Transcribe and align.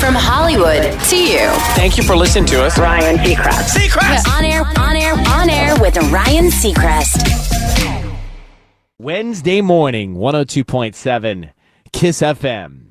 From 0.00 0.14
Hollywood 0.14 0.82
to 1.08 1.16
you. 1.16 1.48
Thank 1.74 1.96
you 1.96 2.04
for 2.04 2.16
listening 2.16 2.44
to 2.46 2.62
us. 2.62 2.78
Ryan 2.78 3.16
Seacrest. 3.16 3.76
Seacrest! 3.76 4.28
On 4.36 4.44
air, 4.44 4.62
on 4.78 4.94
air, 4.96 5.14
on 5.28 5.48
air 5.50 5.74
with 5.80 5.96
Ryan 6.12 6.46
Seacrest. 6.46 7.22
Wednesday 8.98 9.60
morning, 9.62 10.14
102.7 10.14 11.50
Kiss 11.92 12.20
FM. 12.20 12.90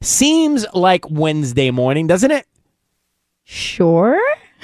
Seems 0.00 0.66
like 0.74 1.10
Wednesday 1.10 1.70
morning, 1.70 2.06
doesn't 2.06 2.30
it? 2.30 2.46
Sure. 3.44 4.20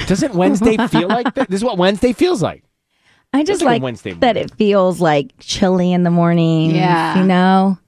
Doesn't 0.07 0.35
Wednesday 0.35 0.77
feel 0.89 1.09
like 1.09 1.35
that? 1.35 1.49
This 1.49 1.59
is 1.61 1.65
what 1.65 1.79
Wednesday 1.79 2.13
feels 2.13 2.43
like. 2.43 2.63
I 3.33 3.43
just 3.43 3.61
Feels 3.61 3.63
like 3.63 3.75
like 3.77 3.83
Wednesday 3.83 4.13
that 4.15 4.37
it 4.37 4.51
feels 4.57 5.01
like 5.01 5.33
chilly 5.39 5.93
in 5.93 6.03
the 6.03 6.11
morning. 6.11 6.75
Yeah. 6.75 7.19
You 7.21 7.25
know? 7.27 7.79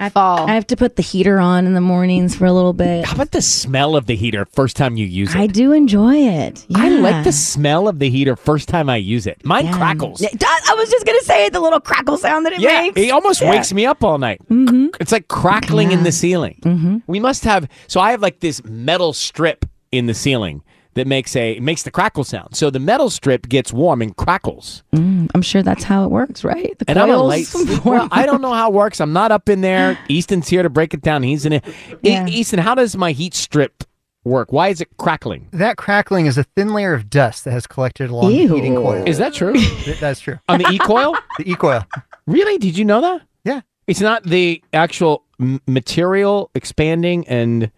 Like 0.00 0.12
fall. 0.12 0.48
I 0.48 0.54
have 0.54 0.66
to 0.68 0.76
put 0.76 0.96
the 0.96 1.02
heater 1.02 1.38
on 1.38 1.66
in 1.66 1.74
the 1.74 1.80
mornings 1.80 2.34
for 2.36 2.46
a 2.46 2.52
little 2.52 2.72
bit. 2.72 3.04
How 3.04 3.14
about 3.14 3.30
the 3.32 3.42
smell 3.42 3.96
of 3.96 4.06
the 4.06 4.16
heater 4.16 4.46
first 4.52 4.76
time 4.76 4.96
you 4.96 5.06
use 5.06 5.34
it? 5.34 5.38
I 5.38 5.46
do 5.46 5.72
enjoy 5.72 6.14
it. 6.16 6.66
I 6.74 6.88
like 6.88 7.24
the 7.24 7.32
smell 7.32 7.88
of 7.88 7.98
the 7.98 8.10
heater 8.10 8.36
first 8.36 8.68
time 8.68 8.88
I 8.90 8.96
use 8.96 9.26
it. 9.26 9.44
Mine 9.44 9.66
Yeah. 9.66 9.76
crackles. 9.76 10.20
It 10.22 10.38
does- 10.38 10.62
I 10.70 10.74
was 10.74 10.90
just 10.90 11.06
gonna 11.06 11.20
say 11.22 11.48
the 11.48 11.60
little 11.60 11.80
crackle 11.80 12.16
sound 12.18 12.46
that 12.46 12.52
it 12.52 12.60
Yeah, 12.60 12.82
makes. 12.82 13.00
it 13.00 13.10
almost 13.10 13.40
Yeah. 13.40 13.50
wakes 13.50 13.72
me 13.72 13.86
up 13.86 14.02
all 14.04 14.18
night. 14.18 14.40
Mhm. 14.50 14.94
It's 15.00 15.12
like 15.12 15.28
crackling 15.28 15.92
in 15.92 16.02
the 16.02 16.12
ceiling. 16.12 16.58
Mhm. 16.62 17.02
We 17.06 17.20
must 17.20 17.44
have. 17.44 17.68
So 17.86 18.00
I 18.00 18.10
have 18.12 18.22
like 18.22 18.40
this 18.40 18.62
metal 18.64 19.12
strip 19.12 19.64
in 19.92 20.06
the 20.06 20.14
ceiling 20.14 20.62
that 20.96 21.06
makes 21.06 21.36
a 21.36 21.58
makes 21.60 21.84
the 21.84 21.90
crackle 21.90 22.24
sound. 22.24 22.56
So 22.56 22.68
the 22.68 22.80
metal 22.80 23.08
strip 23.08 23.48
gets 23.48 23.72
warm 23.72 24.02
and 24.02 24.16
crackles. 24.16 24.82
Mm, 24.92 25.30
I'm 25.34 25.42
sure 25.42 25.62
that's 25.62 25.84
how 25.84 26.04
it 26.04 26.10
works, 26.10 26.42
right? 26.42 26.76
The 26.78 26.90
And 26.90 26.98
I'm 26.98 27.08
a 27.10 27.14
coils 27.14 27.54
light 27.54 27.80
Well, 27.84 28.08
I 28.10 28.26
don't 28.26 28.40
know 28.42 28.52
how 28.52 28.68
it 28.68 28.74
works. 28.74 29.00
I'm 29.00 29.12
not 29.12 29.30
up 29.30 29.48
in 29.48 29.60
there. 29.60 29.96
Easton's 30.08 30.48
here 30.48 30.62
to 30.64 30.68
break 30.70 30.92
it 30.92 31.00
down. 31.02 31.22
He's 31.22 31.46
in 31.46 31.52
it. 31.54 31.64
E- 31.68 31.72
Yeah. 32.10 32.26
Easton, 32.26 32.58
how 32.58 32.74
does 32.74 32.96
my 32.96 33.12
heat 33.12 33.34
strip 33.34 33.84
work? 34.24 34.52
Why 34.52 34.68
is 34.68 34.80
it 34.80 34.88
crackling? 34.96 35.48
That 35.52 35.76
crackling 35.76 36.26
is 36.26 36.36
a 36.36 36.42
thin 36.44 36.74
layer 36.74 36.94
of 36.94 37.08
dust 37.08 37.44
that 37.44 37.52
has 37.52 37.66
collected 37.66 38.10
along 38.10 38.32
the 38.32 38.46
heating 38.48 38.74
coil. 38.74 39.06
Is 39.06 39.18
that 39.18 39.32
true? 39.34 39.54
That's 40.00 40.18
true. 40.20 40.38
On 40.48 40.58
the 40.58 40.68
e 40.70 40.78
coil? 40.78 41.14
The 41.38 41.48
E 41.50 41.54
coil. 41.54 41.86
Really? 42.26 42.58
Did 42.58 42.76
you 42.76 42.84
know 42.84 43.00
that? 43.02 43.22
Yeah. 43.44 43.60
It's 43.86 44.00
not 44.00 44.24
the 44.24 44.60
actual 44.72 45.22
material 45.66 46.50
expanding 46.54 47.26
and 47.28 47.70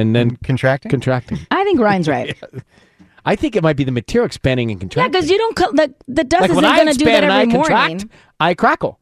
and 0.00 0.14
then 0.16 0.36
Contracting? 0.42 0.90
contracting. 0.90 1.38
I 1.50 1.62
think 1.64 1.78
Ryan's 1.80 2.08
right. 2.08 2.36
I 3.24 3.36
think 3.36 3.54
it 3.54 3.62
might 3.62 3.76
be 3.76 3.84
the 3.84 3.92
material 3.92 4.24
expanding 4.26 4.70
and 4.70 4.80
contracting. 4.80 5.12
yeah, 5.12 5.20
because 5.20 5.30
you 5.30 5.36
don't. 5.38 5.54
Co- 5.54 5.72
the 5.72 5.94
the 6.08 6.24
dust 6.24 6.40
like 6.40 6.50
isn't 6.50 6.62
gonna 6.62 6.94
do 6.94 7.04
that 7.04 7.22
every 7.24 7.28
I 7.34 7.44
morning. 7.44 7.50
contract, 7.52 8.06
I 8.40 8.54
crackle. 8.54 8.98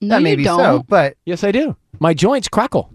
no, 0.00 0.08
that 0.16 0.22
may 0.22 0.32
you 0.32 0.36
be 0.38 0.44
don't. 0.44 0.58
so, 0.58 0.84
but 0.88 1.16
Yes, 1.24 1.44
I 1.44 1.52
do. 1.52 1.76
My 2.00 2.12
joints 2.14 2.48
crackle. 2.48 2.92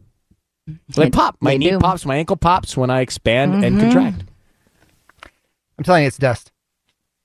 They 0.95 1.07
It- 1.07 1.13
pop. 1.13 1.37
My 1.39 1.51
they 1.51 1.57
knee 1.57 1.69
do. 1.71 1.79
pops. 1.79 2.05
My 2.05 2.17
ankle 2.17 2.35
pops 2.35 2.75
when 2.77 2.89
I 2.89 2.99
expand 3.01 3.63
and 3.63 3.77
Mhm. 3.77 3.81
contract. 3.81 4.23
I'm 5.77 5.83
telling 5.83 6.03
you, 6.03 6.07
it's 6.07 6.17
dust. 6.17 6.51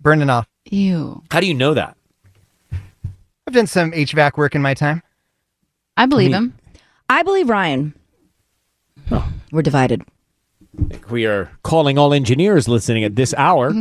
Burning 0.00 0.30
off. 0.30 0.48
Ew. 0.70 1.22
How 1.30 1.40
do 1.40 1.46
you 1.46 1.54
know 1.54 1.74
that? 1.74 1.96
I've 3.46 3.54
done 3.54 3.66
some 3.66 3.92
HVAC 3.92 4.36
work 4.36 4.54
in 4.54 4.62
my 4.62 4.74
time. 4.74 5.02
I 5.96 6.06
believe 6.06 6.30
mean- 6.30 6.34
him. 6.42 6.54
I 7.10 7.22
believe 7.22 7.48
Ryan. 7.48 7.94
We're 9.52 9.62
divided. 9.62 10.02
We 11.10 11.26
are 11.26 11.50
calling 11.62 11.98
all 11.98 12.12
engineers 12.12 12.68
listening 12.68 13.04
at 13.04 13.16
this 13.16 13.34
hour. 13.34 13.72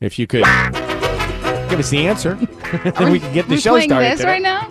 if 0.00 0.18
you 0.18 0.26
could 0.26 0.44
give 0.44 1.78
us 1.80 1.90
the 1.90 2.06
answer, 2.06 2.34
then 2.84 3.10
we 3.12 3.18
can 3.20 3.32
get 3.32 3.48
the 3.48 3.54
We're 3.54 3.60
show 3.60 3.70
playing 3.72 3.88
started. 3.90 4.12
this 4.12 4.18
today. 4.20 4.30
right 4.32 4.42
now? 4.42 4.62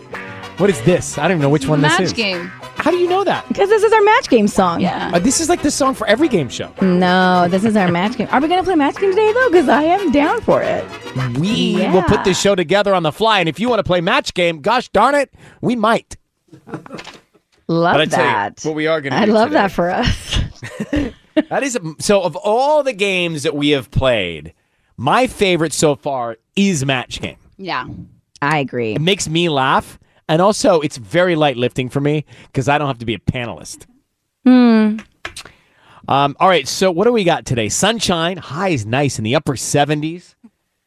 What 0.58 0.70
is 0.70 0.82
this? 0.84 1.18
I 1.18 1.24
don't 1.24 1.32
even 1.32 1.42
know 1.42 1.50
which 1.50 1.68
one 1.68 1.82
Match 1.82 1.98
this 1.98 2.08
is. 2.12 2.14
game. 2.14 2.48
How 2.78 2.92
do 2.92 2.98
you 2.98 3.10
know 3.10 3.24
that? 3.26 3.46
Because 3.50 3.68
this 3.68 3.84
is 3.84 3.92
our 3.92 4.02
match 4.04 4.30
game 4.30 4.48
song. 4.48 4.80
Yeah. 4.80 5.12
Uh, 5.14 5.20
this 5.20 5.42
is 5.42 5.50
like 5.50 5.62
the 5.64 5.72
song 5.72 5.94
for 5.96 6.08
every 6.08 6.28
game 6.30 6.48
show. 6.48 6.72
No, 6.82 7.48
this 7.50 7.66
is 7.66 7.76
our 7.76 7.92
match 7.92 8.16
game. 8.18 8.28
Are 8.32 8.40
we 8.40 8.48
gonna 8.48 8.64
play 8.64 8.76
match 8.76 8.96
game 8.98 9.10
today 9.10 9.34
though? 9.34 9.50
Because 9.50 9.68
I 9.68 9.84
am 9.84 10.12
down 10.12 10.40
for 10.42 10.62
it. 10.62 10.86
We 11.40 11.50
Yeah. 11.82 11.92
will 11.94 12.04
put 12.04 12.24
this 12.24 12.40
show 12.40 12.56
together 12.56 12.94
on 12.94 13.04
the 13.04 13.12
fly, 13.12 13.40
and 13.40 13.50
if 13.50 13.60
you 13.60 13.68
want 13.70 13.80
to 13.80 13.84
play 13.84 14.00
match 14.02 14.34
game, 14.34 14.62
gosh 14.62 14.88
darn 14.90 15.16
it, 15.16 15.34
we 15.62 15.76
might. 15.76 16.16
Love 17.68 17.96
I 17.96 18.00
you, 18.04 18.06
that. 18.08 18.62
what 18.64 18.76
we 18.76 18.88
are 18.88 19.02
going 19.02 19.12
to 19.14 19.18
I 19.20 19.26
love 19.26 19.50
today- 19.50 19.62
that 19.62 19.72
for 19.72 19.90
us. 19.90 20.40
That 21.50 21.64
is 21.64 21.76
a, 21.76 21.82
so. 22.00 22.22
Of 22.22 22.38
all 22.38 22.82
the 22.82 22.94
games 22.94 23.44
that 23.44 23.54
we 23.54 23.72
have 23.72 23.92
played, 23.92 24.54
my 24.96 25.28
favorite 25.28 25.74
so 25.74 25.98
far 25.98 26.38
is 26.56 26.86
match 26.86 27.20
game. 27.20 27.36
Yeah. 27.58 27.88
I 28.42 28.60
agree. 28.60 28.94
It 28.96 29.02
makes 29.02 29.28
me 29.28 29.50
laugh, 29.50 30.00
and 30.30 30.42
also 30.42 30.80
it's 30.80 30.96
very 30.96 31.36
light 31.36 31.58
lifting 31.58 31.90
for 31.90 32.00
me 32.00 32.24
because 32.46 32.70
I 32.70 32.78
don't 32.78 32.88
have 32.88 33.00
to 33.00 33.06
be 33.06 33.16
a 33.16 33.20
panelist. 33.20 33.86
Hmm. 34.46 35.00
Um, 36.08 36.38
all 36.40 36.48
right, 36.48 36.66
so 36.70 36.90
what 36.90 37.04
do 37.04 37.12
we 37.12 37.26
got 37.26 37.46
today? 37.46 37.68
Sunshine, 37.68 38.38
high 38.38 38.70
is 38.70 38.86
nice 38.86 39.18
in 39.18 39.26
the 39.26 39.36
upper 39.36 39.58
seventies. 39.58 40.38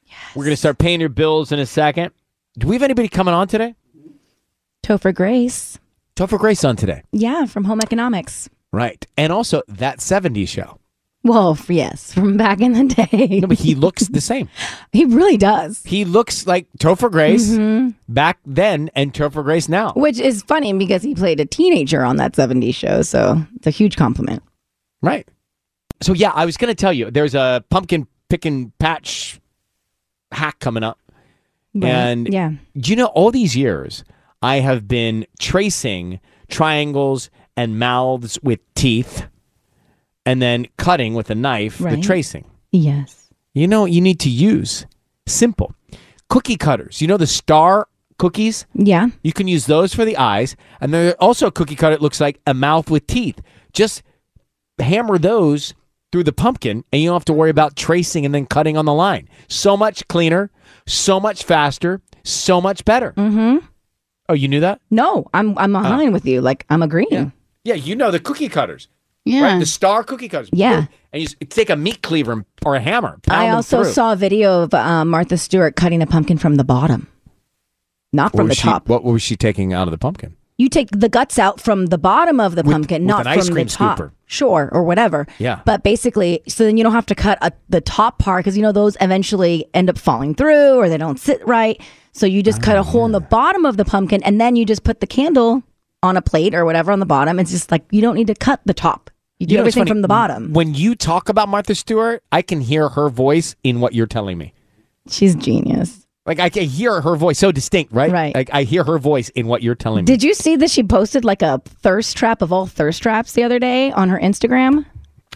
Yes. 0.07 0.17
We're 0.35 0.45
going 0.45 0.55
to 0.55 0.57
start 0.57 0.79
paying 0.79 1.01
your 1.01 1.11
bills 1.11 1.53
in 1.53 1.59
a 1.59 1.67
second. 1.67 2.13
Do 2.57 2.69
we 2.69 2.75
have 2.75 2.83
anybody 2.83 3.09
coming 3.09 3.35
on 3.35 3.49
today? 3.49 3.75
Topher 4.83 5.15
Grace. 5.15 5.79
Topher 6.19 6.37
Grace 6.39 6.65
on 6.65 6.75
today, 6.75 7.03
Yeah, 7.13 7.47
from 7.47 7.63
Home 7.65 7.81
Economics. 7.81 8.49
right? 8.73 9.07
And 9.17 9.33
also 9.33 9.63
that 9.69 9.99
'70s 10.01 10.49
show. 10.49 10.81
Well, 11.23 11.57
yes, 11.69 12.13
from 12.13 12.37
back 12.37 12.61
in 12.61 12.73
the 12.73 12.93
day. 12.93 13.39
No, 13.41 13.47
but 13.47 13.59
he 13.59 13.77
looks 13.77 14.09
the 14.09 14.21
same. 14.33 14.49
he 14.93 15.05
really 15.05 15.37
does. 15.37 15.81
He 15.85 16.05
looks 16.05 16.45
like 16.47 16.67
Topher 16.81 17.09
Grace 17.11 17.51
Mhm. 17.51 17.95
back 18.09 18.39
then 18.45 18.91
and 18.97 19.13
Topher 19.15 19.45
Grace 19.45 19.69
now. 19.69 19.93
Which 19.95 20.19
is 20.19 20.43
funny 20.43 20.73
because 20.73 21.03
he 21.05 21.15
played 21.15 21.39
a 21.39 21.45
teenager 21.47 22.03
on 22.05 22.17
that 22.17 22.33
70s 22.35 22.75
show, 22.75 23.03
so 23.03 23.41
it's 23.57 23.67
a 23.69 23.71
huge 23.71 23.97
compliment. 23.97 24.43
Right. 25.03 25.29
So 26.01 26.15
yeah, 26.15 26.33
I 26.35 26.47
was 26.47 26.57
going 26.57 26.69
to 26.71 26.75
tell 26.75 26.93
you 26.93 27.11
there's 27.13 27.35
a 27.37 27.63
pumpkin 27.71 28.09
picking 28.29 28.73
patch 28.81 29.41
hack 30.33 30.59
coming 30.59 30.83
up. 30.83 30.99
Right. 31.75 31.89
And 31.91 32.29
yeah. 32.33 32.53
do 32.77 32.91
you 32.91 32.97
know 32.97 33.07
all 33.07 33.31
these 33.31 33.57
years 33.57 34.03
I 34.43 34.61
have 34.61 34.87
been 34.87 35.27
tracing 35.39 36.21
triangles 36.49 37.31
and 37.57 37.79
mouths 37.79 38.39
with 38.43 38.61
teeth 38.75 39.27
and 40.25 40.41
then 40.41 40.67
cutting 40.77 41.15
with 41.15 41.31
a 41.31 41.35
knife 41.35 41.79
the 41.79 42.01
tracing. 42.01 42.45
Yes. 42.71 43.31
You 43.55 43.67
know 43.67 43.85
you 43.85 44.01
need 44.01 44.21
to 44.21 44.31
use? 44.31 44.87
Simple. 45.27 45.75
Cookie 46.29 46.57
cutters. 46.57 47.01
You 47.01 47.09
know 47.09 47.17
the 47.17 47.27
star 47.27 47.89
cookies? 48.19 48.67
Yeah. 48.75 49.09
You 49.23 49.33
can 49.33 49.49
use 49.49 49.67
those 49.67 49.95
for 49.95 50.05
the 50.05 50.17
eyes. 50.17 50.55
And 50.81 50.93
there's 50.93 51.15
also 51.15 51.47
a 51.47 51.53
cookie 51.53 51.77
cutter 51.77 51.95
it 51.95 52.03
looks 52.03 52.21
like 52.21 52.41
a 52.47 52.55
mouth 52.55 52.91
with 52.91 53.07
teeth. 53.07 53.41
Just 53.73 54.03
hammer 54.79 55.19
those 55.19 55.75
through 56.13 56.25
the 56.25 56.33
pumpkin 56.33 56.85
and 56.93 57.03
you 57.03 57.09
don't 57.09 57.17
have 57.17 57.25
to 57.27 57.33
worry 57.33 57.51
about 57.51 57.77
tracing 57.77 58.25
and 58.25 58.35
then 58.35 58.47
cutting 58.47 58.77
on 58.77 58.85
the 58.85 58.95
line. 58.95 59.29
So 59.49 59.77
much 59.77 60.07
cleaner, 60.09 60.51
so 60.87 61.19
much 61.19 61.45
faster, 61.45 62.01
so 62.25 62.61
much 62.61 62.85
better. 62.85 63.13
Mm-hmm. 63.13 63.67
Oh, 64.29 64.35
you 64.35 64.49
knew 64.49 64.61
that? 64.61 64.81
No, 64.91 65.27
I'm 65.33 65.57
I'm 65.59 65.73
behind 65.73 66.13
with 66.13 66.27
you. 66.27 66.41
Like 66.41 66.67
I'm 66.71 66.83
agreeing. 66.83 67.33
Yeah, 67.65 67.75
you 67.75 67.95
know 67.97 68.11
the 68.11 68.21
cookie 68.21 68.49
cutters. 68.49 68.89
Yeah. 69.25 69.43
Right? 69.43 69.59
The 69.59 69.67
star 69.67 70.05
cookie 70.05 70.29
cutters. 70.29 70.49
Yeah. 70.53 70.87
And 71.13 71.23
you 71.23 71.27
s- 71.29 71.35
take 71.51 71.69
a 71.71 71.77
meat 71.77 72.03
cleaver 72.03 72.33
and- 72.33 72.45
or 72.65 72.77
a 72.77 72.81
hammer. 72.81 73.19
Pound 73.23 73.41
I 73.43 73.47
them 73.47 73.57
also 73.57 73.83
through. 73.83 73.93
saw 73.93 74.13
a 74.13 74.17
video 74.17 74.63
of 74.63 74.73
uh, 74.73 75.05
Martha 75.05 75.37
Stewart 75.37 75.77
cutting 75.77 76.01
a 76.03 76.07
pumpkin 76.07 76.39
from 76.39 76.55
the 76.55 76.65
bottom, 76.65 77.09
not 78.13 78.33
What 78.33 78.39
from 78.39 78.47
the 78.47 78.51
was 78.53 78.57
she- 78.59 78.63
top. 78.69 78.89
What 78.89 79.05
was 79.05 79.23
she 79.23 79.37
taking 79.37 79.73
out 79.73 79.87
of 79.87 79.93
the 79.93 79.99
pumpkin? 79.99 80.35
You 80.57 80.69
take 80.69 80.89
the 80.91 81.09
guts 81.09 81.39
out 81.39 81.61
from 81.61 81.87
the 81.87 81.99
bottom 81.99 82.41
of 82.41 82.57
the 82.57 82.65
pumpkin, 82.65 83.03
with 83.03 83.09
not 83.09 83.21
an 83.21 83.27
ice 83.29 83.47
from 83.47 83.55
cream 83.55 83.67
the 83.69 83.73
top. 83.73 83.99
scooper. 83.99 84.11
Sure, 84.27 84.69
or 84.73 84.83
whatever. 84.83 85.27
Yeah. 85.39 85.61
But 85.65 85.85
basically, 85.85 86.41
so 86.49 86.65
then 86.65 86.77
you 86.77 86.83
don't 86.83 86.93
have 86.93 87.07
to 87.07 87.15
cut 87.15 87.39
a, 87.43 87.53
the 87.69 87.81
top 87.81 88.19
part 88.19 88.41
because 88.45 88.57
you 88.57 88.63
know 88.63 88.73
those 88.73 88.97
eventually 89.01 89.67
end 89.73 89.89
up 89.89 89.97
falling 89.99 90.35
through 90.35 90.75
or 90.77 90.89
they 90.89 90.99
don't 90.99 91.19
sit 91.21 91.47
right. 91.47 91.81
So 92.13 92.27
you 92.27 92.43
just 92.43 92.63
cut 92.63 92.77
a 92.77 92.83
hole 92.83 93.07
in 93.07 93.13
the 93.13 93.21
ah. 93.21 93.29
bottom 93.29 93.65
of 93.65 93.77
the 93.77 93.85
pumpkin 93.85 94.23
and 94.23 94.41
then 94.41 94.57
you 94.57 94.65
just 94.65 94.85
put 94.85 95.01
the 95.01 95.07
candle 95.07 95.63
on 96.03 96.17
a 96.17 96.23
plate 96.23 96.55
or 96.55 96.65
whatever 96.65 96.93
on 96.93 97.01
the 97.01 97.07
bottom. 97.07 97.39
It's 97.39 97.51
just 97.51 97.71
like 97.71 97.85
you 97.91 98.01
don't 98.01 98.15
need 98.15 98.29
to 98.29 98.35
cut 98.35 98.61
the 98.65 98.75
top. 98.75 99.11
You 99.39 99.47
do 99.47 99.53
You 99.53 99.57
know, 99.59 99.63
everything 99.63 99.83
funny. 99.83 99.91
from 99.91 100.03
the 100.03 100.09
bottom. 100.09 100.53
When 100.53 100.75
you 100.75 100.95
talk 100.95 101.29
about 101.29 101.49
Martha 101.49 101.75
Stewart, 101.75 102.23
I 102.33 102.43
can 102.43 102.61
hear 102.61 102.89
her 102.89 103.09
voice 103.09 103.55
in 103.63 103.81
what 103.81 103.95
you're 103.95 104.07
telling 104.07 104.37
me. 104.37 104.53
She's 105.09 105.35
genius. 105.37 106.07
Like 106.27 106.41
I 106.41 106.51
can 106.51 106.65
hear 106.65 107.01
her 107.01 107.17
voice 107.17 107.39
so 107.39 107.53
distinct, 107.53 107.93
right? 107.93 108.11
Right. 108.11 108.35
Like 108.35 108.51
I 108.53 108.65
hear 108.65 108.85
her 108.85 108.99
voice 108.99 109.31
in 109.31 109.47
what 109.47 109.63
you're 109.63 109.75
telling 109.75 110.05
me. 110.05 110.07
Did 110.07 110.23
you 110.23 110.35
see 110.35 110.57
that 110.57 110.71
she 110.71 110.83
posted 110.83 111.25
like 111.25 111.41
a 111.41 111.63
thirst 111.65 112.17
trap 112.17 112.43
of 112.43 112.53
all 112.53 112.67
thirst 112.67 113.03
traps 113.03 113.33
the 113.33 113.45
other 113.45 113.59
day 113.59 113.91
on 113.93 114.11
her 114.11 114.19
Instagram? 114.19 114.85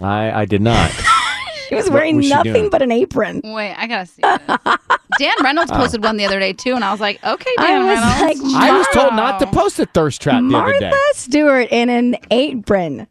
I 0.03 0.43
I 0.43 0.45
did 0.45 0.61
not. 0.61 0.91
She 1.73 1.83
was 1.83 1.91
wearing 1.91 2.17
was 2.17 2.29
nothing 2.29 2.69
but 2.71 2.83
an 2.83 2.93
apron. 2.93 3.41
Wait, 3.45 3.75
I 3.75 3.87
gotta 3.87 4.07
see 4.07 4.23
this. 4.23 4.77
Dan 5.19 5.35
Reynolds 5.43 5.71
Oh. 5.73 5.77
posted 5.77 6.03
one 6.05 6.17
the 6.17 6.25
other 6.27 6.39
day 6.39 6.53
too, 6.53 6.75
and 6.75 6.85
I 6.85 6.91
was 6.93 7.01
like, 7.01 7.23
okay, 7.25 7.51
I 7.59 7.67
Dan 7.67 7.87
was 7.87 7.99
Reynolds. 7.99 8.43
like, 8.43 8.63
I 8.63 8.77
was 8.79 8.87
told 8.93 9.15
not 9.15 9.39
to 9.41 9.47
post 9.47 9.79
a 9.79 9.87
thirst 9.87 10.21
trap 10.23 10.43
the 10.43 10.57
other 10.57 10.73
day. 10.79 10.91
Martha 10.91 10.99
Stewart 11.15 11.69
in 11.71 11.89
an 11.91 12.17
apron. 12.31 13.07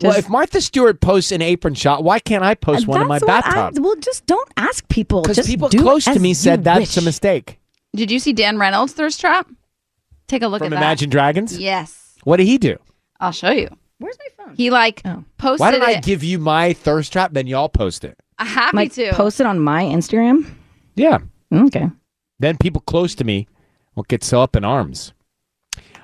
well, 0.00 0.16
if 0.16 0.28
Martha 0.28 0.60
Stewart 0.60 1.00
posts 1.00 1.32
an 1.32 1.42
apron 1.42 1.74
shot, 1.74 2.04
why 2.04 2.18
can't 2.20 2.44
I 2.44 2.54
post 2.54 2.86
one 2.86 3.00
in 3.02 3.08
my 3.08 3.18
That's 3.18 3.28
what 3.28 3.46
I- 3.46 3.54
bathtub? 3.70 3.84
well, 3.84 3.96
just 3.96 4.26
don't 4.26 4.48
ask 4.56 4.88
people. 4.88 5.22
Because 5.22 5.36
Just 5.36 5.48
people 5.48 5.68
do 5.68 5.80
close 5.82 6.04
to 6.04 6.18
me 6.20 6.30
you 6.30 6.34
said 6.34 6.64
that's 6.64 6.80
wish. 6.80 6.96
a 6.96 7.02
mistake. 7.02 7.58
Did 7.96 8.10
you 8.10 8.18
see 8.18 8.32
Dan 8.32 8.58
Reynolds' 8.58 8.92
thirst 8.92 9.20
trap? 9.20 9.48
Take 10.28 10.42
a 10.42 10.48
look 10.48 10.58
From 10.58 10.66
at 10.66 10.70
that. 10.76 10.82
Imagine 10.82 11.10
Dragons? 11.10 11.58
Yes, 11.58 12.14
What 12.24 12.36
did 12.36 12.46
he 12.46 12.58
do? 12.58 12.76
I'll 13.18 13.32
show 13.32 13.50
you. 13.50 13.68
Where's 13.98 14.16
my 14.18 14.44
phone? 14.44 14.54
He 14.56 14.70
like 14.70 15.02
Oh. 15.04 15.24
posted 15.38 15.60
Why 15.60 15.70
don't 15.72 15.82
I 15.82 16.00
give 16.00 16.22
you 16.22 16.38
my 16.38 16.72
thirst 16.72 17.12
trap, 17.12 17.32
then 17.32 17.46
y'all 17.46 17.68
post 17.68 18.04
it? 18.04 18.18
I'm 18.38 18.46
happy 18.46 18.76
Like 18.76 18.92
to. 18.94 19.12
post 19.12 19.40
it 19.40 19.46
on 19.46 19.58
my 19.58 19.82
Instagram. 19.82 20.48
Yeah. 20.94 21.18
Okay. 21.52 21.88
Then 22.38 22.56
people 22.58 22.80
close 22.82 23.14
to 23.16 23.24
me 23.24 23.48
will 23.96 24.04
get 24.04 24.22
so 24.22 24.40
up 24.40 24.54
in 24.54 24.64
arms. 24.64 25.12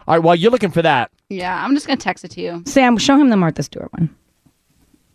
All 0.07 0.15
right, 0.17 0.19
while 0.23 0.35
you're 0.35 0.51
looking 0.51 0.71
for 0.73 0.83
that, 0.83 1.11
yeah, 1.31 1.65
I'm 1.65 1.75
just 1.75 1.87
gonna 1.87 1.97
text 1.97 2.25
it 2.25 2.33
to 2.33 2.41
you. 2.41 2.63
Sam, 2.67 2.99
show 2.99 3.17
him 3.17 3.31
the 3.31 3.37
Martha 3.37 3.63
Stewart 3.63 3.91
one. 3.93 4.15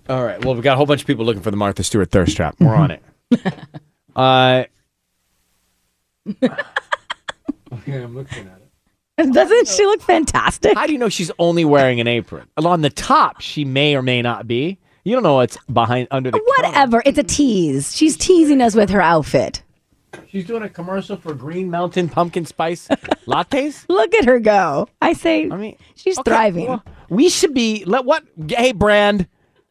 All 0.07 0.23
right. 0.23 0.43
Well, 0.43 0.55
we 0.55 0.61
got 0.61 0.73
a 0.73 0.75
whole 0.77 0.87
bunch 0.87 1.01
of 1.01 1.07
people 1.07 1.23
looking 1.25 1.43
for 1.43 1.51
the 1.51 1.57
Martha 1.57 1.83
Stewart 1.83 2.09
thirst 2.09 2.35
trap. 2.35 2.55
We're 2.59 2.73
on 2.75 2.89
it. 2.91 3.03
uh, 4.15 4.63
okay, 7.73 8.01
I'm 8.01 8.15
looking 8.15 8.47
at 8.47 8.57
it. 8.57 8.58
Doesn't 9.31 9.67
she 9.67 9.85
look 9.85 10.01
fantastic? 10.01 10.75
How 10.77 10.85
do 10.87 10.93
you 10.93 10.99
know 10.99 11.09
she's 11.09 11.31
only 11.39 11.65
wearing 11.65 11.99
an 11.99 12.07
apron? 12.07 12.47
On 12.57 12.81
the 12.81 12.89
top, 12.89 13.41
she 13.41 13.65
may 13.65 13.95
or 13.95 14.01
may 14.01 14.21
not 14.21 14.47
be. 14.47 14.79
You 15.03 15.13
don't 15.15 15.23
know 15.23 15.35
what's 15.35 15.57
behind 15.71 16.07
under 16.11 16.31
the. 16.31 16.37
counter. 16.57 16.67
Whatever. 16.69 17.03
It's 17.05 17.17
a 17.17 17.23
tease. 17.23 17.95
She's 17.95 18.15
teasing 18.17 18.61
us 18.61 18.75
with 18.75 18.89
her 18.91 19.01
outfit. 19.01 19.63
She's 20.27 20.45
doing 20.45 20.63
a 20.63 20.69
commercial 20.69 21.17
for 21.17 21.33
Green 21.33 21.69
Mountain 21.69 22.09
pumpkin 22.09 22.45
spice 22.45 22.87
lattes. 23.27 23.85
Look 23.89 24.13
at 24.15 24.25
her 24.25 24.39
go. 24.39 24.87
I 25.01 25.13
say 25.13 25.49
I 25.49 25.55
mean, 25.55 25.77
she's 25.95 26.17
okay, 26.19 26.31
thriving. 26.31 26.67
well, 26.67 26.83
we 27.09 27.29
should 27.29 27.53
be. 27.53 27.83
Let 27.85 28.05
what? 28.05 28.23
Hey, 28.49 28.71
brand, 28.71 29.27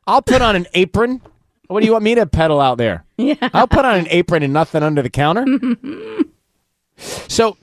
I'll 0.06 0.22
put 0.22 0.40
on 0.42 0.56
an 0.56 0.66
apron. 0.74 1.20
What 1.66 1.80
do 1.80 1.86
you 1.86 1.92
want 1.92 2.04
me 2.04 2.14
to 2.14 2.26
peddle 2.26 2.60
out 2.60 2.78
there? 2.78 3.04
Yeah. 3.20 3.34
I'll 3.52 3.66
put 3.66 3.84
on 3.84 3.96
an 3.96 4.06
apron 4.10 4.44
and 4.44 4.52
nothing 4.52 4.84
under 4.84 5.02
the 5.02 5.10
counter. 5.10 5.44
so, 6.96 7.56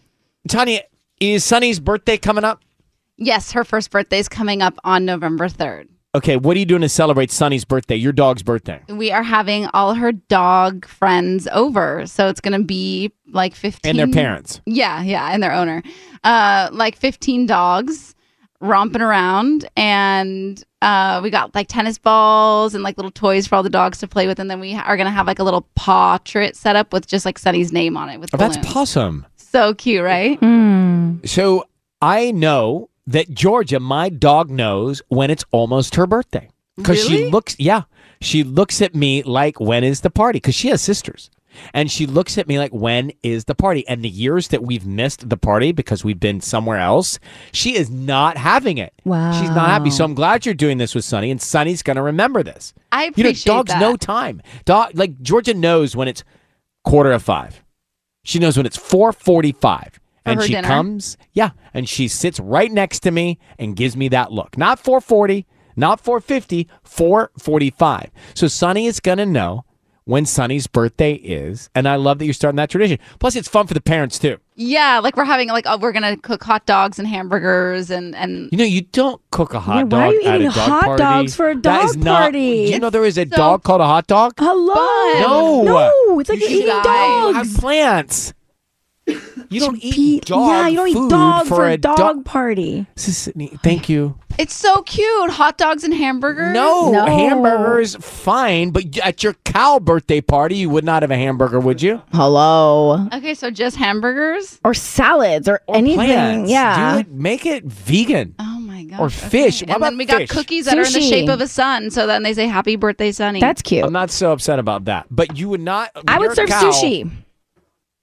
Tanya, 0.50 0.82
is 1.20 1.44
Sunny's 1.44 1.80
birthday 1.80 2.18
coming 2.18 2.44
up? 2.44 2.62
Yes, 3.18 3.52
her 3.54 3.64
first 3.64 3.92
birthday 3.92 4.20
is 4.20 4.28
coming 4.30 4.62
up 4.62 4.76
on 4.84 5.06
November 5.06 5.48
3rd. 5.48 5.88
Okay, 6.14 6.38
what 6.38 6.56
are 6.56 6.60
you 6.60 6.66
doing 6.66 6.82
to 6.82 6.88
celebrate 6.90 7.30
Sunny's 7.30 7.66
birthday? 7.66 7.96
Your 7.96 8.14
dog's 8.14 8.42
birthday. 8.42 8.82
We 8.88 9.12
are 9.12 9.24
having 9.24 9.68
all 9.74 9.96
her 9.96 10.14
dog 10.14 10.86
friends 10.86 11.46
over, 11.52 12.06
so 12.08 12.30
it's 12.30 12.40
gonna 12.40 12.64
be 12.64 13.12
like 13.32 13.54
15 13.54 13.90
And 13.90 14.00
their 14.00 14.08
parents. 14.08 14.62
Yeah, 14.66 15.02
yeah, 15.02 15.30
and 15.34 15.44
their 15.44 15.52
owner. 15.52 15.84
Uh 16.24 16.70
like 16.72 16.96
15 16.96 17.46
dogs 17.48 18.16
romping 18.62 19.02
around 19.02 19.70
and 19.76 20.64
uh 20.82 21.20
we 21.22 21.30
got 21.30 21.54
like 21.54 21.68
tennis 21.68 21.98
balls 21.98 22.74
and 22.74 22.82
like 22.84 22.96
little 22.98 23.12
toys 23.12 23.46
for 23.46 23.56
all 23.56 23.64
the 23.64 23.70
dogs 23.70 23.98
to 24.00 24.08
play 24.08 24.26
with 24.26 24.40
and 24.40 24.50
then 24.50 24.62
we 24.62 24.74
are 24.74 24.96
going 24.96 25.06
to 25.06 25.12
have 25.12 25.28
like 25.28 25.40
a 25.40 25.44
little 25.44 25.68
portrait 25.76 26.56
set 26.56 26.78
up 26.78 26.94
with 26.94 27.06
just 27.06 27.26
like 27.26 27.38
Sunny's 27.38 27.74
name 27.74 27.98
on 27.98 28.10
it 28.10 28.20
with 28.22 28.34
Oh, 28.34 28.38
that's 28.38 28.58
possum. 28.66 29.26
So 29.36 29.74
cute, 29.74 30.04
right? 30.04 30.40
Mm. 30.40 30.75
So 31.24 31.66
I 32.02 32.32
know 32.32 32.90
that 33.08 33.30
Georgia, 33.32 33.80
my 33.80 34.10
dog, 34.10 34.50
knows 34.50 35.02
when 35.08 35.30
it's 35.32 35.46
almost 35.52 35.96
her 35.96 36.08
birthday 36.08 36.50
because 36.78 37.04
she 37.06 37.30
looks. 37.30 37.56
Yeah, 37.60 37.84
she 38.22 38.44
looks 38.44 38.82
at 38.82 38.96
me 38.96 39.24
like, 39.24 39.60
"When 39.60 39.84
is 39.84 40.02
the 40.02 40.10
party?" 40.10 40.38
Because 40.38 40.56
she 40.56 40.70
has 40.70 40.82
sisters, 40.82 41.30
and 41.74 41.90
she 41.92 42.06
looks 42.06 42.38
at 42.38 42.48
me 42.48 42.58
like, 42.60 42.72
"When 42.74 43.12
is 43.24 43.46
the 43.46 43.56
party?" 43.56 43.88
And 43.88 44.04
the 44.04 44.10
years 44.10 44.48
that 44.50 44.64
we've 44.64 44.86
missed 44.86 45.30
the 45.30 45.38
party 45.38 45.72
because 45.72 46.04
we've 46.04 46.20
been 46.20 46.42
somewhere 46.42 46.78
else, 46.80 47.20
she 47.52 47.76
is 47.76 47.90
not 47.90 48.38
having 48.38 48.78
it. 48.78 48.94
Wow. 49.04 49.32
she's 49.40 49.50
not 49.52 49.70
happy. 49.70 49.92
So 49.92 50.04
I'm 50.04 50.16
glad 50.16 50.46
you're 50.46 50.56
doing 50.56 50.78
this 50.80 50.96
with 50.96 51.06
Sunny, 51.06 51.32
and 51.32 51.42
Sunny's 51.42 51.84
going 51.84 51.98
to 51.98 52.02
remember 52.04 52.44
this. 52.44 52.74
I 52.92 53.06
appreciate 53.06 53.46
You 53.46 53.52
know, 53.52 53.58
dogs 53.60 53.72
that. 53.72 53.80
know 53.80 53.96
time. 53.96 54.42
Dog 54.66 54.92
like 54.96 55.22
Georgia 55.22 55.54
knows 55.54 55.96
when 55.96 56.08
it's 56.08 56.24
quarter 56.84 57.12
of 57.12 57.22
five. 57.24 57.62
She 58.24 58.40
knows 58.40 58.58
when 58.58 58.66
it's 58.66 58.78
four 58.78 59.14
forty-five, 59.14 60.00
and 60.26 60.40
her 60.40 60.46
she 60.46 60.54
dinner? 60.54 60.68
comes, 60.68 61.18
yeah, 61.34 61.52
and 61.74 61.88
she 61.88 62.08
sits 62.08 62.40
right 62.40 62.72
next 62.72 63.00
to 63.02 63.12
me 63.12 63.40
and 63.60 63.76
gives 63.76 63.96
me 63.96 64.08
that 64.10 64.32
look. 64.32 64.58
Not 64.58 64.80
four 64.80 65.02
forty, 65.02 65.46
not 65.76 66.00
four 66.00 66.20
fifty, 66.22 66.68
four 66.84 67.32
forty-five. 67.38 68.10
So 68.34 68.48
Sunny 68.48 68.86
is 68.88 69.00
gonna 69.00 69.26
know 69.26 69.66
when 70.08 70.24
Sunny's 70.24 70.68
birthday 70.68 71.14
is, 71.14 71.68
and 71.74 71.88
I 71.88 71.96
love 71.96 72.20
that 72.20 72.26
you're 72.26 72.34
starting 72.36 72.58
that 72.58 72.70
tradition. 72.70 73.00
Plus, 73.18 73.36
it's 73.36 73.48
fun 73.48 73.66
for 73.66 73.74
the 73.74 73.82
parents 73.82 74.20
too. 74.20 74.38
Yeah, 74.56 75.00
like 75.00 75.18
we're 75.18 75.26
having 75.26 75.50
like 75.50 75.66
oh, 75.68 75.78
we're 75.80 75.92
going 75.92 76.04
to 76.16 76.16
cook 76.22 76.44
hot 76.44 76.66
dogs 76.68 76.98
and 77.00 77.08
hamburgers 77.08 77.90
and 77.90 78.16
and 78.16 78.48
You 78.52 78.58
know, 78.60 78.64
you 78.64 78.82
don't 78.84 79.20
cook 79.32 79.54
a 79.56 79.60
hot 79.60 79.78
Yeah, 79.78 79.84
dog 79.86 79.92
why 79.92 80.06
are 80.08 80.14
you 80.14 80.22
at 80.22 80.36
eating 80.36 80.48
a 80.48 80.54
dog 80.54 80.70
hot 80.70 80.84
party. 80.84 81.02
dogs 81.04 81.36
for 81.36 81.50
a 81.50 81.56
That 81.60 81.86
is 81.86 81.94
dog 81.96 82.04
not- 82.06 82.22
party? 82.22 82.68
Do 82.68 82.72
you 82.74 82.80
know 82.80 82.90
there 82.92 83.04
is 83.04 83.18
a 83.18 83.28
So 83.28 83.36
dog 83.36 83.64
called 83.64 83.82
a 83.82 83.86
hot 83.86 84.06
dog? 84.08 84.34
Hello. 84.38 84.76
No. 85.20 85.64
No. 85.64 86.20
It's 86.20 86.30
like 86.30 86.40
You 86.40 86.48
you're 86.48 86.52
eating 86.60 86.68
should- 86.68 86.86
You 86.86 87.34
have 87.34 87.48
dogs. 87.48 87.58
plants. 87.60 88.34
You 89.50 89.60
don't 89.60 89.78
eat 89.84 90.26
dog 90.26 90.50
yeah, 90.50 90.68
you 90.68 90.78
don't 90.78 90.92
food 90.94 91.06
eat 91.06 91.10
dog 91.12 91.48
for, 91.48 91.56
for, 91.58 91.70
a 91.70 91.78
dog 91.78 91.98
dog. 91.98 92.26
party. 92.26 92.88
Sydney, 92.96 93.48
thank 93.64 93.88
you. 93.88 94.18
it's 94.40 94.56
so 94.56 94.82
cute. 94.82 95.30
Hot 95.30 95.58
dogs 95.60 95.84
and 95.84 95.94
hamburgers. 95.94 96.54
No, 96.54 96.92
No. 96.92 97.06
hamburgers 97.06 97.96
fine, 97.98 98.72
but 98.72 98.98
at 99.00 99.22
your 99.24 99.34
cow 99.46 99.78
birthday 99.80 100.22
party, 100.22 100.56
you 100.58 100.70
would 100.72 100.84
not 100.84 101.04
have 101.04 101.12
a 101.12 101.16
hamburger, 101.16 101.60
would 101.60 101.82
you? 101.84 102.02
Hello. 102.14 103.08
Okay, 103.14 103.36
so 103.36 103.52
just 103.52 103.78
hamburgers? 103.78 104.60
Or 104.64 104.74
salads 104.74 105.48
or, 105.48 105.62
Or 105.68 105.76
anything. 105.78 105.98
plants. 106.08 106.50
Yeah. 106.52 106.94
Do 106.96 107.00
it. 107.02 107.12
Make 107.12 107.46
it 107.46 107.64
vegan. 107.66 108.34
Oh 108.40 108.60
my 108.60 108.84
god. 108.86 109.00
Or 109.00 109.10
fish. 109.12 109.62
What 109.62 109.70
And 109.70 109.70
then 109.70 109.76
about 109.94 109.98
we 109.98 110.06
got 110.06 110.18
fish? 110.22 110.30
cookies 110.32 110.66
that 110.66 110.78
are 110.80 110.82
in 110.86 110.92
the 110.92 111.00
Sushi. 111.00 111.10
shape 111.10 111.30
of 111.30 111.40
a 111.42 111.48
sun. 111.48 111.92
So 111.92 112.08
then 112.08 112.24
they 112.24 112.34
say 112.34 112.48
happy 112.48 112.76
birthday, 112.76 113.12
Sunny. 113.12 113.40
That's 113.40 113.62
cute. 113.62 113.86
I'm 113.86 113.94
not 113.94 114.10
so 114.10 114.32
upset 114.32 114.58
about 114.58 114.86
that, 114.86 115.06
but 115.12 115.38
you 115.38 115.48
would 115.50 115.62
not. 115.62 115.92
I 116.08 116.18
would 116.18 116.32
a 116.32 116.36
serve 116.36 116.50
cow- 116.50 116.72
sushi. 116.72 117.12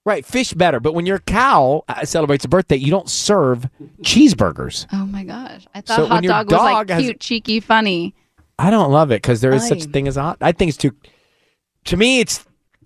Right, 0.05 0.25
fish 0.25 0.51
better. 0.53 0.79
But 0.81 0.93
when 0.93 1.05
your 1.05 1.19
cow 1.19 1.83
uh, 1.87 2.03
celebrates 2.03 2.43
a 2.43 2.49
birthday, 2.49 2.75
you 2.75 2.91
don't 2.91 3.09
serve 3.09 3.67
cheeseburgers. 4.01 4.85
oh 4.91 5.05
my 5.05 5.23
gosh. 5.23 5.65
I 5.73 5.81
thought 5.81 5.95
So 5.95 6.05
hot 6.07 6.23
your 6.23 6.33
dog 6.33 6.51
was 6.51 6.59
like 6.59 6.73
dog 6.73 6.89
has- 6.89 7.03
cute, 7.03 7.19
cheeky, 7.19 7.59
funny. 7.59 8.13
I 8.59 8.69
don't 8.69 8.91
love 8.91 9.11
it 9.11 9.21
because 9.21 9.41
there 9.41 9.53
is 9.53 9.67
such 9.67 9.85
a 9.85 9.87
thing 9.87 10.07
as 10.07 10.15
a 10.17 10.21
hot. 10.21 10.37
I 10.41 10.51
think 10.51 10.69
it's 10.69 10.77
too. 10.77 10.91
To 11.85 11.97
me, 11.97 12.19
it's 12.19 12.45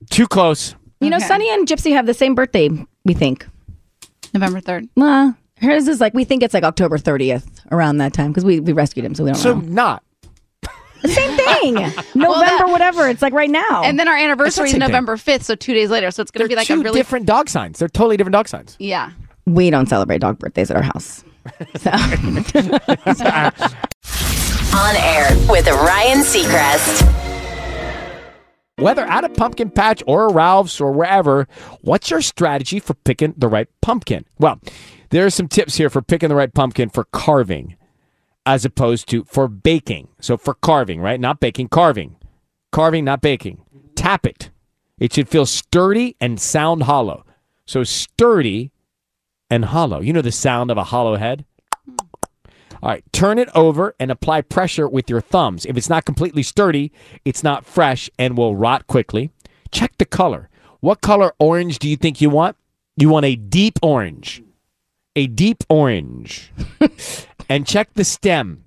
too 0.09 0.25
close. 0.27 0.75
You 1.01 1.09
know, 1.09 1.17
Okay. 1.17 1.25
Sunny 1.27 1.49
and 1.53 1.67
Gypsy 1.67 1.91
have 1.91 2.05
the 2.05 2.13
same 2.13 2.35
birthday, 2.35 2.69
we 3.03 3.13
think. 3.13 3.45
November 4.33 4.61
3rd. 4.61 4.87
Nah. 4.95 5.33
Hers 5.59 5.87
is 5.87 5.99
like, 5.99 6.13
we 6.13 6.23
think 6.23 6.41
it's 6.43 6.53
like 6.53 6.63
October 6.63 6.97
30th 6.97 7.47
around 7.71 7.97
that 7.97 8.13
time 8.13 8.31
because 8.31 8.45
we, 8.45 8.59
we 8.59 8.73
rescued 8.73 9.05
him, 9.05 9.13
so 9.15 9.23
we 9.23 9.31
don't 9.31 9.39
So 9.39 9.55
know. 9.55 9.61
not. 9.67 10.03
Same 11.47 11.75
thing. 11.75 11.91
thing. 11.91 12.21
November, 12.21 12.67
whatever. 12.67 13.09
It's 13.09 13.21
like 13.21 13.33
right 13.33 13.49
now. 13.49 13.83
And 13.83 13.99
then 13.99 14.07
our 14.07 14.15
anniversary 14.17 14.69
is. 14.69 14.75
November 14.77 15.17
5th, 15.17 15.43
so 15.43 15.55
two 15.55 15.73
days 15.73 15.89
later. 15.89 16.11
So 16.11 16.21
it's 16.21 16.31
going 16.31 16.45
to 16.45 16.49
be 16.49 16.55
like 16.55 16.67
two 16.67 16.79
a 16.79 16.83
really. 16.83 16.99
different 16.99 17.25
dog 17.25 17.49
signs. 17.49 17.79
They're 17.79 17.89
totally 17.89 18.17
different 18.17 18.33
dog 18.33 18.47
signs. 18.47 18.75
Yeah. 18.79 19.11
we 19.45 19.69
don't 19.69 19.87
celebrate 19.87 20.19
dog 20.19 20.39
birthdays 20.39 20.71
at 20.71 20.77
our 20.77 20.83
house. 20.83 21.23
So 21.79 21.89
On 24.77 24.95
air 24.95 25.27
with 25.49 25.65
Ryan 25.67 26.19
Seacrest. 26.19 27.01
Whether 28.75 29.01
at 29.05 29.23
a 29.23 29.29
pumpkin 29.29 29.71
patch 29.71 30.03
or 30.05 30.27
a 30.27 30.33
Ralph's 30.33 30.79
or 30.79 30.91
wherever, 30.91 31.47
what's 31.81 32.11
your 32.11 32.21
strategy 32.21 32.79
for 32.79 32.93
picking 32.93 33.33
the 33.35 33.47
right 33.47 33.67
pumpkin? 33.81 34.25
Well, 34.37 34.59
there 35.09 35.25
are 35.25 35.31
some 35.31 35.47
tips 35.47 35.77
here 35.77 35.89
for 35.89 36.03
picking 36.03 36.29
the 36.29 36.35
right 36.35 36.53
pumpkin 36.53 36.89
for 36.89 37.05
carving 37.05 37.75
as 38.47 38.63
opposed 38.63 39.09
to 39.09 39.25
for 39.25 39.49
baking. 39.49 40.07
So 40.21 40.37
for 40.37 40.53
carving, 40.53 41.01
right? 41.01 41.19
Not 41.19 41.41
baking, 41.41 41.67
carving. 41.67 42.15
Carving, 42.71 43.03
not 43.03 43.21
baking. 43.21 43.61
Tap 43.95 44.25
it. 44.25 44.49
It 44.97 45.13
should 45.13 45.27
feel 45.27 45.45
sturdy 45.45 46.15
and 46.21 46.39
sound 46.39 46.83
hollow. 46.83 47.25
So 47.65 47.83
sturdy 47.83 48.71
and 49.49 49.65
hollow. 49.65 49.99
You 49.99 50.13
know 50.13 50.21
the 50.21 50.31
sound 50.31 50.71
of 50.71 50.77
a 50.77 50.85
hollow 50.85 51.17
head? 51.17 51.45
All 52.81 52.89
right, 52.89 53.03
turn 53.11 53.37
it 53.37 53.49
over 53.53 53.95
and 53.99 54.11
apply 54.11 54.41
pressure 54.41 54.87
with 54.87 55.09
your 55.09 55.19
thumbs. 55.19 55.65
If 55.65 55.75
it's 55.75 55.89
not 55.89 56.05
completely 56.05 56.43
sturdy, 56.43 56.91
it's 57.25 57.43
not 57.43 57.65
fresh 57.65 58.09
and 58.17 58.37
will 58.37 58.55
rot 58.55 58.87
quickly. 58.87 59.31
Check 59.71 59.97
the 59.97 60.05
color. 60.05 60.49
What 60.79 61.01
color 61.01 61.33
orange 61.37 61.79
do 61.79 61.89
you 61.89 61.97
think 61.97 62.21
you 62.21 62.29
want? 62.29 62.55
You 62.95 63.09
want 63.09 63.25
a 63.25 63.35
deep 63.35 63.77
orange. 63.81 64.41
A 65.15 65.27
deep 65.27 65.63
orange. 65.69 66.53
and 67.49 67.65
check 67.65 67.93
the 67.93 68.03
stem. 68.03 68.63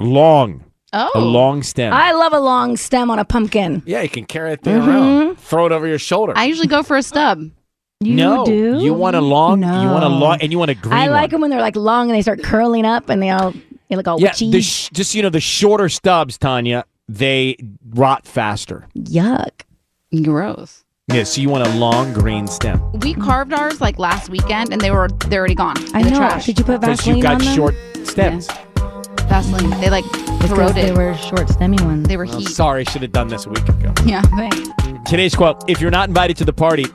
Long. 0.00 0.64
Oh. 0.92 1.10
A 1.14 1.20
long 1.20 1.62
stem. 1.62 1.92
I 1.92 2.12
love 2.12 2.32
a 2.32 2.38
long 2.38 2.76
stem 2.76 3.10
on 3.10 3.18
a 3.18 3.24
pumpkin. 3.24 3.82
yeah, 3.84 4.02
you 4.02 4.08
can 4.08 4.24
carry 4.26 4.52
it 4.52 4.62
thing 4.62 4.76
around. 4.76 4.86
Mm-hmm. 5.32 5.34
Throw 5.40 5.66
it 5.66 5.72
over 5.72 5.86
your 5.88 5.98
shoulder. 5.98 6.32
I 6.36 6.44
usually 6.44 6.68
go 6.68 6.82
for 6.84 6.96
a 6.96 7.02
stub. 7.02 7.50
You 8.00 8.14
no, 8.16 8.44
do? 8.44 8.78
you 8.80 8.92
want 8.94 9.16
a 9.16 9.20
long. 9.20 9.60
No. 9.60 9.82
You 9.82 9.88
want 9.88 10.04
a 10.04 10.08
long, 10.08 10.38
and 10.40 10.52
you 10.52 10.58
want 10.58 10.70
a 10.70 10.74
green. 10.74 10.92
I 10.92 11.08
like 11.08 11.22
one. 11.22 11.30
them 11.30 11.40
when 11.42 11.50
they're 11.50 11.60
like 11.60 11.74
long 11.76 12.10
and 12.10 12.16
they 12.16 12.22
start 12.22 12.42
curling 12.42 12.84
up 12.84 13.08
and 13.08 13.20
they 13.22 13.30
all 13.30 13.54
they 13.88 13.96
look 13.96 14.06
all 14.06 14.20
Yeah, 14.20 14.28
witchy. 14.28 14.50
the 14.50 14.60
sh- 14.62 14.90
just 14.92 15.12
so 15.12 15.16
you 15.16 15.22
know 15.22 15.30
the 15.30 15.40
shorter 15.40 15.88
stubs, 15.88 16.36
Tanya, 16.38 16.84
they 17.08 17.56
rot 17.90 18.26
faster. 18.26 18.86
Yuck. 18.96 19.62
Gross. 20.22 20.83
Yeah, 21.12 21.24
so 21.24 21.42
you 21.42 21.50
want 21.50 21.66
a 21.66 21.70
long 21.76 22.14
green 22.14 22.46
stem 22.46 22.80
We 23.00 23.12
carved 23.12 23.52
ours 23.52 23.78
like 23.80 23.98
last 23.98 24.30
weekend, 24.30 24.72
and 24.72 24.80
they 24.80 24.90
were 24.90 25.08
they're 25.28 25.40
already 25.40 25.54
gone 25.54 25.76
I 25.94 25.98
in 26.00 26.04
the 26.06 26.10
know. 26.12 26.16
trash. 26.16 26.46
Did 26.46 26.58
you 26.58 26.64
put 26.64 26.80
Vaseline? 26.80 26.96
because 26.96 26.98
Vaseline 27.04 27.16
you've 27.16 27.22
got 27.22 27.34
on 27.34 27.44
them? 27.44 27.54
short 27.54 28.06
stems. 28.08 28.48
Vaseline. 29.28 29.80
They 29.82 29.90
like 29.90 30.04
corroded. 30.48 30.76
they 30.76 30.92
were 30.92 31.14
short 31.18 31.48
stemmy 31.48 31.78
ones. 31.84 32.08
They 32.08 32.16
were 32.16 32.26
Oh, 32.26 32.38
heat. 32.38 32.48
sorry, 32.48 32.84
should 32.86 33.02
have 33.02 33.12
done 33.12 33.28
this 33.28 33.44
a 33.44 33.50
week 33.50 33.68
ago. 33.68 33.92
Yeah. 34.06 34.22
Thanks. 34.38 34.68
Today's 35.10 35.34
quote: 35.34 35.62
If 35.68 35.78
you're 35.78 35.90
not 35.90 36.08
invited 36.08 36.38
to 36.38 36.46
the 36.46 36.54
party, 36.54 36.86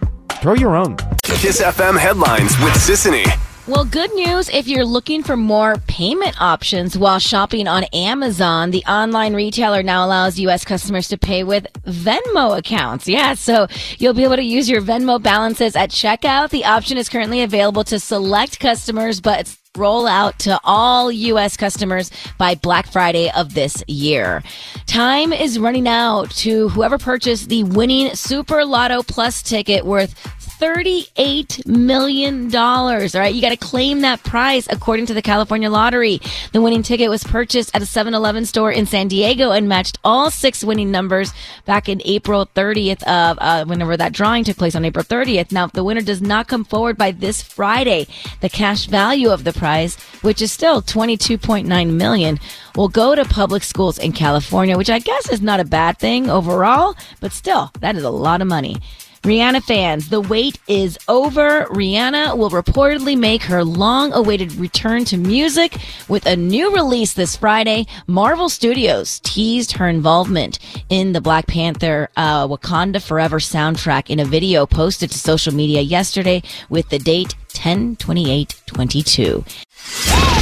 throw 0.42 0.56
your 0.56 0.75
own. 0.75 0.98
Kiss 1.22 1.62
FM 1.62 1.98
headlines 1.98 2.58
with 2.60 2.74
Sisanie. 2.74 3.28
Well, 3.69 3.85
good 3.85 4.11
news 4.15 4.49
if 4.49 4.67
you're 4.67 4.83
looking 4.83 5.21
for 5.21 5.38
more 5.38 5.75
payment 5.85 6.41
options 6.41 6.97
while 6.97 7.19
shopping 7.19 7.67
on 7.67 7.83
Amazon. 7.93 8.71
The 8.71 8.83
online 8.85 9.35
retailer 9.35 9.83
now 9.83 10.07
allows 10.07 10.39
U.S. 10.39 10.65
customers 10.65 11.07
to 11.09 11.19
pay 11.19 11.43
with 11.43 11.67
Venmo 11.83 12.57
accounts. 12.57 13.07
Yeah, 13.07 13.35
so 13.35 13.67
you'll 13.99 14.15
be 14.15 14.23
able 14.23 14.38
to 14.38 14.41
use 14.41 14.67
your 14.67 14.81
Venmo 14.81 15.21
balances 15.21 15.75
at 15.75 15.91
checkout. 15.91 16.49
The 16.49 16.65
option 16.65 16.97
is 16.97 17.09
currently 17.09 17.43
available 17.43 17.83
to 17.83 17.99
select 17.99 18.59
customers, 18.59 19.21
but 19.21 19.41
it's 19.41 19.59
roll 19.77 20.07
out 20.07 20.39
to 20.39 20.59
all 20.63 21.11
U.S. 21.11 21.55
customers 21.55 22.09
by 22.39 22.55
Black 22.55 22.91
Friday 22.91 23.31
of 23.31 23.53
this 23.53 23.83
year. 23.88 24.41
Time 24.88 25.31
is 25.31 25.59
running 25.59 25.88
out 25.88 26.31
to 26.31 26.69
whoever 26.69 26.97
purchased 26.97 27.49
the 27.49 27.63
winning 27.63 28.15
Super 28.15 28.65
Lotto 28.65 29.03
Plus 29.03 29.43
ticket 29.43 29.85
worth 29.85 30.15
$38 30.60 31.66
million. 31.66 32.54
All 32.54 32.89
right, 32.89 33.34
you 33.34 33.42
got 33.42 33.50
to 33.50 33.58
claim 33.58 34.01
that 34.01 34.22
prize 34.24 34.68
according 34.70 35.06
to 35.06 35.13
the 35.13 35.22
California 35.22 35.70
Lottery. 35.70 36.20
The 36.51 36.62
winning 36.62 36.84
ticket 36.84 37.10
was 37.10 37.24
purchased 37.24 37.74
at 37.74 37.82
a 37.82 37.86
7 37.86 38.13
Eleven 38.13 38.46
store 38.46 38.70
in 38.72 38.86
San 38.86 39.08
Diego 39.08 39.51
and 39.51 39.70
matched 39.70 39.98
all 40.04 40.30
six 40.30 40.62
winning 40.63 40.92
numbers 40.92 41.32
back 41.66 41.88
in 41.88 42.01
April 42.04 42.46
30th 42.56 43.01
of 43.04 43.38
uh, 43.39 43.63
whenever 43.66 43.96
that 43.96 44.12
drawing 44.12 44.44
took 44.44 44.58
place 44.58 44.75
on 44.75 44.84
April 44.84 45.06
30th. 45.06 45.54
Now, 45.54 45.66
if 45.66 45.72
the 45.72 45.84
winner 45.84 46.01
does 46.01 46.22
not 46.22 46.50
come 46.50 46.66
forward 46.66 46.98
by 46.98 47.12
this 47.12 47.42
Friday, 47.42 48.08
the 48.42 48.50
cash 48.50 48.88
value 48.88 49.30
of 49.30 49.46
the 49.46 49.54
prize, 49.54 49.96
which 50.22 50.42
is 50.42 50.51
still 50.51 50.82
22.9 50.82 51.94
million, 51.94 52.38
will 52.75 52.89
go 52.89 53.16
to 53.16 53.24
public 53.24 53.63
schools 53.63 53.98
in 53.98 54.12
California, 54.12 54.78
which 54.78 54.89
I 54.89 55.00
guess 55.00 55.30
is 55.30 55.42
not 55.42 55.62
a 55.62 55.66
bad 55.66 56.00
thing 56.00 56.30
overall, 56.30 56.96
but 57.22 57.32
still, 57.32 57.72
that 57.80 57.96
is 57.96 58.04
a 58.04 58.10
lot 58.10 58.42
of 58.42 58.48
money. 58.48 58.78
Rihanna 59.23 59.61
fans, 59.63 60.07
the 60.07 60.21
wait 60.21 60.57
is 60.67 60.97
over. 61.09 61.65
Rihanna 61.65 62.38
will 62.38 62.49
reportedly 62.49 63.17
make 63.17 63.43
her 63.43 63.65
long 63.65 64.13
awaited 64.13 64.53
return 64.55 65.03
to 65.05 65.17
music 65.17 65.75
with 66.07 66.25
a 66.25 66.38
new 66.38 66.73
release 66.73 67.13
this 67.13 67.35
Friday. 67.35 67.85
Marvel 68.07 68.47
Studios 68.47 69.19
teased 69.19 69.73
her 69.73 69.89
involvement 69.89 70.59
in 70.88 71.11
the 71.11 71.19
Black 71.19 71.47
Panther 71.47 72.09
uh, 72.15 72.47
Wakanda 72.47 73.05
Forever 73.05 73.39
soundtrack 73.39 74.09
in 74.09 74.19
a 74.19 74.25
video 74.25 74.65
posted 74.65 75.11
to 75.11 75.17
social 75.17 75.53
media 75.53 75.81
yesterday 75.81 76.41
with 76.69 76.88
the 76.88 76.99
date 76.99 77.35
10 77.49 77.97
28 77.97 78.61
22. 78.67 79.43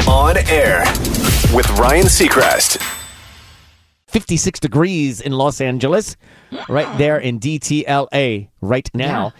On 0.08 0.38
air 0.50 0.82
with 1.52 1.68
Ryan 1.80 2.06
Seacrest. 2.06 2.82
56 4.08 4.60
degrees 4.60 5.20
in 5.20 5.34
Los 5.34 5.60
Angeles, 5.60 6.16
right 6.70 6.98
there 6.98 7.18
in 7.18 7.40
DTLA 7.40 8.50
right 8.62 8.90
now. 8.94 9.34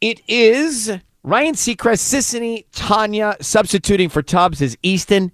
It 0.00 0.20
is 0.28 0.90
Ryan 1.22 1.54
Seacrest, 1.54 2.00
Sisanie, 2.12 2.64
Tanya 2.72 3.36
substituting 3.40 4.08
for 4.08 4.22
Tubbs 4.22 4.60
is 4.60 4.76
Easton. 4.82 5.30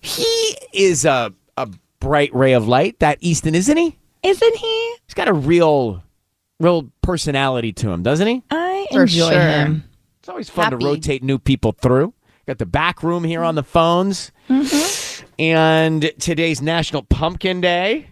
He 0.00 0.56
is 0.72 1.04
a, 1.04 1.32
a 1.56 1.68
bright 2.00 2.34
ray 2.34 2.52
of 2.52 2.68
light, 2.68 2.98
that 3.00 3.18
Easton, 3.20 3.54
isn't 3.54 3.76
he? 3.76 3.98
Isn't 4.22 4.56
he? 4.56 4.96
He's 5.06 5.14
got 5.14 5.28
a 5.28 5.32
real, 5.32 6.02
real 6.60 6.90
personality 7.02 7.72
to 7.74 7.90
him, 7.90 8.02
doesn't 8.02 8.26
he? 8.26 8.42
I 8.50 8.86
For 8.92 9.02
enjoy 9.02 9.30
sure. 9.30 9.40
him. 9.40 9.84
It's 10.20 10.28
always 10.28 10.50
fun 10.50 10.64
Happy. 10.64 10.78
to 10.78 10.86
rotate 10.86 11.22
new 11.22 11.38
people 11.38 11.72
through. 11.72 12.12
Got 12.46 12.58
the 12.58 12.66
back 12.66 13.02
room 13.02 13.24
here 13.24 13.42
on 13.42 13.54
the 13.54 13.62
phones. 13.62 14.32
Mm-hmm. 14.48 15.26
And 15.38 16.12
today's 16.18 16.60
National 16.60 17.02
Pumpkin 17.02 17.60
Day. 17.60 18.08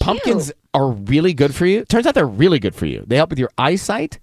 Pumpkins 0.00 0.52
are 0.74 0.88
really 0.90 1.32
good 1.32 1.54
for 1.54 1.64
you. 1.66 1.84
Turns 1.84 2.06
out 2.06 2.14
they're 2.14 2.26
really 2.26 2.58
good 2.58 2.74
for 2.74 2.86
you. 2.86 3.04
They 3.06 3.16
help 3.16 3.30
with 3.30 3.38
your 3.38 3.50
eyesight. 3.56 4.18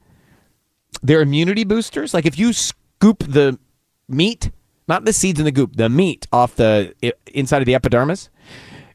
They're 1.02 1.22
immunity 1.22 1.64
boosters. 1.64 2.14
Like 2.14 2.26
if 2.26 2.38
you 2.38 2.52
scoop 2.54 3.24
the 3.26 3.58
meat, 4.10 4.52
not 4.88 5.06
the 5.06 5.14
seeds 5.14 5.40
in 5.40 5.46
the 5.46 5.52
goop, 5.52 5.76
the 5.76 5.90
meat 5.90 6.28
off 6.34 6.56
the 6.56 6.94
inside 7.34 7.62
of 7.62 7.66
the 7.66 7.74
epidermis, 7.76 8.30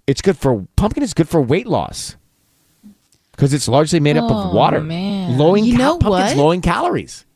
it's 0.06 0.20
good 0.22 0.36
for 0.36 0.66
pumpkin 0.76 1.02
is 1.02 1.14
good 1.14 1.28
for 1.28 1.40
weight 1.40 1.66
loss. 1.66 2.16
Because 3.32 3.52
it's 3.52 3.68
largely 3.68 4.00
made 4.00 4.16
up 4.16 4.30
of 4.30 4.54
water. 4.54 4.80
man. 4.80 5.36
Low 5.36 5.54
in 5.54 5.64
You 5.64 5.72
ca- 5.76 5.78
know 5.78 5.98
pumpkin's 5.98 6.36
what? 6.36 6.42
low 6.42 6.50
in 6.52 6.60
calories. 6.62 7.26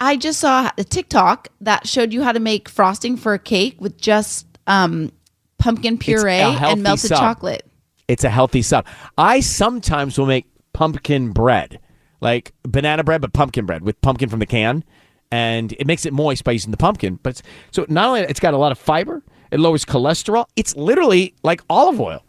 I 0.00 0.16
just 0.16 0.40
saw 0.40 0.70
a 0.78 0.84
TikTok 0.84 1.48
that 1.60 1.86
showed 1.86 2.12
you 2.12 2.22
how 2.22 2.32
to 2.32 2.40
make 2.40 2.68
frosting 2.68 3.16
for 3.16 3.34
a 3.34 3.38
cake 3.38 3.76
with 3.80 3.98
just 4.00 4.46
um, 4.66 5.12
pumpkin 5.58 5.98
puree 5.98 6.32
and 6.38 6.82
melted 6.82 7.08
sub. 7.10 7.18
chocolate. 7.18 7.66
It's 8.08 8.24
a 8.24 8.30
healthy 8.30 8.62
sub. 8.62 8.86
I 9.16 9.40
sometimes 9.40 10.18
will 10.18 10.26
make 10.26 10.46
pumpkin 10.72 11.30
bread, 11.32 11.78
like 12.20 12.52
banana 12.62 13.04
bread, 13.04 13.20
but 13.20 13.32
pumpkin 13.32 13.66
bread 13.66 13.82
with 13.82 14.00
pumpkin 14.00 14.28
from 14.28 14.40
the 14.40 14.46
can, 14.46 14.82
and 15.30 15.72
it 15.74 15.86
makes 15.86 16.06
it 16.06 16.12
moist 16.12 16.42
by 16.44 16.52
using 16.52 16.70
the 16.70 16.76
pumpkin. 16.78 17.18
But 17.22 17.42
so 17.70 17.84
not 17.88 18.08
only 18.08 18.20
it's 18.22 18.40
got 18.40 18.54
a 18.54 18.58
lot 18.58 18.72
of 18.72 18.78
fiber, 18.78 19.22
it 19.50 19.60
lowers 19.60 19.84
cholesterol. 19.84 20.46
It's 20.56 20.74
literally 20.76 21.34
like 21.42 21.62
olive 21.68 22.00
oil. 22.00 22.24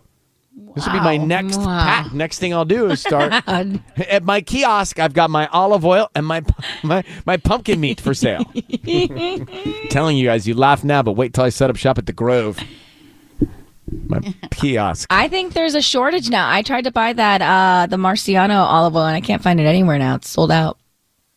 This 0.75 0.85
will 0.85 0.93
be 0.93 0.99
my 0.99 1.17
next 1.17 1.57
pack. 1.57 2.13
Next 2.13 2.39
thing 2.39 2.53
I'll 2.53 2.65
do 2.65 2.89
is 2.91 2.99
start 3.07 3.31
at 3.47 4.23
my 4.23 4.41
kiosk. 4.41 4.99
I've 4.99 5.13
got 5.13 5.29
my 5.29 5.47
olive 5.47 5.85
oil 5.85 6.09
and 6.15 6.25
my 6.25 6.43
my 6.83 7.03
my 7.25 7.37
pumpkin 7.37 7.79
meat 7.79 8.01
for 8.01 8.13
sale. 8.13 8.43
Telling 9.89 10.17
you 10.17 10.27
guys, 10.27 10.47
you 10.47 10.53
laugh 10.53 10.83
now, 10.83 11.01
but 11.01 11.13
wait 11.13 11.33
till 11.33 11.43
I 11.43 11.49
set 11.49 11.69
up 11.69 11.75
shop 11.77 11.97
at 11.97 12.05
the 12.05 12.13
Grove. 12.13 12.59
My 14.07 14.19
kiosk. 14.51 15.07
I 15.09 15.27
think 15.27 15.53
there's 15.53 15.75
a 15.75 15.81
shortage 15.81 16.29
now. 16.29 16.49
I 16.49 16.61
tried 16.61 16.83
to 16.85 16.91
buy 16.91 17.13
that 17.13 17.41
uh 17.41 17.87
the 17.87 17.97
Marciano 17.97 18.57
olive 18.63 18.95
oil 18.95 19.05
and 19.05 19.15
I 19.15 19.21
can't 19.21 19.41
find 19.43 19.59
it 19.59 19.63
anywhere 19.65 19.97
now. 19.99 20.15
It's 20.15 20.29
sold 20.29 20.51
out. 20.51 20.77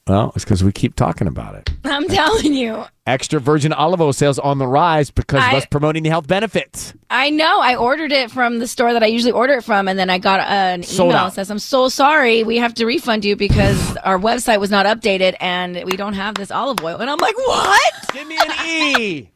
Well, 0.09 0.33
it's 0.35 0.45
because 0.45 0.65
we 0.65 0.73
keep 0.73 0.97
talking 0.97 1.29
about 1.29 1.55
it. 1.55 1.71
I'm 1.85 2.09
telling 2.09 2.55
you. 2.55 2.85
Extra 3.07 3.39
virgin 3.39 3.73
olive 3.73 4.01
oil 4.01 4.13
sales 4.13 4.37
on 4.41 4.59
the 4.59 4.67
rise 4.67 5.13
because 5.13 5.39
of 5.45 5.53
I- 5.53 5.57
us 5.59 5.67
promoting 5.67 6.03
the 6.03 6.09
health 6.09 6.27
benefits. 6.27 6.93
I 7.09 7.31
know. 7.31 7.61
I 7.61 7.77
ordered 7.77 8.11
it 8.11 8.31
from 8.33 8.59
the 8.59 8.67
store 8.67 8.93
that 8.95 9.03
I 9.05 9.07
usually 9.07 9.31
order 9.33 9.55
it 9.55 9.63
from, 9.65 9.87
and 9.87 9.97
then 9.99 10.11
I 10.11 10.19
got 10.19 10.41
an 10.41 10.83
Sold 10.83 11.11
email 11.11 11.19
out. 11.19 11.25
that 11.27 11.35
says, 11.35 11.51
"I'm 11.53 11.59
so 11.61 11.89
sorry. 11.89 12.43
We 12.43 12.57
have 12.57 12.75
to 12.75 12.87
refund 12.87 13.25
you 13.25 13.37
because 13.37 13.97
our 14.05 14.19
website 14.19 14.59
was 14.61 14.71
not 14.73 14.87
updated, 14.87 15.37
and 15.41 15.85
we 15.85 15.97
don't 15.97 16.15
have 16.15 16.35
this 16.35 16.51
olive 16.51 16.83
oil." 16.83 16.97
And 16.99 17.09
I'm 17.11 17.19
like, 17.19 17.37
"What? 17.37 17.93
Give 18.13 18.27
me 18.27 18.39
an 18.39 18.67
E. 18.67 19.31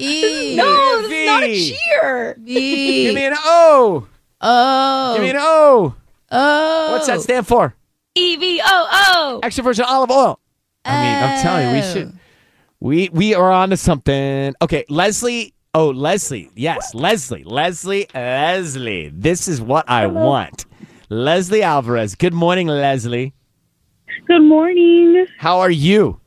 E. 0.00 0.56
No, 0.56 1.02
this 1.02 1.12
is 1.12 1.26
not 1.26 1.42
a 1.42 1.46
V. 1.46 1.76
cheer." 1.76 2.34
Give 2.44 3.14
me 3.14 3.24
an 3.26 3.34
O. 3.36 4.06
Oh. 4.40 5.14
Give 5.14 5.22
me 5.22 5.30
an 5.30 5.36
O. 5.38 5.94
Oh. 6.32 6.92
What's 6.92 7.06
that 7.06 7.20
stand 7.20 7.46
for? 7.46 7.74
E 8.14 8.36
V 8.36 8.60
O 8.64 8.88
O. 8.90 9.40
Extra 9.42 9.64
virgin 9.64 9.84
olive 9.88 10.10
oil. 10.10 10.40
I 10.84 11.02
mean, 11.02 11.22
I'm 11.22 11.42
telling 11.42 11.68
you, 11.68 11.74
we 11.74 11.82
should. 11.82 12.12
Oh. 12.14 12.18
We 12.80 13.08
we 13.12 13.34
are 13.34 13.52
on 13.52 13.70
to 13.70 13.76
something. 13.76 14.54
Okay, 14.62 14.84
Leslie. 14.88 15.54
Oh, 15.72 15.90
Leslie. 15.90 16.50
Yes, 16.56 16.94
Leslie. 16.94 17.44
Leslie. 17.44 18.08
Leslie. 18.12 19.10
This 19.14 19.46
is 19.46 19.60
what 19.60 19.88
I 19.88 20.06
want. 20.06 20.64
Leslie 21.10 21.62
Alvarez. 21.62 22.16
Good 22.16 22.34
morning, 22.34 22.66
Leslie. 22.66 23.34
Good 24.26 24.42
morning. 24.42 25.26
How 25.38 25.60
are 25.60 25.70
you? 25.70 26.20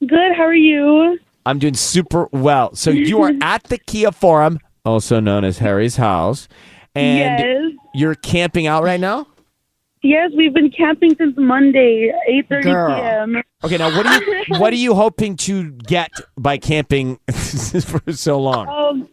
Good. 0.00 0.34
How 0.36 0.44
are 0.44 0.54
you? 0.54 1.18
I'm 1.46 1.58
doing 1.58 1.74
super 1.74 2.28
well. 2.32 2.74
So 2.74 2.90
you 2.90 3.22
are 3.22 3.32
at 3.42 3.64
the 3.64 3.78
Kia 3.78 4.12
Forum, 4.12 4.58
also 4.84 5.20
known 5.20 5.44
as 5.44 5.58
Harry's 5.58 5.96
house, 5.96 6.48
and 6.94 7.38
Yes. 7.40 7.72
you're 7.94 8.14
camping 8.14 8.66
out 8.66 8.82
right 8.82 9.00
now. 9.00 9.26
Yes, 10.02 10.30
we've 10.34 10.54
been 10.54 10.70
camping 10.70 11.14
since 11.16 11.34
Monday, 11.36 12.10
8:30 12.50 12.62
p.m. 12.62 13.42
Okay, 13.62 13.76
now 13.76 13.94
what 13.94 14.06
are 14.06 14.22
you 14.22 14.44
what 14.58 14.72
are 14.72 14.76
you 14.76 14.94
hoping 14.94 15.36
to 15.36 15.70
get 15.72 16.10
by 16.38 16.56
camping 16.56 17.18
for 17.32 18.00
so 18.12 18.40
long? 18.40 18.66
Um, 18.68 19.08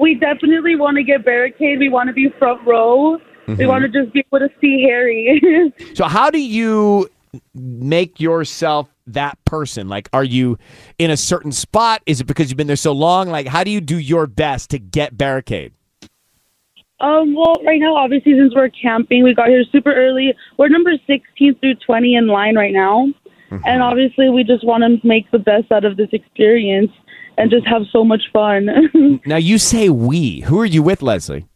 we 0.00 0.14
definitely 0.14 0.76
want 0.76 0.96
to 0.96 1.02
get 1.02 1.24
barricade. 1.24 1.80
We 1.80 1.88
want 1.88 2.06
to 2.06 2.12
be 2.12 2.28
front 2.38 2.64
row. 2.66 3.18
We 3.48 3.54
Mhm. 3.54 3.68
want 3.68 3.82
to 3.82 3.88
just 3.88 4.12
be 4.12 4.20
able 4.30 4.46
to 4.46 4.54
see 4.60 4.82
Harry. 4.82 5.72
So 5.94 6.04
how 6.04 6.30
do 6.30 6.38
you 6.40 7.08
make 7.54 8.20
yourself 8.20 8.88
that 9.06 9.42
person? 9.44 9.88
Like 9.88 10.08
are 10.12 10.24
you 10.24 10.58
in 10.98 11.10
a 11.10 11.16
certain 11.16 11.52
spot? 11.52 12.02
Is 12.06 12.20
it 12.20 12.24
because 12.24 12.50
you've 12.50 12.56
been 12.56 12.66
there 12.66 12.76
so 12.76 12.92
long? 12.92 13.28
Like 13.28 13.46
how 13.46 13.64
do 13.64 13.70
you 13.70 13.80
do 13.80 13.98
your 13.98 14.26
best 14.26 14.70
to 14.70 14.78
get 14.78 15.16
barricade? 15.16 15.72
um, 17.00 17.32
well, 17.34 17.54
right 17.64 17.78
now, 17.78 17.94
obviously, 17.94 18.32
since 18.36 18.52
we're 18.56 18.70
camping, 18.70 19.22
we 19.22 19.32
got 19.32 19.48
here 19.48 19.62
super 19.70 19.94
early. 19.94 20.34
We're 20.56 20.66
number 20.68 20.90
16 21.06 21.54
through 21.60 21.74
20 21.86 22.16
in 22.16 22.26
line 22.26 22.56
right 22.56 22.72
now, 22.72 23.06
Mm-hmm. 23.50 23.62
and 23.64 23.82
obviously, 23.82 24.28
we 24.28 24.44
just 24.44 24.62
want 24.62 24.82
to 24.82 25.06
make 25.06 25.30
the 25.30 25.38
best 25.38 25.72
out 25.72 25.84
of 25.86 25.96
this 25.96 26.08
experience 26.12 26.90
and 27.38 27.50
just 27.50 27.66
have 27.66 27.82
so 27.92 28.04
much 28.04 28.20
fun. 28.32 28.68
Now 29.24 29.36
you 29.36 29.56
say 29.58 29.88
we. 29.88 30.40
Who 30.40 30.60
are 30.60 30.66
you 30.66 30.82
with, 30.82 31.00
Leslie? 31.00 31.46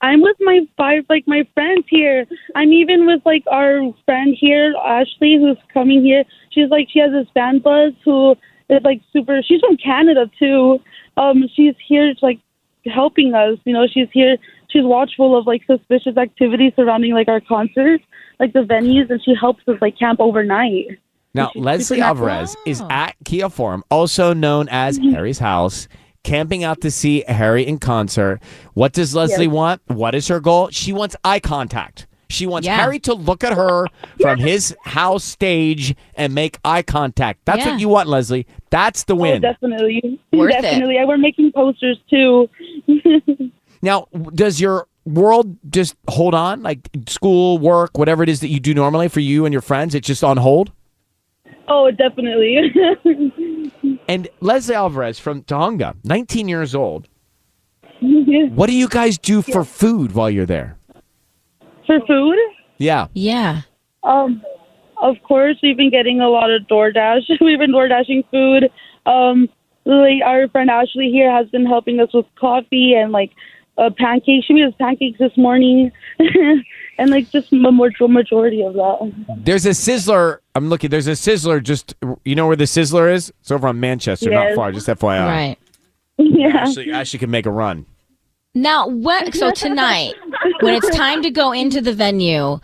I'm 0.00 0.20
with 0.20 0.36
my 0.40 0.60
five, 0.76 1.04
like 1.08 1.26
my 1.26 1.46
friends 1.54 1.84
here. 1.88 2.26
I'm 2.54 2.72
even 2.72 3.06
with 3.06 3.22
like 3.24 3.44
our 3.50 3.80
friend 4.04 4.36
here, 4.38 4.74
Ashley, 4.84 5.36
who's 5.40 5.58
coming 5.72 6.02
here. 6.02 6.24
She's 6.50 6.70
like 6.70 6.88
she 6.90 7.00
has 7.00 7.10
this 7.10 7.26
fan 7.34 7.58
buzz 7.58 7.92
who 8.04 8.32
is 8.68 8.82
like 8.84 9.00
super. 9.12 9.40
She's 9.42 9.60
from 9.60 9.76
Canada 9.76 10.30
too. 10.38 10.78
Um, 11.16 11.44
she's 11.54 11.74
here 11.86 12.14
like 12.22 12.38
helping 12.86 13.34
us. 13.34 13.58
You 13.64 13.72
know, 13.72 13.86
she's 13.92 14.08
here. 14.12 14.36
She's 14.70 14.84
watchful 14.84 15.36
of 15.36 15.46
like 15.46 15.62
suspicious 15.66 16.16
activities 16.16 16.72
surrounding 16.76 17.12
like 17.12 17.28
our 17.28 17.40
concerts, 17.40 18.04
like 18.38 18.52
the 18.52 18.60
venues, 18.60 19.10
and 19.10 19.22
she 19.24 19.34
helps 19.34 19.62
us 19.66 19.78
like 19.80 19.98
camp 19.98 20.20
overnight. 20.20 20.98
Now, 21.34 21.50
Leslie. 21.54 22.00
Alvarez 22.00 22.56
is 22.66 22.82
at 22.88 23.14
Kia 23.24 23.48
Forum, 23.48 23.84
also 23.90 24.32
known 24.32 24.68
as 24.70 24.96
Harry's 24.96 25.38
house, 25.38 25.88
camping 26.28 26.62
out 26.64 26.80
to 26.82 26.90
see 26.90 27.24
Harry 27.26 27.66
in 27.66 27.78
concert. 27.78 28.40
What 28.74 28.92
does 28.92 29.14
Leslie 29.14 29.46
Yes. 29.46 29.52
want? 29.54 29.82
What 29.86 30.14
is 30.14 30.28
her 30.28 30.40
goal? 30.40 30.68
She 30.70 30.92
wants 30.92 31.16
eye 31.24 31.40
contact. 31.40 32.06
She 32.30 32.46
wants 32.46 32.66
Yeah. 32.66 32.76
Harry 32.76 32.98
to 33.00 33.14
look 33.14 33.42
at 33.42 33.54
her 33.54 33.86
from 34.20 34.38
his 34.38 34.76
house 34.84 35.24
stage 35.24 35.94
and 36.14 36.34
make 36.34 36.58
eye 36.64 36.82
contact. 36.82 37.40
That's 37.46 37.64
Yeah. 37.64 37.70
what 37.72 37.80
you 37.80 37.88
want, 37.88 38.08
Leslie. 38.08 38.46
That's 38.70 39.04
the 39.04 39.14
Oh, 39.14 39.16
win. 39.16 39.40
definitely, 39.40 40.20
Worth 40.32 40.50
it. 40.54 40.60
definitely. 40.62 40.98
And 40.98 41.08
we're 41.08 41.16
making 41.16 41.52
posters 41.52 41.96
too. 42.10 42.50
now, 43.82 44.06
does 44.34 44.60
your 44.60 44.86
world 45.06 45.56
just 45.70 45.94
hold 46.08 46.34
on? 46.34 46.62
Like 46.62 46.90
school, 47.08 47.56
work, 47.58 47.96
whatever 47.96 48.22
it 48.22 48.28
is 48.28 48.40
that 48.40 48.48
you 48.48 48.60
do 48.60 48.74
normally 48.74 49.08
for 49.08 49.20
you 49.20 49.46
and 49.46 49.52
your 49.54 49.62
friends, 49.62 49.94
it's 49.94 50.06
just 50.06 50.22
on 50.22 50.36
hold? 50.36 50.70
Oh, 51.68 51.90
definitely. 51.90 52.72
And 54.08 54.26
Leslie 54.40 54.74
Alvarez 54.74 55.18
from 55.18 55.42
Tujunga, 55.42 55.94
19 56.02 56.48
years 56.48 56.74
old. 56.74 57.08
What 58.00 58.68
do 58.68 58.74
you 58.74 58.88
guys 58.88 59.18
do 59.18 59.42
for 59.42 59.64
food 59.64 60.12
while 60.12 60.30
you're 60.30 60.46
there? 60.46 60.78
For 61.86 62.00
food? 62.06 62.38
Yeah. 62.78 63.08
Yeah. 63.12 63.62
Um, 64.02 64.42
of 65.02 65.16
course, 65.22 65.56
we've 65.62 65.76
been 65.76 65.90
getting 65.90 66.20
a 66.20 66.28
lot 66.28 66.50
of 66.50 66.62
DoorDash. 66.62 67.22
we've 67.40 67.58
been 67.58 67.72
DoorDashing 67.72 68.24
food. 68.30 68.70
Um, 69.04 69.48
like 69.84 70.22
our 70.24 70.48
friend 70.48 70.70
Ashley 70.70 71.10
here 71.10 71.30
has 71.30 71.48
been 71.48 71.66
helping 71.66 72.00
us 72.00 72.08
with 72.14 72.26
coffee 72.38 72.94
and 72.94 73.12
like 73.12 73.32
uh, 73.76 73.90
pancakes. 73.96 74.46
She 74.46 74.54
made 74.54 74.68
us 74.68 74.74
pancakes 74.78 75.18
this 75.18 75.36
morning, 75.36 75.90
and 76.98 77.10
like 77.10 77.30
just 77.30 77.52
a 77.52 77.56
major- 77.72 78.08
majority 78.08 78.62
of 78.62 78.74
that. 78.74 79.12
There's 79.44 79.66
a 79.66 79.70
sizzler. 79.70 80.38
I'm 80.54 80.68
looking. 80.68 80.90
There's 80.90 81.06
a 81.06 81.12
sizzler. 81.12 81.62
Just 81.62 81.94
you 82.24 82.34
know 82.34 82.46
where 82.46 82.56
the 82.56 82.64
sizzler 82.64 83.12
is? 83.12 83.32
It's 83.40 83.50
over 83.50 83.68
on 83.68 83.80
Manchester, 83.80 84.30
not 84.30 84.54
far. 84.54 84.72
Just 84.72 84.86
FYI. 84.88 85.26
Right. 85.26 85.56
Yeah. 86.18 86.48
Ashley, 86.58 86.90
Ashley 86.92 87.18
can 87.18 87.30
make 87.30 87.46
a 87.46 87.50
run. 87.50 87.86
Now, 88.54 88.88
what? 88.88 89.34
So 89.34 89.50
tonight, 89.52 90.14
when 90.60 90.74
it's 90.74 90.90
time 90.96 91.22
to 91.22 91.30
go 91.30 91.52
into 91.52 91.80
the 91.80 91.92
venue, 91.92 92.58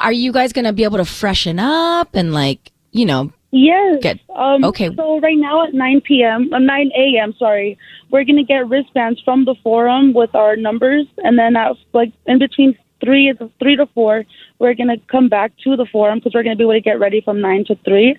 are 0.00 0.12
you 0.12 0.32
guys 0.32 0.52
going 0.54 0.64
to 0.64 0.72
be 0.72 0.84
able 0.84 0.96
to 0.98 1.04
freshen 1.04 1.58
up 1.58 2.14
and 2.14 2.32
like, 2.32 2.72
you 2.92 3.04
know, 3.04 3.30
Yes. 3.56 3.98
Good. 4.02 4.20
Um, 4.34 4.64
Okay. 4.64 4.90
So 4.96 5.20
right 5.20 5.36
now 5.38 5.64
at 5.64 5.74
9 5.74 6.00
p.m., 6.00 6.50
uh, 6.52 6.58
9 6.58 6.90
a.m. 6.96 7.34
Sorry, 7.38 7.78
we're 8.10 8.24
gonna 8.24 8.42
get 8.42 8.68
wristbands 8.68 9.20
from 9.24 9.44
the 9.44 9.54
forum 9.62 10.12
with 10.12 10.34
our 10.34 10.56
numbers, 10.56 11.06
and 11.18 11.38
then 11.38 11.54
at 11.56 11.76
like 11.92 12.12
in 12.26 12.40
between 12.40 12.76
three 13.04 13.32
to 13.32 13.50
three 13.58 13.76
to 13.76 13.86
four, 13.94 14.24
we're 14.58 14.74
gonna 14.74 14.96
come 15.10 15.28
back 15.28 15.52
to 15.64 15.76
the 15.76 15.86
forum 15.92 16.18
because 16.18 16.32
we're 16.34 16.42
gonna 16.42 16.56
be 16.56 16.64
able 16.64 16.72
to 16.72 16.80
get 16.80 16.98
ready 16.98 17.20
from 17.20 17.40
nine 17.40 17.64
to 17.66 17.76
three. 17.84 18.16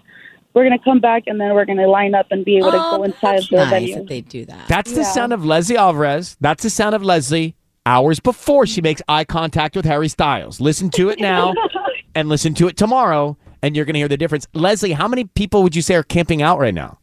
We're 0.54 0.63
gonna 0.63 0.80
come 0.80 1.00
back 1.02 1.24
and 1.28 1.39
then 1.39 1.54
we're 1.54 1.65
gonna 1.65 1.88
line 1.88 2.15
up 2.15 2.28
and 2.32 2.45
be 2.45 2.58
able 2.58 2.71
to 2.71 2.80
go 2.91 3.04
inside 3.04 3.43
the 3.50 3.58
nice 3.58 3.69
venue. 3.69 3.95
that 3.95 4.08
they 4.08 4.21
do 4.21 4.45
that. 4.45 4.67
That's 4.67 4.91
the 4.91 5.02
Yeah. 5.02 5.12
sound 5.12 5.34
of 5.34 5.43
Leslie 5.45 5.78
Alvarez. 5.78 6.38
That's 6.39 6.63
the 6.63 6.69
sound 6.69 6.95
of 6.95 7.04
Leslie 7.04 7.56
hours 7.86 8.19
before 8.19 8.65
she 8.65 8.82
makes 8.82 9.02
eye 9.08 9.26
contact 9.26 9.76
with 9.76 9.86
Harry 9.86 10.08
Styles. 10.08 10.60
Listen 10.62 10.89
to 10.91 11.10
it 11.10 11.19
now 11.19 11.54
and 12.15 12.30
listen 12.30 12.54
to 12.56 12.67
it 12.67 12.78
tomorrow, 12.78 13.38
and 13.62 13.76
you're 13.76 13.86
going 13.86 13.93
to 13.93 14.00
hear 14.00 14.08
the 14.08 14.17
difference. 14.17 14.48
Leslie, 14.54 14.93
how 14.93 15.08
many 15.08 15.26
people 15.26 15.62
would 15.62 15.76
you 15.76 15.82
say 15.84 15.93
are 15.95 16.02
camping 16.04 16.41
out 16.41 16.58
right 16.58 16.74
now? 16.74 16.98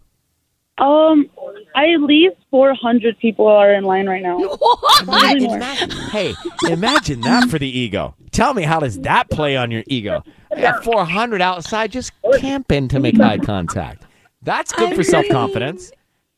Um, 0.79 1.29
at 1.75 2.01
least 2.01 2.37
400 2.51 3.19
people 3.19 3.47
are 3.47 3.73
in 3.73 3.85
line 3.85 4.07
right 4.07 4.23
now. 4.23 4.39
Maybe 5.07 5.47
more. 5.47 5.59
Hey, 6.11 6.35
imagine 6.69 7.21
that 7.23 7.49
for 7.49 7.59
the 7.59 7.69
ego. 7.69 8.15
Tell 8.31 8.55
me, 8.55 8.63
how 8.63 8.81
does 8.81 9.01
that 9.01 9.31
play 9.31 9.57
on 9.57 9.71
your 9.71 9.85
ego? 9.87 10.23
I 10.55 10.61
got 10.61 10.85
400 10.85 11.41
outside 11.41 11.93
just 11.93 12.13
camping 12.39 12.89
to 12.89 13.01
make 13.01 13.19
eye 13.21 13.39
contact. 13.39 14.05
That's 14.43 14.73
good 14.73 14.95
for 14.95 15.05
self 15.05 15.27
confidence. 15.29 15.93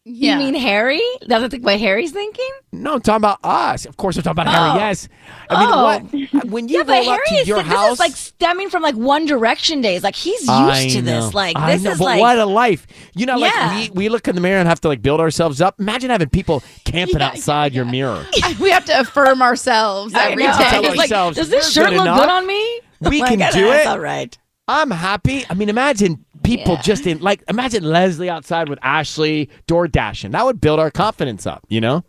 You 0.07 0.37
mean 0.37 0.55
Harry? 0.55 1.01
That's 1.27 1.41
what 1.55 1.63
what 1.63 1.81
Harry's 1.81 2.13
thinking? 2.13 2.51
No, 2.73 2.95
I'm 2.95 3.01
talking 3.01 3.17
about 3.17 3.39
us. 3.43 3.87
Of 3.87 3.97
course, 3.97 4.17
we're 4.17 4.23
talking 4.23 4.43
about 4.43 4.49
Oh. 4.49 4.51
Harry. 4.79 4.81
Yes. 4.81 5.09
I 5.49 5.61
mean, 5.65 5.69
Oh. 5.73 5.83
what? 5.83 6.45
When 6.51 6.69
you 6.69 6.79
yeah, 6.79 6.83
but 6.85 6.93
roll 6.93 7.09
up 7.11 7.21
Harry 7.25 7.25
to 7.29 7.35
is 7.37 7.49
your 7.49 7.63
this 7.63 7.67
house, 7.73 7.93
is 7.95 7.99
like 8.01 8.13
stemming 8.15 8.69
from 8.69 8.83
like 8.83 8.97
One 8.97 9.25
Direction 9.25 9.81
days. 9.81 10.03
Like 10.03 10.15
he's 10.15 10.41
used 10.41 10.51
I 10.51 10.89
to 10.91 11.01
this. 11.01 11.33
Like 11.33 11.57
I 11.57 11.73
this 11.73 11.83
know, 11.85 11.93
is 11.93 11.99
but 11.99 12.05
like 12.05 12.21
what 12.21 12.39
a 12.39 12.45
life. 12.45 12.87
You 13.15 13.25
know, 13.25 13.39
Yeah. 13.39 13.47
like 13.79 13.95
we, 13.95 14.01
we 14.05 14.09
look 14.11 14.29
in 14.29 14.35
the 14.35 14.43
mirror 14.43 14.59
and 14.59 14.69
have 14.69 14.81
to 14.83 14.89
like 14.89 15.01
build 15.01 15.21
ourselves 15.21 15.63
up. 15.63 15.81
Imagine 15.81 16.11
having 16.11 16.29
people 16.29 16.63
camping 16.85 17.23
outside 17.23 17.73
your 17.73 17.87
mirror. 17.87 18.27
we 18.61 18.69
have 18.71 18.85
to 18.85 19.01
affirm 19.01 19.41
ourselves 19.41 20.13
I 20.13 20.33
every 20.33 20.45
know. 20.45 20.53
Tell 20.53 20.85
It's 20.85 20.97
like, 20.97 21.11
ourselves, 21.11 21.37
does 21.39 21.49
this 21.49 21.73
shirt 21.73 21.87
good 21.87 21.95
look 21.95 22.03
enough. 22.03 22.21
good 22.21 22.29
on 22.29 22.47
me? 22.47 22.81
We 23.01 23.21
Like, 23.23 23.39
can 23.39 23.53
do 23.53 23.73
it. 23.73 23.87
all 23.87 23.99
right. 24.01 24.37
I'm 24.69 24.91
happy. 24.91 25.45
I 25.49 25.55
mean, 25.55 25.69
imagine 25.71 26.24
people 26.45 26.77
just 26.77 27.07
in 27.07 27.19
like 27.21 27.43
imagine 27.49 27.83
Leslie 27.85 28.31
outside 28.31 28.69
with 28.69 28.79
Ashley 28.83 29.49
door 29.67 29.89
dashing. 29.89 30.31
That 30.33 30.45
would 30.45 30.61
build 30.61 30.79
our 30.79 30.91
confidence 30.91 31.47
up, 31.47 31.65
you 31.69 31.81
know? 31.81 32.05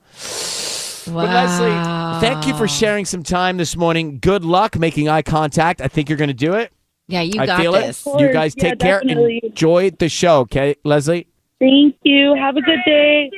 But 1.08 1.30
Leslie, 1.30 2.20
thank 2.28 2.48
you 2.48 2.56
for 2.56 2.68
sharing 2.68 3.06
some 3.06 3.24
time 3.24 3.58
this 3.58 3.76
morning. 3.76 4.20
Good 4.20 4.44
luck 4.44 4.78
making 4.78 5.08
eye 5.10 5.22
contact. 5.22 5.80
I 5.82 5.88
think 5.88 6.10
you're 6.10 6.18
going 6.18 6.30
to 6.30 6.34
do 6.34 6.54
it. 6.54 6.72
Yeah, 7.08 7.22
you 7.22 7.40
I 7.40 7.46
got 7.46 7.60
feel 7.62 7.72
this. 7.74 8.06
it. 8.08 8.20
You 8.20 8.34
guys 8.34 8.54
Yeah, 8.58 8.70
take 8.72 8.80
care. 8.80 9.00
definitely. 9.02 9.40
Enjoy 9.44 9.92
the 9.92 10.10
show, 10.10 10.40
okay, 10.42 10.76
Leslie? 10.84 11.28
Thank 11.60 11.96
you. 12.02 12.34
Have 12.36 12.58
a 12.58 12.62
good 12.62 12.80
day. 12.86 13.30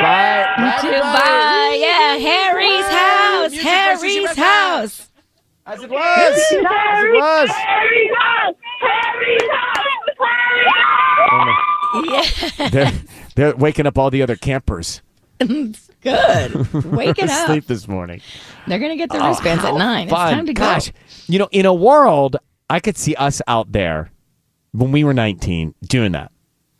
Bye. 0.00 0.44
You 0.58 0.90
too. 0.90 1.00
Bye. 1.00 1.78
Yeah, 1.80 2.16
Harry's 2.18 2.86
house. 2.86 3.50
Music 3.52 3.64
versus 3.64 4.02
Harry's 4.02 4.16
US 4.24 4.36
house. 4.36 5.10
As 5.66 5.82
it 5.82 5.88
was. 5.90 6.02
As 6.02 6.52
it 6.52 7.12
was. 7.14 7.50
Yeah. 12.04 12.68
They're, 12.70 12.92
they're 13.36 13.56
waking 13.56 13.86
up 13.86 13.98
all 13.98 14.10
the 14.10 14.22
other 14.22 14.36
campers. 14.36 15.00
Good. 15.38 15.74
Wake 16.84 17.18
it 17.18 17.30
up. 17.30 17.46
Sleep 17.46 17.66
this 17.66 17.86
morning. 17.88 18.20
They're 18.66 18.78
gonna 18.78 18.96
get 18.96 19.10
their 19.10 19.22
Oh, 19.22 19.28
wristbands 19.28 19.64
at 19.64 19.74
nine. 19.74 20.08
fun. 20.08 20.28
It's 20.28 20.36
time 20.36 20.46
to 20.46 20.52
go. 20.54 20.60
Gosh, 20.62 20.90
go. 20.90 20.96
you 21.28 21.38
know, 21.38 21.48
in 21.52 21.66
a 21.66 21.74
world, 21.74 22.36
I 22.68 22.80
could 22.80 22.96
see 22.96 23.14
us 23.14 23.40
out 23.46 23.72
there 23.72 24.10
when 24.72 24.92
we 24.92 25.04
were 25.04 25.14
19 25.14 25.74
doing 25.86 26.12
that. 26.12 26.30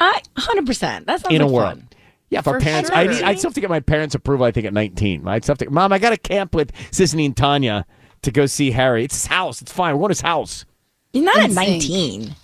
I 0.00 0.20
hundred 0.36 0.66
percent. 0.66 1.06
That's 1.06 1.22
in 1.30 1.40
a 1.40 1.46
world. 1.46 1.78
fun. 1.78 1.88
Yeah, 2.30 2.40
if 2.40 2.48
our 2.48 2.54
For 2.58 2.64
parents, 2.64 2.90
sure. 2.90 2.98
I 2.98 3.06
need, 3.06 3.22
I'd 3.22 3.38
still 3.38 3.50
have 3.50 3.54
to 3.54 3.60
get 3.60 3.70
my 3.70 3.80
parents' 3.80 4.14
approval. 4.14 4.44
I 4.46 4.50
think 4.50 4.66
at 4.66 4.72
19, 4.72 5.26
I'd 5.28 5.44
still 5.44 5.52
have 5.52 5.58
to, 5.58 5.70
Mom, 5.70 5.92
I 5.92 5.98
got 5.98 6.10
to 6.10 6.16
camp 6.16 6.54
with 6.54 6.72
Sisanie 6.90 7.26
and 7.26 7.36
Tanya 7.36 7.86
to 8.22 8.30
go 8.32 8.46
see 8.46 8.72
Harry. 8.72 9.04
It's 9.04 9.14
his 9.14 9.26
house. 9.26 9.62
It's 9.62 9.70
fine. 9.70 9.94
We're 9.94 10.00
going 10.00 10.08
to 10.08 10.12
his 10.12 10.20
house. 10.22 10.64
You're 11.12 11.24
not 11.26 11.36
at 11.38 11.44
Insane. 11.50 12.34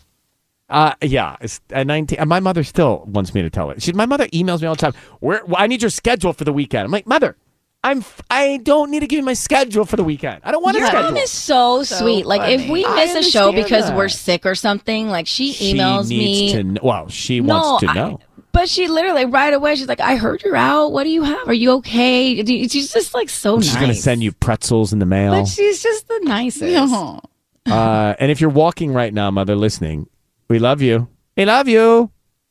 19. 0.70 0.92
Uh, 0.92 0.94
yeah, 1.02 1.37
it's 1.40 1.61
at 1.70 1.87
19. 1.87 2.18
And 2.18 2.28
my 2.28 2.40
mother 2.40 2.62
still 2.64 3.04
wants 3.06 3.35
me 3.35 3.42
to 3.42 3.50
tell 3.50 3.70
it. 3.70 3.83
She, 3.83 3.92
my 3.92 4.06
mother 4.06 4.26
emails 4.28 4.61
me 4.62 4.68
all 4.68 4.74
the 4.74 4.80
time. 4.80 4.94
Where 5.20 5.44
well, 5.44 5.56
I 5.59 5.66
need 5.66 5.83
your 5.83 5.90
schedule 5.90 6.33
for 6.33 6.44
the 6.44 6.52
weekend. 6.52 6.85
I'm 6.85 6.90
like, 6.90 7.06
mother, 7.06 7.37
I'm 7.83 7.98
f- 7.98 8.20
I 8.30 8.59
don't 8.59 8.90
need 8.90 9.00
to 9.00 9.06
give 9.06 9.18
you 9.18 9.24
my 9.24 9.33
schedule 9.33 9.85
for 9.85 9.96
the 9.96 10.04
weekend. 10.04 10.42
I 10.44 10.52
don't 10.52 10.62
want 10.62 10.76
a 10.76 10.80
Your 10.80 10.88
schedule. 10.88 11.12
mom 11.12 11.16
is 11.16 11.30
so, 11.30 11.83
sweet. 11.83 12.26
Like 12.26 12.50
if 12.50 12.68
we 12.68 12.85
miss 12.85 13.14
a 13.14 13.22
show 13.22 13.52
because 13.52 13.87
that. 13.88 13.96
we're 13.96 14.09
sick 14.09 14.44
or 14.46 14.54
something, 14.54 15.09
like 15.09 15.26
she 15.26 15.52
she 15.52 15.74
emails 15.74 16.09
needs 16.09 16.52
me. 16.52 16.52
to. 16.52 16.62
Know, 16.64 16.80
well, 16.83 17.09
she 17.09 17.40
No, 17.40 17.54
wants 17.54 17.85
to 17.85 17.90
I- 17.90 17.94
know. 17.94 18.20
But 18.52 18.68
she 18.68 18.88
literally 18.88 19.26
right 19.26 19.54
away, 19.54 19.76
she's 19.76 19.87
like, 19.87 20.00
"I 20.00 20.16
heard 20.16 20.42
you're 20.42 20.56
out. 20.56 20.88
What 20.88 21.04
do 21.04 21.11
you 21.11 21.22
have? 21.22 21.46
Are 21.48 21.54
you 21.54 21.70
okay?" 21.76 22.44
She's 22.66 22.92
just 22.92 23.14
like 23.14 23.28
so 23.28 23.54
nice. 23.54 23.64
She's 23.66 23.74
nice. 23.74 23.80
gonna 23.80 23.94
send 23.94 24.24
you 24.24 24.33
pretzels 24.33 24.92
in 24.92 24.98
the 24.98 25.06
mail. 25.06 25.30
But 25.30 25.46
she's 25.46 25.80
just 25.80 26.09
the 26.09 26.18
nicest. 26.24 26.76
uh, 27.66 28.14
and 28.18 28.30
if 28.33 28.40
you're 28.40 28.50
walking 28.50 28.92
right 28.92 29.14
now, 29.14 29.30
mother, 29.30 29.54
listening, 29.54 30.09
we 30.50 30.58
love 30.58 30.82
you. 30.82 31.08
We 31.36 31.46
love 31.46 31.68
you. 31.68 32.10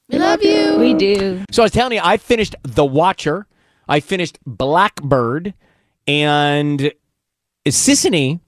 We 0.10 0.18
love 0.18 0.42
you. 0.42 0.78
We 0.80 0.96
do. 0.96 1.44
So 1.52 1.62
I 1.62 1.66
was 1.66 1.72
telling 1.72 1.94
you, 1.94 2.02
I 2.04 2.18
finished 2.18 2.56
The 2.64 2.86
Watcher. 2.86 3.46
I 3.88 4.00
finished 4.00 4.40
Blackbird, 4.46 5.54
and 6.08 6.92
Sisanie 7.68 8.40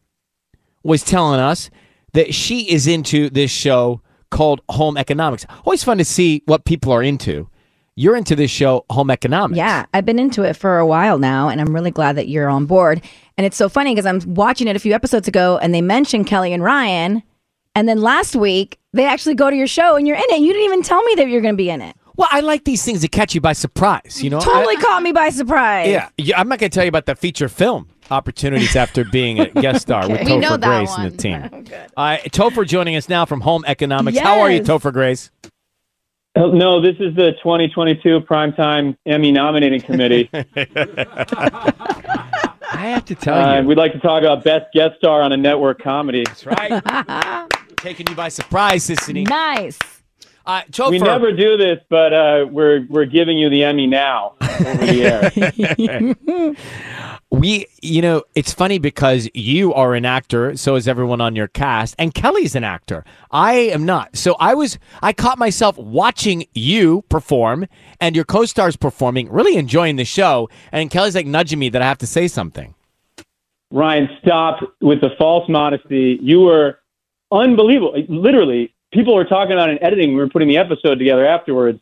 was 0.84 1.04
telling 1.04 1.40
us 1.40 1.70
that 2.14 2.34
she 2.34 2.72
is 2.72 2.88
into 2.88 3.30
this 3.30 3.52
show 3.52 4.02
called 4.30 4.62
Home 4.70 4.98
Economics. 4.98 5.46
Always 5.66 5.84
fun 5.84 5.98
to 5.98 6.06
see 6.06 6.44
what 6.46 6.66
people 6.66 6.92
are 6.92 7.04
into. 7.04 7.50
You're 7.96 8.16
into 8.16 8.36
this 8.36 8.52
show, 8.52 8.86
Home 8.90 9.12
Economics. 9.12 9.58
Yeah, 9.58 9.86
I've 9.94 10.06
been 10.06 10.20
into 10.20 10.44
it 10.44 10.56
for 10.56 10.78
a 10.78 10.86
while 10.86 11.18
now, 11.18 11.50
and 11.50 11.60
I'm 11.60 11.74
really 11.74 11.92
glad 11.92 12.16
that 12.18 12.28
you're 12.28 12.50
on 12.50 12.66
board. 12.66 13.02
And 13.38 13.46
it's 13.46 13.58
so 13.58 13.68
funny 13.68 13.94
because 13.94 14.06
I'm 14.06 14.34
watching 14.34 14.68
it 14.68 14.76
a 14.76 14.80
few 14.80 14.94
episodes 14.94 15.28
ago, 15.28 15.58
and 15.58 15.74
they 15.74 15.82
mentioned 15.82 16.28
Kelly 16.28 16.54
and 16.54 16.64
Ryan, 16.64 17.24
and 17.76 17.88
then 17.88 18.02
last 18.02 18.36
week 18.36 18.78
they 18.94 19.06
actually 19.06 19.36
go 19.36 19.50
to 19.50 19.56
your 19.56 19.68
show, 19.68 19.96
and 19.96 20.08
you're 20.08 20.18
in 20.18 20.24
it. 20.30 20.40
You 20.42 20.48
didn't 20.54 20.66
even 20.66 20.82
tell 20.84 21.02
me 21.04 21.16
that 21.16 21.28
you're 21.30 21.42
going 21.42 21.54
to 21.54 21.58
be 21.58 21.70
in 21.70 21.82
it. 21.82 21.96
Well, 22.18 22.28
I 22.32 22.42
like 22.42 22.66
these 22.66 22.84
things 22.84 23.02
that 23.02 23.12
catch 23.12 23.34
you 23.34 23.42
by 23.42 23.54
surprise. 23.54 24.22
You 24.22 24.30
know, 24.30 24.40
totally 24.42 24.76
I- 24.78 24.82
caught 24.82 25.02
me 25.02 25.12
by 25.12 25.30
surprise. 25.30 25.88
Yeah, 25.90 26.10
yeah, 26.18 26.40
I'm 26.40 26.48
not 26.50 26.60
going 26.60 26.70
to 26.70 26.76
tell 26.76 26.84
you 26.84 26.90
about 26.90 27.06
the 27.06 27.16
feature 27.16 27.48
film 27.50 27.88
opportunities 28.12 28.76
after 28.76 29.06
being 29.06 29.40
a 29.40 29.46
guest 29.48 29.82
star 29.88 30.08
with 30.10 30.20
Okay. 30.22 30.34
We 30.34 30.38
know 30.38 30.58
Topher 30.58 30.62
that 30.62 30.78
Grace 30.80 30.92
and 30.98 31.04
one. 31.04 31.12
the 31.12 31.18
team. 31.18 31.66
Uh, 31.98 32.18
Topher 32.26 32.68
joining 32.68 32.96
us 32.98 33.08
now 33.08 33.26
from 33.26 33.42
Home 33.42 33.64
Economics. 33.66 34.18
How 34.20 34.40
are 34.42 34.52
you, 34.52 34.60
Topher 34.62 34.92
Grace? 34.92 35.32
Uh, 36.36 36.48
No, 36.48 36.82
this 36.82 36.96
is 37.00 37.16
the 37.16 37.32
2022 37.44 38.22
Primetime 38.22 38.98
Emmy 39.06 39.32
Nominating 39.32 39.82
Committee. 39.82 40.30
I 42.74 42.78
have 42.88 43.06
to 43.06 43.16
tell 43.16 43.36
Uh, 43.38 43.60
you. 43.62 43.68
we'd 43.68 43.78
like 43.78 43.92
to 43.94 44.00
talk 44.00 44.22
about 44.24 44.44
Best 44.44 44.68
Guest 44.74 44.98
Star 44.98 45.22
on 45.22 45.32
a 45.32 45.38
Network 45.38 45.82
Comedy. 45.82 46.24
That's 46.26 46.46
right. 46.46 47.48
Taking 47.78 48.08
you 48.10 48.16
by 48.16 48.30
surprise, 48.30 48.88
Sisanie. 48.88 49.28
Nice. 49.28 49.78
Uh, 50.46 50.62
We 50.90 50.98
never 51.00 51.32
do 51.32 51.56
this, 51.58 51.80
but 51.90 52.14
uh, 52.14 52.46
we're 52.50 52.86
we're 52.90 53.06
giving 53.06 53.38
you 53.38 53.50
the 53.50 53.64
Emmy 53.64 53.86
now 53.88 54.34
over 54.42 54.86
the 54.86 55.04
air. 55.04 56.56
we, 57.32 57.66
you 57.82 58.02
know, 58.02 58.24
it's 58.36 58.54
funny 58.54 58.78
because 58.78 59.30
you 59.34 59.74
are 59.74 59.96
an 59.96 60.04
actor, 60.04 60.56
so 60.58 60.76
is 60.76 60.86
everyone 60.86 61.22
on 61.22 61.34
your 61.34 61.48
cast, 61.48 61.96
and 61.98 62.14
Kelly's 62.14 62.56
an 62.56 62.66
actor. 62.66 63.06
I 63.32 63.54
am 63.54 63.86
not. 63.86 64.18
So 64.18 64.36
I 64.38 64.54
was, 64.54 64.78
I 65.02 65.14
caught 65.14 65.40
myself 65.40 65.78
watching 65.78 66.46
you 66.54 67.04
perform 67.08 67.68
and 68.02 68.18
your 68.18 68.26
co-stars 68.26 68.76
performing, 68.76 69.32
really 69.32 69.56
enjoying 69.56 69.96
the 69.96 70.04
show, 70.04 70.50
and 70.74 70.92
Kelly's 70.92 71.16
like 71.16 71.26
nudging 71.26 71.58
me 71.58 71.70
that 71.70 71.82
I 71.82 71.86
have 71.86 72.00
to 72.00 72.08
say 72.08 72.28
something. 72.28 72.76
Ryan, 73.72 74.10
stop 74.22 74.60
with 74.82 75.00
the 75.00 75.12
false 75.18 75.48
modesty. 75.48 76.20
You 76.22 76.42
were 76.42 76.80
unbelievable. 77.32 77.96
Literally, 78.10 78.74
people 78.92 79.16
were 79.16 79.24
talking 79.24 79.54
about 79.54 79.70
in 79.70 79.82
editing. 79.82 80.10
We 80.10 80.18
were 80.18 80.28
putting 80.28 80.50
the 80.50 80.58
episode 80.58 80.96
together 80.96 81.26
afterwards. 81.26 81.80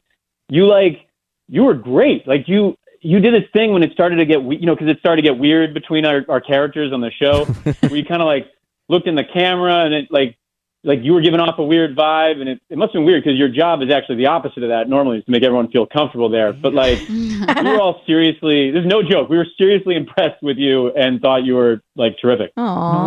You 0.49 0.67
like, 0.67 1.07
you 1.47 1.63
were 1.63 1.73
great. 1.73 2.27
Like 2.27 2.47
you, 2.47 2.77
you 3.01 3.19
did 3.19 3.33
this 3.33 3.49
thing 3.51 3.73
when 3.73 3.83
it 3.83 3.91
started 3.91 4.17
to 4.17 4.25
get, 4.25 4.43
we- 4.43 4.57
you 4.57 4.65
know, 4.65 4.75
because 4.75 4.87
it 4.87 4.99
started 4.99 5.21
to 5.21 5.27
get 5.27 5.37
weird 5.37 5.73
between 5.73 6.05
our, 6.05 6.25
our 6.29 6.41
characters 6.41 6.91
on 6.93 7.01
the 7.01 7.11
show. 7.11 7.45
where 7.81 7.95
you 7.95 8.05
kind 8.05 8.21
of 8.21 8.25
like 8.25 8.47
looked 8.87 9.07
in 9.07 9.15
the 9.15 9.23
camera 9.23 9.85
and 9.85 9.93
it 9.93 10.11
like, 10.11 10.37
like 10.83 10.99
you 11.03 11.13
were 11.13 11.21
giving 11.21 11.39
off 11.41 11.59
a 11.59 11.63
weird 11.63 11.95
vibe, 11.97 12.39
and 12.39 12.47
it, 12.49 12.61
it 12.69 12.77
must 12.77 12.93
have 12.93 12.99
been 12.99 13.05
weird 13.05 13.23
because 13.23 13.37
your 13.37 13.49
job 13.49 13.81
is 13.81 13.91
actually 13.91 14.15
the 14.15 14.27
opposite 14.27 14.63
of 14.63 14.69
that. 14.69 14.87
Normally, 14.87 15.17
is 15.19 15.25
to 15.25 15.31
make 15.31 15.43
everyone 15.43 15.69
feel 15.71 15.85
comfortable 15.85 16.29
there. 16.29 16.53
But 16.53 16.73
like, 16.73 16.99
we 17.09 17.39
were 17.63 17.81
all 17.81 18.01
seriously. 18.07 18.71
There's 18.71 18.85
no 18.85 19.03
joke. 19.03 19.29
We 19.29 19.37
were 19.37 19.47
seriously 19.57 19.95
impressed 19.95 20.41
with 20.41 20.57
you 20.57 20.91
and 20.93 21.19
thought 21.21 21.43
you 21.43 21.55
were 21.55 21.81
like 21.95 22.15
terrific. 22.21 22.51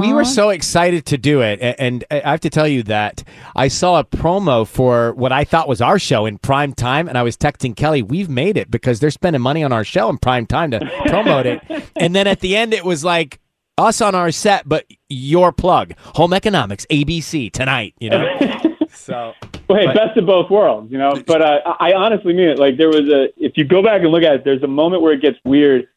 We 0.03 0.13
were 0.13 0.25
so 0.25 0.51
excited 0.51 1.07
to 1.07 1.17
do 1.19 1.41
it, 1.41 1.61
a- 1.61 1.81
and 1.81 2.05
I 2.11 2.21
have 2.31 2.41
to 2.41 2.51
tell 2.51 2.69
you 2.69 2.83
that 2.85 3.25
I 3.57 3.69
saw 3.69 3.99
a 4.01 4.05
promo 4.05 4.67
for 4.67 5.13
what 5.15 5.33
I 5.33 5.45
thought 5.45 5.67
was 5.67 5.81
our 5.81 5.99
show 5.99 6.27
in 6.27 6.39
prime 6.39 6.75
time, 6.75 7.09
and 7.09 7.17
I 7.17 7.23
was 7.23 7.37
texting 7.39 7.75
Kelly, 7.75 8.03
"We've 8.03 8.29
made 8.29 8.57
it 8.59 8.71
because 8.71 9.01
they're 9.01 9.11
spending 9.11 9.41
money 9.41 9.65
on 9.65 9.73
our 9.73 9.85
show 9.85 10.11
in 10.11 10.19
prime 10.19 10.47
time 10.47 10.73
to 10.73 10.81
promote 11.07 11.47
it." 11.47 11.61
And 11.97 12.15
then 12.15 12.27
at 12.27 12.41
the 12.41 12.55
end, 12.55 12.75
it 12.75 12.85
was 12.85 13.03
like 13.03 13.39
us 13.79 14.01
on 14.01 14.15
our 14.15 14.31
set, 14.31 14.69
but 14.69 14.87
your 15.09 15.53
plug, 15.53 15.95
Home 16.17 16.33
Economics, 16.33 16.87
ABC 16.91 17.51
tonight. 17.53 17.95
You 18.01 18.11
know, 18.11 18.39
so 18.93 19.33
Well, 19.69 19.79
hey, 19.79 19.87
But- 19.87 19.95
best 19.97 20.19
of 20.19 20.27
both 20.27 20.51
worlds, 20.51 20.91
you 20.93 20.99
know. 20.99 21.13
But 21.27 21.43
uh, 21.43 21.61
I 21.81 21.93
honestly 21.95 22.35
mean 22.35 22.49
it. 22.51 22.59
Like 22.59 22.77
there 22.77 22.89
was 22.89 23.09
a, 23.09 23.29
if 23.37 23.53
you 23.57 23.65
go 23.65 23.83
back 23.83 24.03
and 24.03 24.11
look 24.11 24.23
at 24.23 24.35
it, 24.35 24.45
there's 24.45 24.63
a 24.63 24.69
moment 24.69 25.03
where 25.03 25.13
it 25.13 25.23
gets 25.23 25.39
weird, 25.45 25.89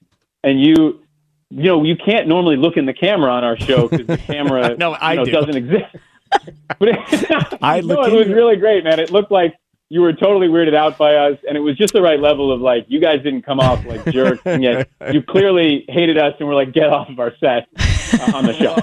and 0.43 0.61
you, 0.61 1.01
you 1.49 1.63
know, 1.63 1.83
you 1.83 1.95
can't 1.95 2.27
normally 2.27 2.55
look 2.57 2.77
in 2.77 2.85
the 2.85 2.93
camera 2.93 3.31
on 3.31 3.43
our 3.43 3.57
show 3.57 3.87
because 3.87 4.07
the 4.07 4.17
camera, 4.17 4.75
No, 4.79 4.93
I 4.93 5.11
you 5.13 5.17
know, 5.19 5.25
do. 5.25 5.31
doesn't 5.31 5.55
exist. 5.55 5.95
but 6.79 6.89
it, 6.89 7.57
I 7.61 7.81
no, 7.81 8.03
it 8.03 8.13
was 8.13 8.27
really 8.27 8.55
great, 8.57 8.83
man. 8.83 8.99
It 8.99 9.11
looked 9.11 9.31
like 9.31 9.53
you 9.89 10.01
were 10.01 10.13
totally 10.13 10.47
weirded 10.47 10.73
out 10.75 10.97
by 10.97 11.15
us, 11.15 11.37
and 11.47 11.55
it 11.55 11.59
was 11.59 11.77
just 11.77 11.93
the 11.93 12.01
right 12.01 12.19
level 12.19 12.51
of 12.51 12.59
like 12.59 12.85
you 12.87 12.99
guys 12.99 13.21
didn't 13.21 13.43
come 13.43 13.59
off 13.59 13.85
like 13.85 14.03
jerks, 14.05 14.41
and 14.45 14.63
yet 14.63 14.89
you 15.13 15.21
clearly 15.21 15.85
hated 15.89 16.17
us 16.17 16.33
and 16.39 16.47
were 16.47 16.55
like, 16.55 16.73
get 16.73 16.89
off 16.89 17.07
of 17.09 17.19
our 17.19 17.33
set 17.39 17.67
uh, 17.77 18.31
on 18.33 18.45
the 18.45 18.53
show. 18.53 18.75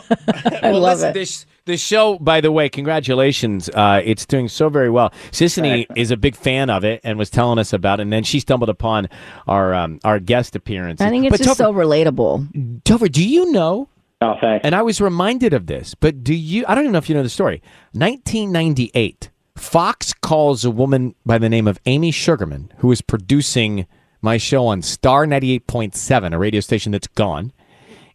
well, 0.62 0.81
listen, 0.81 1.12
This 1.12 1.45
this 1.65 1.81
show, 1.81 2.19
by 2.19 2.41
the 2.41 2.53
way, 2.53 2.69
congratulations! 2.69 3.69
Uh, 3.69 4.01
it's 4.05 4.25
doing 4.27 4.49
so 4.49 4.69
very 4.69 4.91
well. 4.91 5.11
Sisanie 5.33 5.87
is 5.97 6.12
a 6.12 6.17
big 6.17 6.37
fan 6.37 6.71
of 6.71 6.85
it 6.85 7.01
and 7.03 7.19
was 7.19 7.31
telling 7.31 7.59
us 7.59 7.73
about 7.73 7.99
it, 7.99 8.03
and 8.03 8.12
then 8.12 8.23
she 8.23 8.38
stumbled 8.38 8.71
upon 8.71 9.09
our 9.49 9.75
um, 9.75 9.99
our 10.05 10.21
guest 10.21 10.55
appearance. 10.55 11.01
I 11.01 11.11
think 11.11 11.27
it's 11.27 11.38
just 11.38 11.59
so 11.59 11.73
relatable. 11.73 12.83
Topher, 12.83 13.11
do 13.11 13.29
you 13.29 13.51
know? 13.51 13.88
Oh, 14.21 14.37
thanks. 14.41 14.65
And 14.65 14.77
I 14.77 14.83
was 14.83 15.01
reminded 15.01 15.53
of 15.53 15.67
this, 15.67 15.97
but 15.97 16.23
do 16.23 16.33
you? 16.33 16.65
I 16.69 16.77
don't 16.77 16.85
even 16.85 16.93
know 16.93 16.99
if 16.99 17.09
you 17.09 17.17
know 17.17 17.25
the 17.25 17.29
story. 17.29 17.61
1998, 17.93 19.31
Fox 19.62 20.12
calls 20.12 20.64
a 20.64 20.70
woman 20.70 21.14
by 21.25 21.38
the 21.38 21.48
name 21.48 21.68
of 21.68 21.79
Amy 21.87 22.11
Sugarman, 22.11 22.72
who 22.79 22.90
is 22.90 23.01
producing 23.01 23.87
my 24.20 24.37
show 24.37 24.66
on 24.66 24.83
Star 24.83 25.25
98.7, 25.25 26.35
a 26.35 26.38
radio 26.38 26.61
station 26.61 26.92
that's 26.92 27.07
gone, 27.07 27.53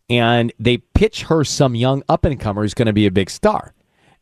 and 0.10 0.51
they 0.60 0.77
pitch 0.77 1.23
her 1.23 1.43
some 1.43 1.73
young 1.73 2.03
up 2.10 2.25
and 2.25 2.38
comer 2.39 2.62
who's 2.63 2.73
going 2.73 2.86
to 2.88 2.93
be 2.93 3.05
a 3.05 3.12
big 3.12 3.29
star, 3.29 3.73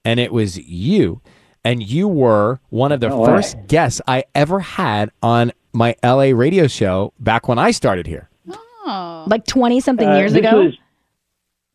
and 0.05 0.19
it 0.19 0.31
was 0.31 0.57
you, 0.59 1.19
and 1.63 1.81
you 1.83 2.07
were 2.07 2.59
one 2.69 2.91
of 2.91 2.99
the 2.99 3.09
No 3.09 3.19
way. 3.21 3.25
first 3.25 3.57
guests 3.67 4.01
I 4.07 4.23
ever 4.35 4.59
had 4.59 5.09
on 5.23 5.51
my 5.73 5.95
LA 6.03 6.31
radio 6.31 6.67
show 6.67 7.11
back 7.19 7.47
when 7.47 7.57
I 7.59 7.71
started 7.71 8.05
here. 8.07 8.29
Like 8.85 9.45
20 9.47 9.79
something 9.81 10.07
Uh, 10.07 10.15
years 10.17 10.33
this 10.33 10.39
ago? 10.39 10.63
Was, 10.65 10.73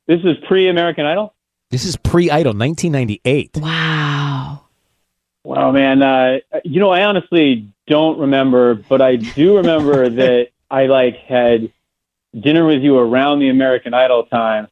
this 0.06 0.20
is 0.24 0.36
pre 0.46 0.68
American 0.68 1.04
Idol. 1.06 1.34
This 1.70 1.84
is 1.84 1.96
pre 1.96 2.30
Idol, 2.30 2.52
1998. 2.54 3.56
Wow. 3.56 4.09
Wow, 5.44 5.72
man. 5.72 6.02
Uh, 6.02 6.38
you 6.64 6.80
know, 6.80 6.90
I 6.90 7.04
honestly 7.04 7.66
don't 7.86 8.18
remember, 8.18 8.74
but 8.74 9.00
I 9.00 9.16
do 9.16 9.56
remember 9.56 10.08
that 10.20 10.48
I 10.70 10.86
like 10.86 11.16
had 11.16 11.72
dinner 12.38 12.66
with 12.66 12.82
you 12.82 12.98
around 12.98 13.40
the 13.40 13.48
American 13.48 13.94
Idol 13.94 14.24
time, 14.26 14.68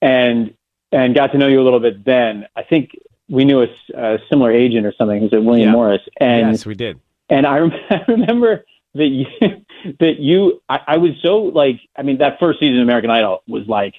and 0.00 0.54
and 0.90 1.14
got 1.14 1.32
to 1.32 1.38
know 1.38 1.46
you 1.48 1.60
a 1.60 1.64
little 1.64 1.80
bit 1.80 2.04
then. 2.04 2.46
I 2.56 2.62
think 2.62 2.96
we 3.28 3.44
knew 3.44 3.62
a 3.94 4.18
similar 4.28 4.50
agent 4.50 4.86
or 4.86 4.92
something. 4.98 5.20
Who's 5.20 5.32
at 5.32 5.42
William 5.44 5.68
Yeah. 5.68 5.72
Morris, 5.72 6.02
and 6.18 6.50
yes, 6.50 6.66
we 6.66 6.74
did. 6.74 6.98
and 7.30 7.46
I, 7.46 7.58
rem- 7.58 7.72
I 7.90 8.04
remember 8.08 8.64
that 8.94 9.06
you 9.06 9.26
that 10.00 10.18
you 10.18 10.60
I, 10.68 10.80
I 10.86 10.96
was 10.98 11.12
so 11.22 11.38
like 11.44 11.80
I 11.96 12.02
mean 12.02 12.18
that 12.18 12.38
first 12.38 12.60
season 12.60 12.78
of 12.78 12.82
American 12.82 13.10
Idol 13.10 13.42
was 13.46 13.66
like 13.68 13.94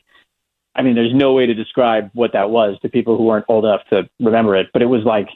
I 0.76 0.82
mean 0.84 0.94
there's 0.96 1.14
no 1.16 1.34
way 1.34 1.46
to 1.48 1.54
describe 1.56 2.12
what 2.14 2.34
that 2.34 2.50
was 2.52 2.78
to 2.82 2.90
people 2.90 3.18
who 3.18 3.24
weren't 3.24 3.46
old 3.48 3.66
enough 3.66 3.82
to 3.90 4.08
remember 4.20 4.56
it 4.56 4.68
but 4.72 4.82
it 4.84 4.86
was 4.86 5.04
like 5.04 5.30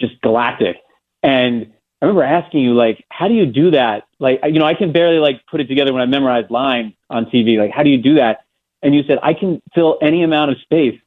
just 0.00 0.20
galactic. 0.22 0.76
And 1.22 1.72
I 2.00 2.06
remember 2.06 2.22
asking 2.22 2.60
you 2.60 2.74
like 2.74 3.04
how 3.10 3.28
do 3.28 3.34
you 3.34 3.46
do 3.46 3.70
that? 3.72 4.04
Like 4.18 4.40
you 4.44 4.58
know 4.58 4.64
I 4.64 4.74
can 4.74 4.92
barely 4.92 5.18
like 5.18 5.44
put 5.50 5.60
it 5.60 5.66
together 5.68 5.92
when 5.92 6.02
I 6.02 6.06
memorize 6.06 6.50
lines 6.50 6.94
on 7.08 7.26
TV 7.26 7.58
like 7.58 7.70
how 7.70 7.82
do 7.82 7.90
you 7.90 7.98
do 7.98 8.14
that? 8.14 8.44
And 8.82 8.94
you 8.94 9.02
said 9.06 9.18
I 9.22 9.34
can 9.34 9.60
fill 9.74 9.98
any 10.02 10.22
amount 10.22 10.50
of 10.52 10.58
space 10.62 10.98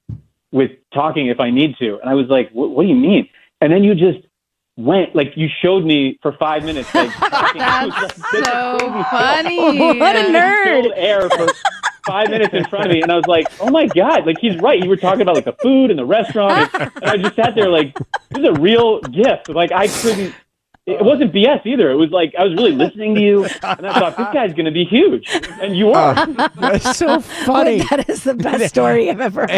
with 0.52 0.72
talking 0.94 1.28
if 1.28 1.40
I 1.40 1.50
need 1.50 1.76
to. 1.80 2.00
And 2.00 2.10
I 2.10 2.14
was 2.14 2.28
like 2.28 2.52
what, 2.52 2.70
what 2.70 2.84
do 2.84 2.90
you 2.90 2.96
mean? 2.96 3.28
And 3.62 3.72
then 3.72 3.84
you 3.84 3.96
just 3.96 4.20
went 4.76 5.16
like 5.16 5.34
you 5.36 5.48
showed 5.62 5.86
me 5.86 6.18
for 6.22 6.34
five 6.34 6.64
minutes 6.64 6.94
like 6.94 7.12
talking. 7.18 7.62
It 7.62 7.86
was, 7.86 8.18
like, 8.34 8.46
so 8.46 8.78
funny. 9.12 9.80
What 10.00 10.16
a 10.16 10.30
nerd. 10.30 10.64
filled 10.66 10.94
air 10.96 11.30
for 11.30 11.48
five 12.06 12.30
minutes 12.30 12.54
in 12.54 12.66
front 12.66 12.86
of 12.86 12.92
me, 12.92 13.02
and 13.02 13.12
I 13.12 13.16
was 13.16 13.28
like, 13.28 13.48
"Oh 13.60 13.70
my 13.70 13.88
god!" 13.88 14.26
Like 14.26 14.38
he's 14.40 14.58
right. 14.58 14.82
You 14.82 14.90
were 14.90 14.98
talking 14.98 15.22
about 15.22 15.36
like 15.36 15.46
the 15.46 15.56
food 15.62 15.90
and 15.90 15.98
the 16.00 16.06
restaurant, 16.06 16.70
and, 16.74 16.92
and 16.96 17.06
I 17.06 17.18
just 17.18 17.36
sat 17.36 17.56
there 17.56 17.70
like, 17.70 17.94
"This 18.30 18.40
is 18.40 18.46
a 18.46 18.54
real 18.54 19.00
gift." 19.02 19.50
Like 19.50 19.72
I 19.72 19.88
couldn't. 19.88 20.34
It 20.86 21.02
wasn't 21.02 21.32
BS 21.34 21.66
either. 21.66 21.92
It 21.92 21.96
was 21.96 22.10
like 22.10 22.34
I 22.38 22.44
was 22.44 22.56
really 22.56 22.74
listening 22.74 23.16
to 23.16 23.22
you, 23.22 23.46
and 23.46 23.88
I 23.88 24.00
thought 24.00 24.18
this 24.18 24.28
guy's 24.34 24.52
going 24.52 24.66
to 24.66 24.72
be 24.72 24.84
huge, 24.84 25.30
and 25.62 25.78
you 25.78 25.92
are. 25.94 26.14
That's 26.26 26.98
so 26.98 27.20
funny. 27.46 27.78
that 27.90 28.10
is 28.10 28.26
the 28.26 28.34
best 28.34 28.68
story 28.68 29.10
I've 29.10 29.22
ever 29.22 29.42
heard. 29.50 29.52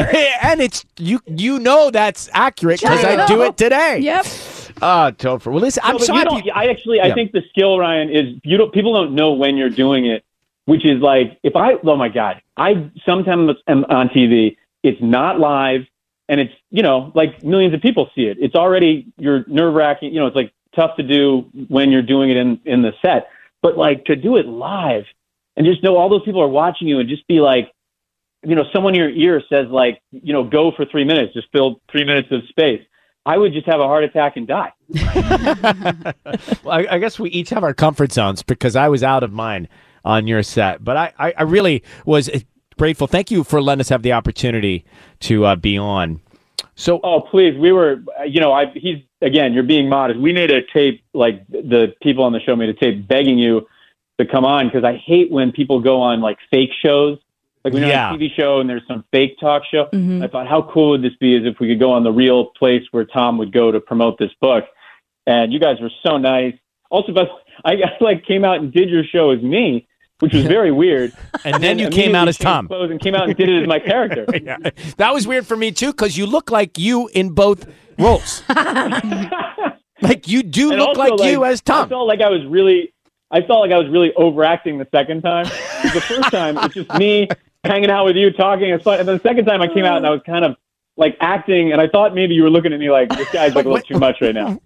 and 0.44 0.62
it's 0.62 0.86
you. 1.00 1.20
You 1.26 1.58
know 1.58 1.90
that's 1.90 2.30
accurate 2.34 2.80
because 2.82 3.04
I 3.04 3.26
do 3.26 3.42
it 3.42 3.58
today. 3.58 4.00
Yep. 4.02 4.26
Ah, 4.82 5.10
Topher. 5.12 5.52
Well, 5.54 5.62
listen, 5.62 5.82
I'm 5.86 5.94
No, 5.94 6.00
but 6.00 6.06
so 6.06 6.14
you 6.16 6.26
don't- 6.26 6.50
I 6.54 6.68
actually, 6.68 7.00
I 7.00 7.08
Yeah. 7.08 7.14
think 7.14 7.32
the 7.32 7.42
skill, 7.50 7.80
Ryan, 7.80 8.10
is 8.10 8.36
you 8.44 8.58
don't. 8.58 8.74
People 8.74 8.94
don't 8.94 9.16
know 9.16 9.32
when 9.32 9.56
you're 9.56 9.70
doing 9.70 10.06
it, 10.06 10.25
which 10.66 10.86
is 10.86 11.02
like 11.02 11.40
if 11.44 11.56
I. 11.56 11.74
Oh 11.84 11.96
my 11.96 12.10
God, 12.10 12.42
I 12.58 12.92
sometimes 13.06 13.52
am 13.68 13.86
on 13.86 14.10
TV. 14.10 14.58
It's 14.84 15.02
not 15.02 15.40
live, 15.40 15.82
and 16.28 16.40
it's 16.40 16.54
you 16.70 16.84
know 16.84 17.12
like 17.16 17.44
millions 17.44 17.74
of 17.74 17.82
people 17.82 18.10
see 18.16 18.24
it. 18.24 18.38
It's 18.40 18.56
already 18.56 19.08
you're 19.18 19.46
nerve 19.48 19.74
wracking. 19.74 20.14
You 20.14 20.20
know, 20.20 20.28
it's 20.28 20.36
like 20.36 20.52
tough 20.76 20.98
to 20.98 21.04
do 21.04 21.50
when 21.68 21.92
you're 21.92 22.02
doing 22.02 22.30
it 22.30 22.38
in 22.38 22.60
in 22.66 22.82
the 22.82 22.92
set, 23.02 23.30
but 23.62 23.78
like 23.78 24.06
to 24.06 24.16
do 24.16 24.36
it 24.36 24.46
live 24.48 25.06
and 25.56 25.66
just 25.66 25.82
know 25.84 25.98
all 25.98 26.10
those 26.10 26.24
people 26.24 26.42
are 26.42 26.48
watching 26.48 26.88
you 26.88 27.00
and 27.00 27.10
just 27.10 27.28
be 27.28 27.40
like. 27.40 27.72
You 28.48 28.54
know, 28.54 28.66
someone 28.72 28.94
in 28.94 29.00
your 29.00 29.10
ear 29.10 29.42
says 29.50 29.66
like, 29.70 30.04
you 30.12 30.32
know, 30.32 30.44
go 30.44 30.72
for 30.72 30.86
three 30.86 31.04
minutes, 31.04 31.34
just 31.34 31.48
fill 31.52 31.82
three 31.92 32.04
minutes 32.04 32.28
of 32.30 32.42
space. 32.48 32.80
I 33.26 33.40
would 33.40 33.54
just 33.54 33.66
have 33.66 33.80
a 33.80 33.86
heart 33.88 34.04
attack 34.04 34.38
and 34.38 34.48
die. 34.48 34.72
Well, 36.64 36.74
I, 36.74 36.86
I 36.92 37.00
guess 37.00 37.18
we 37.18 37.32
each 37.32 37.50
have 37.50 37.64
our 37.64 37.74
comfort 37.74 38.12
zones 38.12 38.44
because 38.44 38.76
I 38.76 38.88
was 38.88 39.02
out 39.02 39.24
of 39.24 39.32
mine 39.34 39.68
on 40.06 40.28
your 40.28 40.44
set, 40.44 40.84
but 40.84 40.96
I, 40.96 41.14
I, 41.20 41.34
I 41.40 41.44
really 41.44 41.84
was 42.06 42.30
uh, 42.30 42.40
grateful. 42.78 43.08
Thank 43.08 43.32
you 43.32 43.44
for 43.44 43.62
letting 43.62 43.82
us 43.82 43.90
have 43.90 44.04
the 44.04 44.14
opportunity 44.14 44.86
to 45.22 45.46
uh, 45.46 45.56
be 45.58 45.78
on. 45.78 46.22
So, 46.76 47.00
oh 47.04 47.22
please, 47.22 47.58
we 47.58 47.72
were, 47.72 48.04
uh, 48.20 48.24
you 48.24 48.40
know, 48.40 48.54
I 48.54 48.66
he's 48.74 48.98
again, 49.22 49.54
you're 49.54 49.64
being 49.64 49.90
modest. 49.90 50.20
We 50.20 50.32
made 50.32 50.52
a 50.52 50.62
tape, 50.74 51.04
like 51.14 51.46
the 51.48 51.94
people 52.02 52.24
on 52.24 52.32
the 52.34 52.40
show 52.40 52.56
made 52.56 52.70
a 52.70 52.74
tape 52.74 53.08
begging 53.08 53.38
you 53.40 53.68
to 54.20 54.26
come 54.26 54.46
on 54.46 54.68
because 54.68 54.84
I 54.84 54.96
hate 54.98 55.32
when 55.32 55.52
people 55.52 55.80
go 55.82 56.00
on 56.02 56.22
like 56.22 56.38
fake 56.52 56.72
shows. 56.86 57.18
Like 57.64 57.74
when 57.74 57.82
you're 57.82 57.92
Yeah. 57.92 58.14
a 58.14 58.18
TV 58.18 58.30
show 58.36 58.60
and 58.60 58.70
there's 58.70 58.84
some 58.88 59.04
fake 59.12 59.40
talk 59.40 59.64
show. 59.72 59.88
Mhm. 59.92 60.24
I 60.24 60.28
thought, 60.28 60.48
how 60.48 60.62
cool 60.72 60.92
would 60.92 61.02
this 61.02 61.16
be? 61.20 61.36
Is 61.36 61.46
if 61.46 61.60
we 61.60 61.68
could 61.68 61.80
go 61.80 61.92
on 61.92 62.04
the 62.04 62.12
real 62.12 62.46
place 62.58 62.84
where 62.92 63.06
Tom 63.06 63.38
would 63.40 63.52
go 63.52 63.72
to 63.72 63.80
promote 63.80 64.20
this 64.20 64.32
book. 64.40 64.66
And 65.26 65.52
you 65.52 65.60
guys 65.60 65.78
were 65.82 65.90
so 66.06 66.18
nice. 66.18 66.54
Also, 66.92 67.12
but 67.12 67.28
I, 67.66 67.72
I 67.74 67.98
like 68.02 68.24
came 68.26 68.46
out 68.46 68.60
and 68.60 68.72
did 68.72 68.90
your 68.90 69.04
show 69.04 69.32
as 69.32 69.42
me, 69.42 69.88
which 70.26 70.34
was 70.34 70.46
very 70.46 70.72
weird. 70.72 71.14
And 71.46 71.62
then 71.64 71.78
you 71.80 71.90
came 71.90 72.16
out 72.16 72.28
as 72.28 72.38
Tom. 72.38 72.68
clothes 72.68 72.90
And 72.92 73.00
came 73.00 73.14
out 73.16 73.28
and 73.28 73.38
did 73.38 73.50
it 73.50 73.62
as 73.62 73.68
my 73.68 73.80
character. 73.80 74.26
yeah, 74.44 74.58
that 74.98 75.14
was 75.14 75.28
weird 75.28 75.46
for 75.46 75.56
me 75.56 75.72
too 75.72 75.92
because 75.92 76.18
you 76.18 76.26
look 76.26 76.50
like 76.52 76.78
you 76.80 77.08
in 77.14 77.30
both 77.30 77.68
roles. 78.00 78.42
like 80.02 80.28
you 80.28 80.44
do 80.44 80.72
And 80.72 80.80
look 80.80 80.98
also, 80.98 81.16
like, 81.16 81.32
you 81.32 81.46
as 81.46 81.62
Tom. 81.62 81.76
I 81.76 81.80
Tom. 81.82 81.90
felt 81.90 82.08
like 82.08 82.22
I 82.22 82.30
was 82.30 82.46
really, 82.48 82.94
I 83.32 83.42
felt 83.42 83.62
like 83.62 83.72
I 83.72 83.78
was 83.78 83.88
really 83.90 84.14
overacting 84.16 84.78
the 84.78 84.88
second 84.94 85.22
time. 85.22 85.46
The 85.46 86.02
first 86.02 86.32
time 86.32 86.58
it's 86.60 86.74
just 86.74 86.94
me 86.96 87.28
hanging 87.64 87.90
out 87.90 88.06
with 88.06 88.16
you, 88.16 88.32
talking. 88.32 88.72
And 88.72 88.82
then 88.84 89.06
the 89.06 89.20
second 89.24 89.46
time 89.46 89.62
I 89.62 89.68
came 89.68 89.86
out 89.86 89.98
and 89.98 90.06
I 90.06 90.10
was 90.10 90.22
kind 90.26 90.46
of 90.46 90.56
like 90.98 91.18
acting, 91.20 91.72
and 91.74 91.82
I 91.82 91.88
thought 91.90 92.16
maybe 92.16 92.36
you 92.36 92.44
were 92.44 92.50
looking 92.50 92.72
at 92.74 92.80
me 92.80 92.90
like 92.90 93.10
this 93.10 93.30
guy's 93.32 93.54
like 93.54 93.66
a 93.66 93.70
little 93.70 93.86
too 93.86 94.00
much 94.00 94.22
right 94.22 94.34
now. 94.34 94.60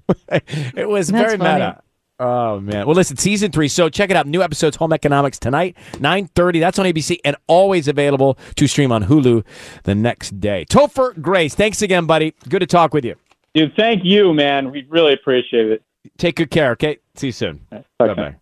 it 0.75 0.87
was 0.87 1.07
That's 1.07 1.23
very 1.25 1.37
funny. 1.37 1.53
meta. 1.65 1.81
Oh 2.19 2.59
man. 2.59 2.85
Well, 2.85 2.95
listen, 2.95 3.15
season 3.15 3.51
three. 3.51 3.69
So 3.69 3.87
check 3.87 4.09
it 4.09 4.17
out. 4.17 4.27
New 4.27 4.41
episodes, 4.41 4.75
Home 4.77 4.91
Economics 4.91 5.39
tonight, 5.39 5.77
nine 5.99 6.27
thirty. 6.27 6.59
That's 6.59 6.77
on 6.77 6.85
ABC 6.85 7.19
and 7.23 7.37
always 7.47 7.87
available 7.87 8.37
to 8.55 8.67
stream 8.67 8.91
on 8.91 9.05
Hulu 9.05 9.45
the 9.83 9.95
next 9.95 10.39
day. 10.39 10.65
Topher 10.69 11.19
Grace, 11.21 11.55
thanks 11.55 11.81
again, 11.81 12.05
buddy. 12.05 12.35
Good 12.49 12.59
to 12.59 12.67
talk 12.67 12.93
with 12.93 13.05
you. 13.05 13.15
Dude, 13.53 13.73
thank 13.75 14.03
you, 14.03 14.33
man. 14.33 14.71
We 14.71 14.85
really 14.89 15.13
appreciate 15.13 15.71
it. 15.71 15.83
Take 16.17 16.35
good 16.35 16.51
care. 16.51 16.71
Okay. 16.71 16.97
See 17.15 17.27
you 17.27 17.33
soon. 17.33 17.65
Bye 17.97 18.13
bye. 18.13 18.35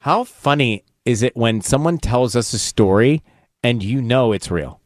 How 0.00 0.24
funny 0.24 0.84
is 1.04 1.22
it 1.22 1.36
when 1.36 1.60
someone 1.60 1.98
tells 1.98 2.34
us 2.34 2.52
a 2.52 2.58
story 2.58 3.22
and 3.62 3.82
you 3.82 4.00
know 4.00 4.32
it's 4.32 4.50
real? 4.50 4.80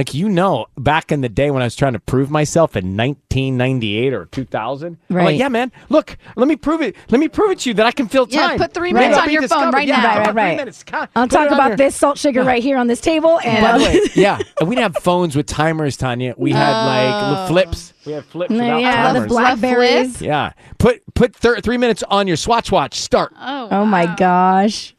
Like 0.00 0.14
you 0.14 0.30
know, 0.30 0.64
back 0.78 1.12
in 1.12 1.20
the 1.20 1.28
day 1.28 1.50
when 1.50 1.60
I 1.60 1.66
was 1.66 1.76
trying 1.76 1.92
to 1.92 1.98
prove 2.00 2.30
myself 2.30 2.74
in 2.74 2.96
1998 2.96 4.14
or 4.14 4.24
2000, 4.24 4.86
I'm 5.10 5.14
like, 5.14 5.24
Right. 5.26 5.36
yeah, 5.36 5.48
man, 5.50 5.70
look, 5.90 6.16
let 6.36 6.48
me 6.48 6.56
prove 6.56 6.80
it. 6.80 6.96
Let 7.10 7.20
me 7.20 7.28
prove 7.28 7.50
it 7.50 7.58
to 7.58 7.68
you 7.68 7.74
that 7.74 7.84
I 7.84 7.92
can 7.92 8.08
fill 8.08 8.26
Yeah, 8.30 8.48
time. 8.48 8.58
put 8.58 8.72
three 8.72 8.94
minutes 8.94 9.16
I'll 9.16 9.24
on 9.24 9.28
be 9.28 9.34
your 9.34 9.46
phone 9.46 9.70
right 9.72 9.86
Yeah, 9.86 9.96
now. 10.00 10.02
come 10.02 10.10
on, 10.10 10.16
Right, 10.16 10.24
three 10.32 10.42
right. 10.42 10.56
minutes. 10.56 10.84
I'll 10.90 11.06
put 11.06 11.30
talk 11.30 11.50
about 11.50 11.68
your- 11.68 11.76
this 11.76 11.96
salt 11.96 12.16
sugar 12.16 12.42
right 12.42 12.62
here 12.62 12.78
on 12.78 12.86
this 12.86 13.02
table. 13.02 13.40
And 13.44 13.62
By 13.62 13.76
the 13.76 13.84
way, 13.84 14.00
yeah, 14.14 14.38
and 14.58 14.70
we 14.70 14.74
didn't 14.74 14.94
have 14.94 15.02
phones 15.02 15.36
with 15.36 15.44
timers, 15.44 15.98
Tanya. 15.98 16.32
We 16.38 16.52
had 16.52 16.70
like 16.86 17.38
oh. 17.38 17.46
flips. 17.48 17.92
We 18.06 18.12
had 18.12 18.24
flips 18.24 18.52
without 18.52 18.80
yeah, 18.80 19.12
the 19.12 19.26
blackberries. 19.26 20.22
Yeah, 20.22 20.54
put 20.78 21.02
put 21.14 21.36
thir- 21.36 21.60
three 21.60 21.76
minutes 21.76 22.02
on 22.04 22.26
your 22.26 22.38
Swatch 22.38 22.72
watch. 22.72 22.98
Start. 22.98 23.34
Oh, 23.38 23.68
Oh 23.70 23.84
my 23.84 24.06
gosh. 24.16 24.96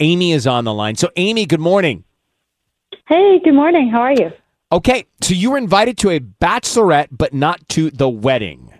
Amy 0.00 0.32
is 0.32 0.46
on 0.46 0.64
the 0.64 0.74
line. 0.74 0.96
So, 0.96 1.08
Amy, 1.16 1.46
good 1.46 1.60
morning. 1.60 2.04
Hey, 3.06 3.38
good 3.44 3.52
morning. 3.52 3.90
How 3.90 4.00
are 4.00 4.12
you? 4.12 4.30
Okay, 4.72 5.04
so 5.20 5.34
you 5.34 5.50
were 5.50 5.58
invited 5.58 5.98
to 5.98 6.10
a 6.10 6.20
bachelorette, 6.20 7.08
but 7.10 7.34
not 7.34 7.68
to 7.70 7.90
the 7.90 8.08
wedding. 8.08 8.72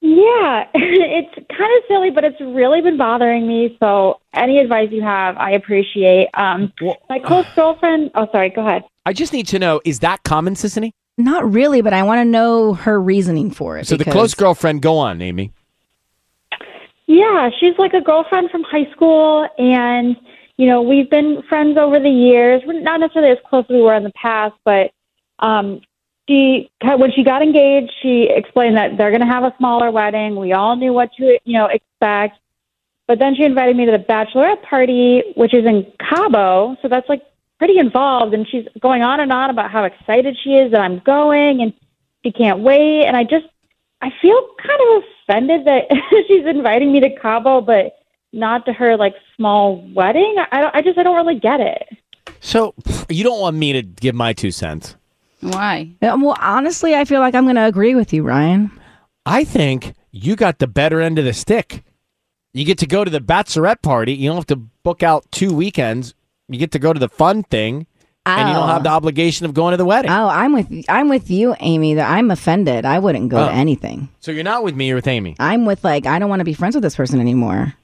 Yeah, 0.00 0.68
it's 0.74 1.34
kind 1.34 1.78
of 1.78 1.82
silly, 1.88 2.10
but 2.10 2.22
it's 2.22 2.40
really 2.40 2.80
been 2.80 2.96
bothering 2.96 3.46
me. 3.48 3.76
So, 3.80 4.20
any 4.34 4.58
advice 4.58 4.88
you 4.92 5.02
have, 5.02 5.36
I 5.36 5.50
appreciate. 5.50 6.28
Um, 6.34 6.72
my 7.08 7.18
close 7.18 7.46
girlfriend. 7.56 8.12
Oh, 8.14 8.28
sorry. 8.30 8.50
Go 8.50 8.64
ahead. 8.64 8.84
I 9.04 9.12
just 9.12 9.32
need 9.32 9.48
to 9.48 9.58
know: 9.58 9.80
is 9.84 9.98
that 10.00 10.22
common, 10.22 10.54
Sisanie? 10.54 10.92
Not 11.18 11.52
really, 11.52 11.82
but 11.82 11.92
I 11.92 12.04
want 12.04 12.20
to 12.20 12.24
know 12.24 12.74
her 12.74 13.00
reasoning 13.00 13.50
for 13.50 13.78
it. 13.78 13.88
So, 13.88 13.96
the 13.96 14.04
close 14.04 14.34
girlfriend. 14.34 14.80
Go 14.80 14.96
on, 14.98 15.20
Amy. 15.20 15.52
Yeah, 17.06 17.50
she's 17.58 17.76
like 17.78 17.94
a 17.94 18.00
girlfriend 18.00 18.50
from 18.50 18.62
high 18.62 18.90
school, 18.92 19.48
and 19.58 20.16
you 20.56 20.66
know 20.66 20.82
we've 20.82 21.10
been 21.10 21.42
friends 21.48 21.78
over 21.78 21.98
the 21.98 22.10
years. 22.10 22.62
We're 22.66 22.80
not 22.80 23.00
necessarily 23.00 23.32
as 23.32 23.38
close 23.48 23.64
as 23.68 23.74
we 23.74 23.82
were 23.82 23.94
in 23.94 24.04
the 24.04 24.12
past, 24.12 24.54
but 24.64 24.92
um, 25.38 25.80
she 26.28 26.70
when 26.82 27.10
she 27.12 27.24
got 27.24 27.42
engaged, 27.42 27.92
she 28.02 28.28
explained 28.30 28.76
that 28.76 28.96
they're 28.96 29.10
going 29.10 29.20
to 29.22 29.26
have 29.26 29.44
a 29.44 29.54
smaller 29.58 29.90
wedding. 29.90 30.36
We 30.36 30.52
all 30.52 30.76
knew 30.76 30.92
what 30.92 31.12
to 31.14 31.38
you 31.44 31.58
know 31.58 31.66
expect, 31.66 32.38
but 33.06 33.18
then 33.18 33.34
she 33.34 33.44
invited 33.44 33.76
me 33.76 33.86
to 33.86 33.92
the 33.92 33.98
bachelorette 33.98 34.62
party, 34.62 35.22
which 35.36 35.54
is 35.54 35.64
in 35.64 35.90
Cabo, 35.98 36.76
so 36.82 36.88
that's 36.88 37.08
like 37.08 37.22
pretty 37.58 37.78
involved. 37.78 38.34
And 38.34 38.46
she's 38.48 38.66
going 38.80 39.02
on 39.02 39.20
and 39.20 39.32
on 39.32 39.50
about 39.50 39.70
how 39.70 39.84
excited 39.84 40.36
she 40.42 40.50
is 40.50 40.72
that 40.72 40.80
I'm 40.80 41.00
going, 41.00 41.60
and 41.60 41.72
she 42.24 42.32
can't 42.32 42.60
wait. 42.60 43.04
And 43.04 43.16
I 43.16 43.24
just 43.24 43.46
I 44.00 44.10
feel 44.20 44.48
kind 44.64 44.80
of 44.80 45.02
offended 45.28 45.66
that 45.66 45.84
she's 46.28 46.46
inviting 46.46 46.92
me 46.92 47.00
to 47.00 47.14
Cabo, 47.16 47.60
but 47.60 47.96
not 48.32 48.64
to 48.66 48.72
her 48.72 48.96
like 48.96 49.14
small 49.36 49.86
wedding. 49.94 50.36
I 50.50 50.60
don't, 50.60 50.74
I 50.74 50.82
just 50.82 50.98
I 50.98 51.02
don't 51.02 51.16
really 51.16 51.38
get 51.38 51.60
it. 51.60 51.88
So, 52.40 52.74
you 53.08 53.22
don't 53.24 53.40
want 53.40 53.56
me 53.56 53.72
to 53.72 53.82
give 53.82 54.14
my 54.14 54.32
two 54.32 54.50
cents. 54.50 54.96
Why? 55.40 55.90
Well, 56.00 56.36
honestly, 56.40 56.94
I 56.94 57.04
feel 57.04 57.20
like 57.20 57.34
I'm 57.34 57.44
going 57.44 57.56
to 57.56 57.66
agree 57.66 57.94
with 57.94 58.12
you, 58.12 58.22
Ryan. 58.22 58.70
I 59.26 59.44
think 59.44 59.94
you 60.10 60.36
got 60.36 60.58
the 60.58 60.66
better 60.66 61.00
end 61.00 61.18
of 61.18 61.24
the 61.24 61.32
stick. 61.32 61.84
You 62.52 62.64
get 62.64 62.78
to 62.78 62.86
go 62.86 63.04
to 63.04 63.10
the 63.10 63.20
bachelorette 63.20 63.82
party. 63.82 64.12
You 64.12 64.28
don't 64.28 64.36
have 64.36 64.46
to 64.46 64.56
book 64.56 65.02
out 65.02 65.30
two 65.30 65.52
weekends. 65.54 66.14
You 66.48 66.58
get 66.58 66.72
to 66.72 66.78
go 66.78 66.92
to 66.92 66.98
the 67.00 67.08
fun 67.08 67.44
thing, 67.44 67.86
and 68.26 68.48
you 68.48 68.54
don't 68.54 68.68
have 68.68 68.80
oh. 68.80 68.84
the 68.84 68.90
obligation 68.90 69.46
of 69.46 69.54
going 69.54 69.72
to 69.72 69.76
the 69.76 69.84
wedding. 69.84 70.10
Oh, 70.10 70.28
I'm 70.28 70.52
with 70.52 70.84
I'm 70.88 71.08
with 71.08 71.30
you, 71.30 71.56
Amy. 71.60 71.94
That 71.94 72.10
I'm 72.10 72.30
offended. 72.30 72.84
I 72.84 72.98
wouldn't 72.98 73.30
go 73.30 73.42
Oh. 73.42 73.46
to 73.46 73.52
anything. 73.52 74.10
So 74.20 74.32
you're 74.32 74.44
not 74.44 74.64
with 74.64 74.76
me. 74.76 74.88
You're 74.88 74.96
with 74.96 75.06
Amy. 75.08 75.34
I'm 75.38 75.64
with 75.64 75.82
like 75.82 76.06
I 76.06 76.18
don't 76.18 76.28
want 76.28 76.40
to 76.40 76.44
be 76.44 76.54
friends 76.54 76.74
with 76.74 76.82
this 76.82 76.94
person 76.96 77.20
anymore. 77.20 77.74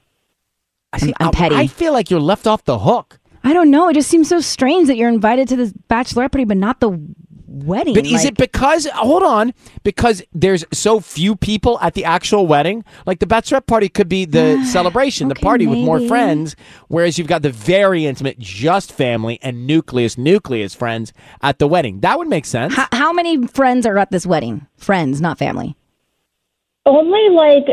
I'm, 0.93 1.13
I'm 1.19 1.31
petty. 1.31 1.55
I 1.55 1.67
feel 1.67 1.93
like 1.93 2.09
you're 2.09 2.19
left 2.19 2.47
off 2.47 2.63
the 2.65 2.79
hook. 2.79 3.19
I 3.43 3.53
don't 3.53 3.71
know. 3.71 3.87
It 3.89 3.93
just 3.93 4.09
seems 4.09 4.27
so 4.27 4.41
strange 4.41 4.87
that 4.87 4.97
you're 4.97 5.09
invited 5.09 5.47
to 5.49 5.55
this 5.55 5.71
bachelorette 5.89 6.31
party, 6.31 6.45
but 6.45 6.57
not 6.57 6.79
the 6.79 6.99
wedding. 7.47 7.93
But 7.93 8.05
is 8.05 8.25
it 8.25 8.37
because 8.37 8.85
hold 8.87 9.23
on 9.23 9.53
because 9.83 10.21
there's 10.33 10.65
so 10.73 10.99
few 10.99 11.35
people 11.35 11.79
at 11.81 11.93
the 11.93 12.05
actual 12.05 12.47
wedding? 12.47 12.83
Like 13.05 13.19
the 13.19 13.25
bachelorette 13.25 13.67
party 13.67 13.89
could 13.89 14.09
be 14.09 14.25
the 14.25 14.63
celebration, 14.71 15.29
the 15.29 15.35
party 15.35 15.67
with 15.67 15.79
more 15.79 15.99
friends, 16.07 16.55
whereas 16.87 17.17
you've 17.17 17.27
got 17.27 17.41
the 17.41 17.51
very 17.51 18.05
intimate, 18.05 18.39
just 18.39 18.91
family 18.91 19.39
and 19.41 19.65
nucleus 19.65 20.17
nucleus 20.17 20.75
friends 20.75 21.13
at 21.41 21.59
the 21.59 21.67
wedding. 21.67 22.01
That 22.01 22.17
would 22.17 22.27
make 22.27 22.45
sense. 22.45 22.75
How, 22.75 22.87
how 22.91 23.13
many 23.13 23.47
friends 23.47 23.85
are 23.85 23.97
at 23.97 24.11
this 24.11 24.25
wedding? 24.25 24.67
Friends, 24.77 25.21
not 25.21 25.37
family. 25.37 25.75
Only 26.85 27.29
like 27.29 27.67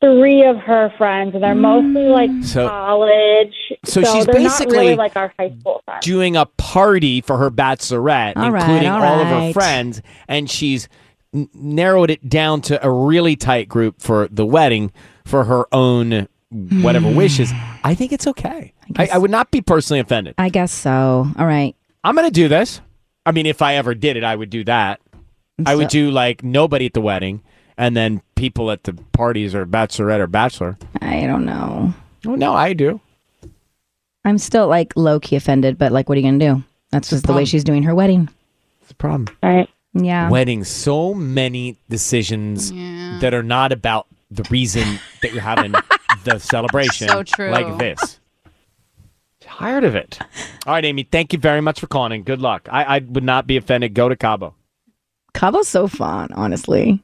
three 0.00 0.44
of 0.44 0.56
her 0.58 0.92
friends, 0.96 1.34
and 1.34 1.42
they're 1.42 1.54
mostly 1.54 2.08
like 2.08 2.30
mm. 2.30 2.44
So- 2.44 2.68
college. 2.68 3.54
so 3.84 4.02
she's 4.02 4.26
they're 4.26 4.40
not 4.40 4.50
basically- 4.50 4.78
really 4.78 4.96
like 4.96 5.16
our 5.16 5.32
high 5.38 5.52
school 5.60 5.82
friends. 5.84 6.04
Doing 6.04 6.36
a 6.36 6.46
party 6.46 7.20
for 7.20 7.36
her 7.36 7.50
bachelorette, 7.50 8.36
All 8.36 8.50
right, 8.50 8.62
including 8.62 8.88
all 8.88 9.02
all 9.02 9.20
of 9.20 9.26
her 9.26 9.52
friends, 9.52 10.02
and 10.28 10.48
she's 10.50 10.88
n- 11.34 11.48
narrowed 11.54 12.10
it 12.10 12.28
down 12.28 12.60
to 12.62 12.84
a 12.84 12.90
really 12.90 13.36
tight 13.36 13.68
group 13.68 14.00
for 14.00 14.28
the 14.28 14.46
wedding 14.46 14.92
for 15.24 15.44
her 15.44 15.66
own 15.72 16.28
whatever 16.50 17.08
hmm. 17.08 17.16
wishes, 17.16 17.52
I 17.84 17.94
think 17.94 18.12
it's 18.12 18.26
okay. 18.26 18.72
I, 18.96 19.08
I 19.14 19.18
would 19.18 19.30
not 19.30 19.50
be 19.50 19.60
personally 19.60 20.00
offended. 20.00 20.34
I 20.36 20.48
guess 20.48 20.72
so. 20.72 21.26
All 21.38 21.46
right. 21.46 21.76
I'm 22.02 22.14
going 22.14 22.26
to 22.26 22.32
do 22.32 22.48
this. 22.48 22.80
I 23.24 23.32
mean, 23.32 23.46
if 23.46 23.62
I 23.62 23.76
ever 23.76 23.94
did 23.94 24.16
it, 24.16 24.24
I 24.24 24.34
would 24.34 24.50
do 24.50 24.64
that. 24.64 25.00
I 25.64 25.76
would 25.76 25.88
do 25.88 26.10
like 26.10 26.42
nobody 26.42 26.86
at 26.86 26.94
the 26.94 27.02
wedding 27.02 27.42
and 27.80 27.96
then 27.96 28.20
people 28.34 28.70
at 28.70 28.84
the 28.84 28.92
parties 28.92 29.54
or 29.54 29.64
bachelorette 29.64 30.20
or 30.20 30.26
bachelor. 30.26 30.76
I 31.00 31.26
don't 31.26 31.46
know. 31.46 31.94
Oh, 32.26 32.34
no, 32.34 32.52
I 32.52 32.74
do. 32.74 33.00
I'm 34.22 34.36
still 34.36 34.68
like 34.68 34.92
low 34.96 35.18
key 35.18 35.36
offended, 35.36 35.78
but 35.78 35.90
like, 35.90 36.06
what 36.06 36.18
are 36.18 36.20
you 36.20 36.26
gonna 36.26 36.56
do? 36.56 36.62
That's 36.90 37.08
just 37.08 37.26
the 37.26 37.32
way 37.32 37.46
she's 37.46 37.64
doing 37.64 37.82
her 37.84 37.94
wedding. 37.94 38.28
It's 38.82 38.90
a 38.90 38.94
problem. 38.94 39.34
Right. 39.42 39.66
Yeah. 39.94 40.28
Weddings, 40.28 40.68
so 40.68 41.14
many 41.14 41.78
decisions 41.88 42.70
that 43.22 43.32
are 43.32 43.42
not 43.42 43.72
about 43.72 44.06
the 44.30 44.46
reason 44.50 45.00
that 45.22 45.32
you're 45.32 45.40
having 45.40 45.72
the 46.24 46.38
celebration. 46.38 47.08
So 47.08 47.22
true. 47.22 47.50
Like 47.50 47.78
this. 47.78 48.20
Tired 49.40 49.84
of 49.84 49.94
it. 49.94 50.18
All 50.66 50.74
right, 50.74 50.84
Amy, 50.84 51.04
thank 51.04 51.32
you 51.32 51.38
very 51.38 51.62
much 51.62 51.80
for 51.80 51.86
calling 51.86 52.12
and 52.12 52.24
good 52.26 52.42
luck. 52.42 52.68
I, 52.70 52.96
I 52.96 52.98
would 52.98 53.24
not 53.24 53.46
be 53.46 53.56
offended. 53.56 53.94
Go 53.94 54.10
to 54.10 54.16
Cabo. 54.16 54.54
Cabo's 55.32 55.68
so 55.68 55.88
fun, 55.88 56.28
honestly. 56.34 57.02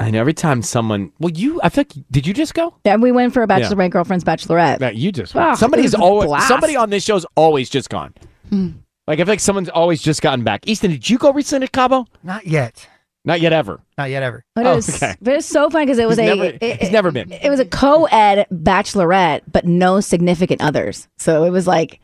I 0.00 0.10
know 0.10 0.18
every 0.20 0.32
time 0.34 0.62
someone, 0.62 1.12
well, 1.20 1.30
you, 1.30 1.60
I 1.62 1.68
feel 1.68 1.82
like, 1.82 1.92
did 2.10 2.26
you 2.26 2.32
just 2.34 2.54
go? 2.54 2.74
Yeah, 2.84 2.96
we 2.96 3.12
went 3.12 3.34
for 3.34 3.42
a 3.42 3.46
Yeah. 3.48 3.60
bachelorette 3.60 3.90
girlfal's 3.90 4.24
bachelorette. 4.24 4.80
No, 4.80 4.88
you 4.88 5.12
just 5.12 5.36
Oh, 5.36 5.40
went. 5.40 5.58
Somebody's 5.58 5.92
it 5.94 5.98
was 5.98 6.02
a 6.02 6.10
always, 6.10 6.26
blast. 6.28 6.48
somebody 6.48 6.74
on 6.74 6.88
this 6.90 7.04
show's 7.04 7.26
always 7.36 7.68
just 7.70 7.90
gone. 7.90 8.14
Hmm. 8.48 8.68
Like, 9.06 9.18
I 9.20 9.24
feel 9.24 9.32
like 9.32 9.40
someone's 9.40 9.68
always 9.68 10.00
just 10.00 10.22
gotten 10.22 10.42
back. 10.44 10.66
Easton, 10.66 10.90
did 10.90 11.08
you 11.10 11.18
go 11.18 11.32
recently 11.32 11.66
to 11.66 11.70
Cabo? 11.70 12.06
Not 12.22 12.46
yet. 12.46 12.88
Not 13.24 13.42
yet 13.42 13.52
ever. 13.52 13.82
Not 13.98 14.08
yet 14.08 14.22
ever. 14.22 14.42
But 14.54 14.64
it 14.66 14.74
was, 14.74 14.98
but 14.98 15.32
it 15.32 15.36
was 15.36 15.44
so 15.46 15.68
fun 15.68 15.82
because 15.84 15.98
it 15.98 16.08
was 16.08 16.16
He's 16.18 16.30
a 16.30 16.34
never- 16.36 16.58
it, 16.60 16.80
he's 16.80 16.90
never 16.90 17.10
been. 17.10 17.30
It 17.32 17.50
was 17.50 17.60
a 17.60 17.66
co-ed 17.66 18.46
bachelorette, 18.50 19.42
but 19.52 19.66
no 19.66 20.00
significant 20.00 20.62
others. 20.62 21.06
So 21.18 21.44
it 21.44 21.50
was 21.50 21.66
like 21.66 22.00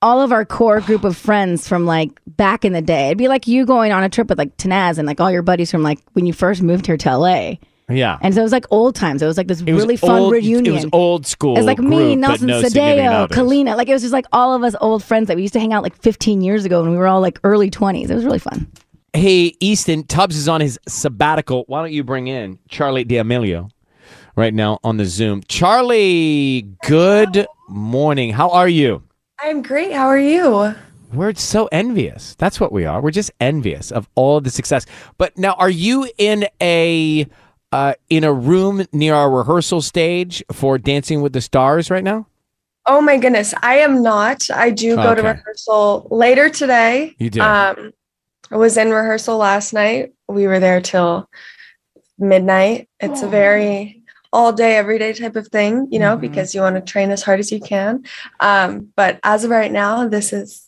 all 0.00 0.20
of 0.22 0.30
our 0.32 0.44
core 0.44 0.80
group 0.80 1.04
of 1.04 1.16
friends 1.16 1.66
from 1.66 1.84
like 1.86 2.10
back 2.26 2.64
in 2.64 2.72
the 2.72 2.82
day. 2.82 3.06
It'd 3.06 3.18
be 3.18 3.28
like 3.28 3.46
you 3.48 3.66
going 3.66 3.92
on 3.92 4.02
a 4.04 4.08
trip 4.08 4.28
with 4.28 4.38
like 4.38 4.56
Tanaz 4.56 4.98
and 4.98 5.06
like 5.06 5.20
all 5.20 5.30
your 5.30 5.42
buddies 5.42 5.70
from 5.70 5.82
like 5.82 5.98
when 6.12 6.26
you 6.26 6.32
first 6.32 6.62
moved 6.62 6.86
here 6.86 6.96
to 6.96 7.16
LA. 7.16 7.54
Yeah. 7.90 8.18
And 8.20 8.34
so 8.34 8.40
it 8.40 8.44
was 8.44 8.52
like 8.52 8.66
old 8.70 8.94
times. 8.94 9.22
It 9.22 9.26
was 9.26 9.36
like 9.38 9.48
this 9.48 9.60
It 9.62 9.72
was 9.72 9.82
really 9.82 9.96
fun 9.96 10.20
old- 10.20 10.32
reunion. 10.32 10.66
It 10.66 10.70
was 10.72 10.86
old 10.92 11.26
school. 11.26 11.56
It's 11.56 11.66
like 11.66 11.78
me, 11.78 11.96
group, 11.96 12.18
Nelson 12.18 12.46
no 12.46 12.62
Sadeo, 12.62 13.10
others. 13.24 13.36
Kalina. 13.36 13.76
Like 13.76 13.88
it 13.88 13.92
was 13.94 14.02
just 14.02 14.12
like 14.12 14.26
all 14.32 14.54
of 14.54 14.62
us 14.62 14.76
old 14.80 15.02
friends 15.02 15.26
that 15.28 15.36
we 15.36 15.42
used 15.42 15.54
to 15.54 15.60
hang 15.60 15.72
out 15.72 15.82
like 15.82 15.96
15 15.96 16.42
years 16.42 16.64
ago 16.64 16.82
when 16.82 16.90
we 16.92 16.96
were 16.98 17.06
all 17.08 17.20
like 17.20 17.40
early 17.44 17.70
20s. 17.70 18.10
It 18.10 18.14
was 18.14 18.24
really 18.24 18.38
fun. 18.38 18.70
Hey, 19.14 19.56
Easton, 19.58 20.04
Tubbs 20.04 20.36
is 20.36 20.48
on 20.48 20.60
his 20.60 20.78
sabbatical. 20.86 21.64
Why 21.66 21.80
don't 21.80 21.92
you 21.92 22.04
bring 22.04 22.28
in 22.28 22.58
Charli 22.70 23.08
D'Amelio 23.08 23.70
right 24.36 24.52
now 24.52 24.78
on 24.84 24.98
the 24.98 25.06
Zoom? 25.06 25.42
Charli, 25.44 26.68
good 26.84 27.46
morning. 27.68 28.32
How 28.34 28.50
are 28.50 28.68
you? 28.68 29.02
I'm 29.40 29.62
great. 29.62 29.92
How 29.92 30.06
are 30.06 30.18
you? 30.18 30.74
We're 31.12 31.34
so 31.34 31.68
envious. 31.72 32.34
That's 32.36 32.60
what 32.60 32.72
we 32.72 32.84
are. 32.84 33.00
We're 33.00 33.12
just 33.12 33.30
envious 33.40 33.90
of 33.90 34.08
all 34.14 34.40
the 34.40 34.50
success. 34.50 34.84
But 35.16 35.38
now, 35.38 35.52
are 35.54 35.70
you 35.70 36.10
in 36.18 36.46
a 36.60 37.26
uh, 37.72 37.94
in 38.10 38.24
a 38.24 38.32
room 38.32 38.84
near 38.92 39.14
our 39.14 39.30
rehearsal 39.30 39.80
stage 39.80 40.42
for 40.52 40.76
Dancing 40.76 41.22
with 41.22 41.32
the 41.32 41.40
Stars 41.40 41.90
right 41.90 42.04
now? 42.04 42.26
Oh 42.86 43.00
my 43.00 43.18
goodness, 43.18 43.54
I 43.62 43.78
am 43.78 44.02
not. 44.02 44.50
I 44.50 44.70
do 44.70 44.96
go 44.96 45.14
to 45.14 45.22
rehearsal 45.22 46.08
later 46.10 46.48
today. 46.48 47.14
You 47.18 47.30
do? 47.30 47.40
Um, 47.40 47.92
I 48.50 48.56
was 48.56 48.76
in 48.76 48.90
rehearsal 48.90 49.36
last 49.36 49.72
night. 49.72 50.14
We 50.26 50.46
were 50.46 50.58
there 50.58 50.80
till 50.80 51.28
midnight. 52.18 52.88
It's 52.98 53.22
a 53.22 53.28
very 53.28 53.97
all 54.32 54.52
day, 54.52 54.76
every 54.76 54.98
day 54.98 55.12
type 55.12 55.36
of 55.36 55.48
thing, 55.48 55.88
you 55.90 55.98
know, 55.98 56.12
Mm-hmm. 56.16 56.20
because 56.20 56.54
you 56.54 56.60
want 56.60 56.76
to 56.76 56.82
train 56.82 57.10
as 57.10 57.22
hard 57.22 57.40
as 57.40 57.50
you 57.52 57.60
can. 57.60 58.04
Um, 58.40 58.92
but 58.96 59.18
as 59.22 59.44
of 59.44 59.50
right 59.50 59.72
now, 59.72 60.06
this 60.08 60.32
is 60.32 60.64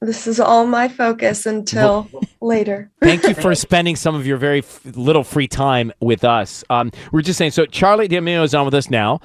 this 0.00 0.26
is 0.26 0.38
all 0.38 0.66
my 0.66 0.86
focus 0.88 1.46
until 1.46 2.06
later. 2.42 2.90
Thank 3.00 3.22
you 3.26 3.32
for 3.32 3.54
spending 3.66 3.96
some 3.96 4.14
of 4.14 4.26
your 4.26 4.36
very 4.36 4.58
f- 4.58 4.84
little 4.84 5.24
free 5.24 5.48
time 5.48 5.92
with 6.00 6.24
us. 6.24 6.62
Um, 6.68 6.92
we're 7.10 7.22
just 7.22 7.38
saying. 7.38 7.52
So 7.52 7.64
Charli 7.64 8.06
D'Amelio 8.06 8.44
is 8.44 8.54
on 8.54 8.66
with 8.66 8.74
us 8.74 8.90
now. 8.90 9.20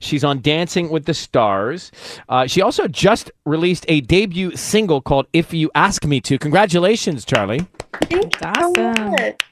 She's 0.00 0.24
on 0.24 0.40
Dancing 0.40 0.88
with 0.88 1.04
the 1.04 1.12
Stars. 1.12 1.92
Uh, 2.30 2.46
she 2.46 2.62
also 2.62 2.88
just 2.88 3.30
released 3.44 3.84
a 3.88 4.00
debut 4.00 4.56
single 4.56 5.02
called 5.02 5.26
"If 5.34 5.52
You 5.52 5.70
Ask 5.74 6.06
Me 6.06 6.18
to." 6.22 6.38
Congratulations, 6.38 7.26
Charli. 7.26 7.66
Thank 8.00 8.12
you 8.12 8.30
so 8.40 8.72
much. 9.10 9.42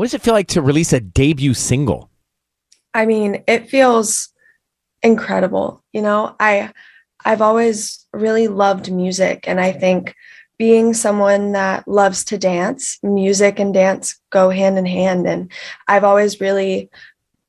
What 0.00 0.06
does 0.06 0.14
it 0.14 0.22
feel 0.22 0.32
like 0.32 0.46
to 0.46 0.62
release 0.62 0.94
a 0.94 1.00
debut 1.00 1.52
single? 1.52 2.08
I 2.94 3.04
mean, 3.04 3.44
it 3.46 3.68
feels 3.68 4.30
incredible. 5.02 5.84
You 5.92 6.00
know, 6.00 6.34
I 6.40 6.72
I've 7.26 7.42
always 7.42 8.06
really 8.14 8.48
loved 8.48 8.90
music 8.90 9.44
and 9.46 9.60
I 9.60 9.72
think 9.72 10.14
being 10.56 10.94
someone 10.94 11.52
that 11.52 11.86
loves 11.86 12.24
to 12.24 12.38
dance, 12.38 12.98
music 13.02 13.58
and 13.58 13.74
dance 13.74 14.18
go 14.30 14.48
hand 14.48 14.78
in 14.78 14.86
hand 14.86 15.26
and 15.26 15.52
I've 15.86 16.04
always 16.04 16.40
really 16.40 16.88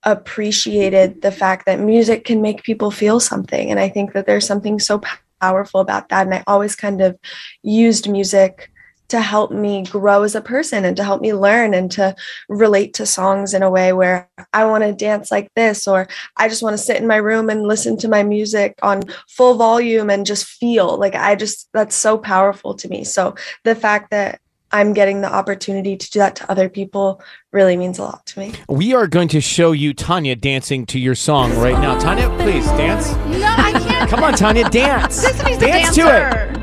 appreciated 0.03 1.21
the 1.21 1.31
fact 1.31 1.65
that 1.67 1.79
music 1.79 2.25
can 2.25 2.41
make 2.41 2.63
people 2.63 2.91
feel 2.91 3.21
something 3.21 3.71
and 3.71 3.79
I 3.79 3.87
think 3.87 4.11
that 4.11 4.25
there's 4.25 4.45
something 4.45 4.77
so 4.77 5.01
powerful 5.39 5.79
about 5.79 6.09
that 6.09 6.25
and 6.25 6.35
I 6.35 6.43
always 6.47 6.75
kind 6.75 6.99
of 6.99 7.17
used 7.63 8.11
music 8.11 8.69
to 9.11 9.19
help 9.19 9.51
me 9.51 9.83
grow 9.83 10.23
as 10.23 10.35
a 10.35 10.41
person 10.41 10.85
and 10.85 10.95
to 10.95 11.03
help 11.03 11.21
me 11.21 11.33
learn 11.33 11.73
and 11.73 11.91
to 11.91 12.15
relate 12.47 12.93
to 12.93 13.05
songs 13.05 13.53
in 13.53 13.61
a 13.61 13.69
way 13.69 13.91
where 13.91 14.29
I 14.53 14.63
want 14.63 14.85
to 14.85 14.93
dance 14.93 15.29
like 15.29 15.53
this 15.53 15.85
or 15.85 16.07
I 16.37 16.47
just 16.47 16.63
want 16.63 16.75
to 16.75 16.77
sit 16.77 16.95
in 16.95 17.07
my 17.07 17.17
room 17.17 17.49
and 17.49 17.67
listen 17.67 17.97
to 17.97 18.07
my 18.07 18.23
music 18.23 18.79
on 18.81 19.03
full 19.27 19.55
volume 19.55 20.09
and 20.09 20.25
just 20.25 20.45
feel 20.45 20.97
like 20.97 21.13
I 21.13 21.35
just 21.35 21.67
that's 21.73 21.93
so 21.95 22.17
powerful 22.17 22.73
to 22.75 22.87
me. 22.87 23.03
So 23.03 23.35
the 23.65 23.75
fact 23.75 24.11
that 24.11 24.39
I'm 24.71 24.93
getting 24.93 25.19
the 25.19 25.33
opportunity 25.33 25.97
to 25.97 26.09
do 26.11 26.19
that 26.19 26.37
to 26.37 26.49
other 26.49 26.69
people 26.69 27.21
really 27.51 27.75
means 27.75 27.99
a 27.99 28.03
lot 28.03 28.25
to 28.27 28.39
me. 28.39 28.53
We 28.69 28.93
are 28.93 29.07
going 29.07 29.27
to 29.29 29.41
show 29.41 29.73
you 29.73 29.93
Tanya 29.93 30.37
dancing 30.37 30.85
to 30.85 30.99
your 30.99 31.15
song 31.15 31.53
right 31.57 31.77
now. 31.81 31.99
Tanya, 31.99 32.29
please 32.41 32.65
dance. 32.67 33.11
No, 33.27 33.53
I 33.57 33.73
can't. 33.73 34.09
Come 34.09 34.23
on, 34.23 34.35
Tanya, 34.35 34.69
dance. 34.69 35.15
Sisanie's 35.15 35.57
the 35.57 35.65
dance 35.65 35.95
dancer. 35.97 36.53
to 36.53 36.55
it. 36.55 36.60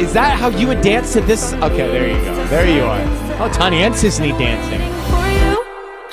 Is 0.00 0.12
that 0.12 0.38
how 0.38 0.48
you 0.48 0.66
would 0.68 0.80
dance 0.80 1.12
to 1.14 1.20
this? 1.20 1.52
Okay, 1.54 1.76
there 1.76 2.08
you 2.08 2.24
go. 2.24 2.46
There 2.46 2.68
you 2.68 2.84
are. 2.84 3.00
Oh, 3.40 3.50
Tanya 3.52 3.80
and 3.80 3.94
Sisanie 3.94 4.36
dancing. 4.38 4.80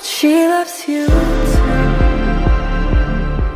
She 0.02 0.48
loves 0.48 0.88
you. 0.88 1.08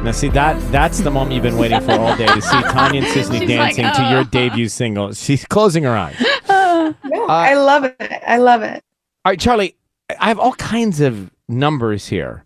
Now, 0.04 0.12
see 0.12 0.30
that 0.30 0.60
that's 0.72 1.00
the 1.00 1.12
moment 1.12 1.34
you've 1.34 1.44
been 1.44 1.58
waiting 1.58 1.82
for 1.82 1.92
all 1.92 2.16
day 2.16 2.28
to 2.28 2.42
see 2.42 2.62
Tanya 2.62 3.02
and 3.02 3.08
Sisanie 3.08 3.40
She's 3.40 3.50
like, 3.58 3.76
dancing 3.76 3.84
to 3.84 4.08
oh. 4.08 4.10
your 4.10 4.20
"Oh." 4.20 4.24
debut 4.24 4.70
single. 4.70 5.14
She's 5.14 5.44
closing 5.46 5.84
her 5.84 5.96
eyes. 5.96 6.16
No, 7.04 7.26
I 7.28 7.54
uh, 7.54 7.64
love 7.66 7.84
it. 7.84 7.96
I 8.00 8.38
love 8.38 8.62
it. 8.62 8.82
All 9.26 9.32
right, 9.32 9.40
Charli, 9.40 9.76
I 10.20 10.30
have 10.30 10.40
all 10.40 10.54
kinds 10.54 11.02
of 11.02 11.30
numbers 11.50 12.08
here 12.08 12.46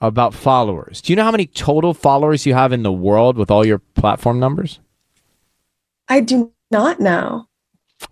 about 0.00 0.34
followers. 0.34 1.00
Do 1.00 1.12
you 1.12 1.16
know 1.16 1.22
how 1.22 1.30
many 1.30 1.46
total 1.46 1.94
followers 1.94 2.46
you 2.46 2.54
have 2.54 2.72
in 2.72 2.82
the 2.82 2.92
world 2.92 3.36
with 3.36 3.50
all 3.50 3.64
your 3.64 3.78
platform 3.78 4.40
numbers? 4.40 4.80
I 6.08 6.20
do 6.20 6.52
not 6.70 7.00
know. 7.00 7.46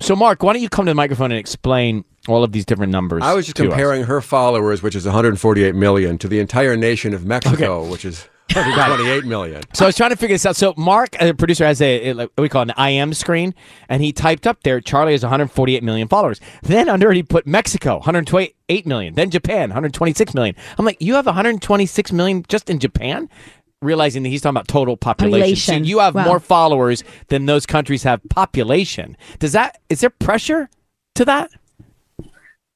So, 0.01 0.17
Mark, 0.17 0.43
why 0.43 0.55
don't 0.55 0.63
you 0.63 0.69
come 0.69 0.87
to 0.87 0.91
the 0.91 0.95
microphone 0.95 1.31
and 1.31 1.39
explain 1.39 2.05
all 2.27 2.43
of 2.43 2.53
these 2.53 2.65
different 2.65 2.91
numbers? 2.91 3.23
I 3.23 3.35
was 3.35 3.47
just 3.47 3.57
to 3.59 3.65
us? 3.65 3.69
comparing 3.69 4.05
her 4.05 4.21
followers, 4.21 4.83
which 4.83 4.95
is 4.95 5.05
148 5.05 5.75
million, 5.75 6.17
to 6.19 6.29
the 6.29 6.41
entire 6.41 6.77
nation 6.77 7.13
of 7.13 7.27
Mexico, 7.27 7.87
which 7.87 8.05
is 8.05 8.27
128 8.55 9.25
million. 9.27 9.63
So 9.75 9.85
I 9.85 9.89
was 9.89 9.97
trying 9.97 10.11
to 10.11 10.17
figure 10.17 10.35
this 10.35 10.47
out. 10.47 10.57
So 10.57 10.73
Mark, 10.77 11.17
a 11.21 11.35
producer, 11.35 11.67
has 11.67 11.83
a, 11.83 12.11
a 12.11 12.13
like, 12.15 12.31
what 12.35 12.43
we 12.43 12.49
call 12.49 12.63
an 12.63 12.73
IM 12.79 13.13
screen, 13.13 13.55
and 13.89 14.03
he 14.03 14.13
typed 14.13 14.47
up 14.47 14.63
there 14.63 14.81
Charli 14.81 15.13
has 15.13 15.23
148 15.23 15.83
million 15.83 16.09
followers. 16.09 16.41
Then 16.63 16.89
under 16.89 17.11
it 17.11 17.17
he 17.17 17.23
put 17.23 17.47
Mexico 17.47 17.97
128 17.97 18.87
million. 18.87 19.15
Then 19.15 19.31
Japan 19.31 19.69
126 19.71 20.35
million. 20.35 20.55
I'm 20.79 20.85
like, 20.85 21.01
you 21.01 21.15
have 21.15 21.27
126 21.27 22.13
million 22.13 22.45
just 22.49 22.71
in 22.71 22.79
Japan. 22.79 23.29
Realizing 23.85 24.23
that 24.23 24.31
he's 24.31 24.41
talking 24.41 24.57
about 24.57 24.69
total 24.69 24.97
population. 24.97 25.57
So 25.57 25.75
you 25.75 25.99
have 25.99 26.15
Wow. 26.15 26.25
more 26.25 26.41
followers 26.41 27.05
than 27.29 27.47
those 27.47 27.67
countries 27.67 28.03
have 28.03 28.21
population. 28.31 29.17
Does 29.39 29.53
that 29.53 29.79
is 29.89 30.01
there 30.01 30.11
pressure 30.11 30.69
to 31.15 31.25
that? 31.27 31.51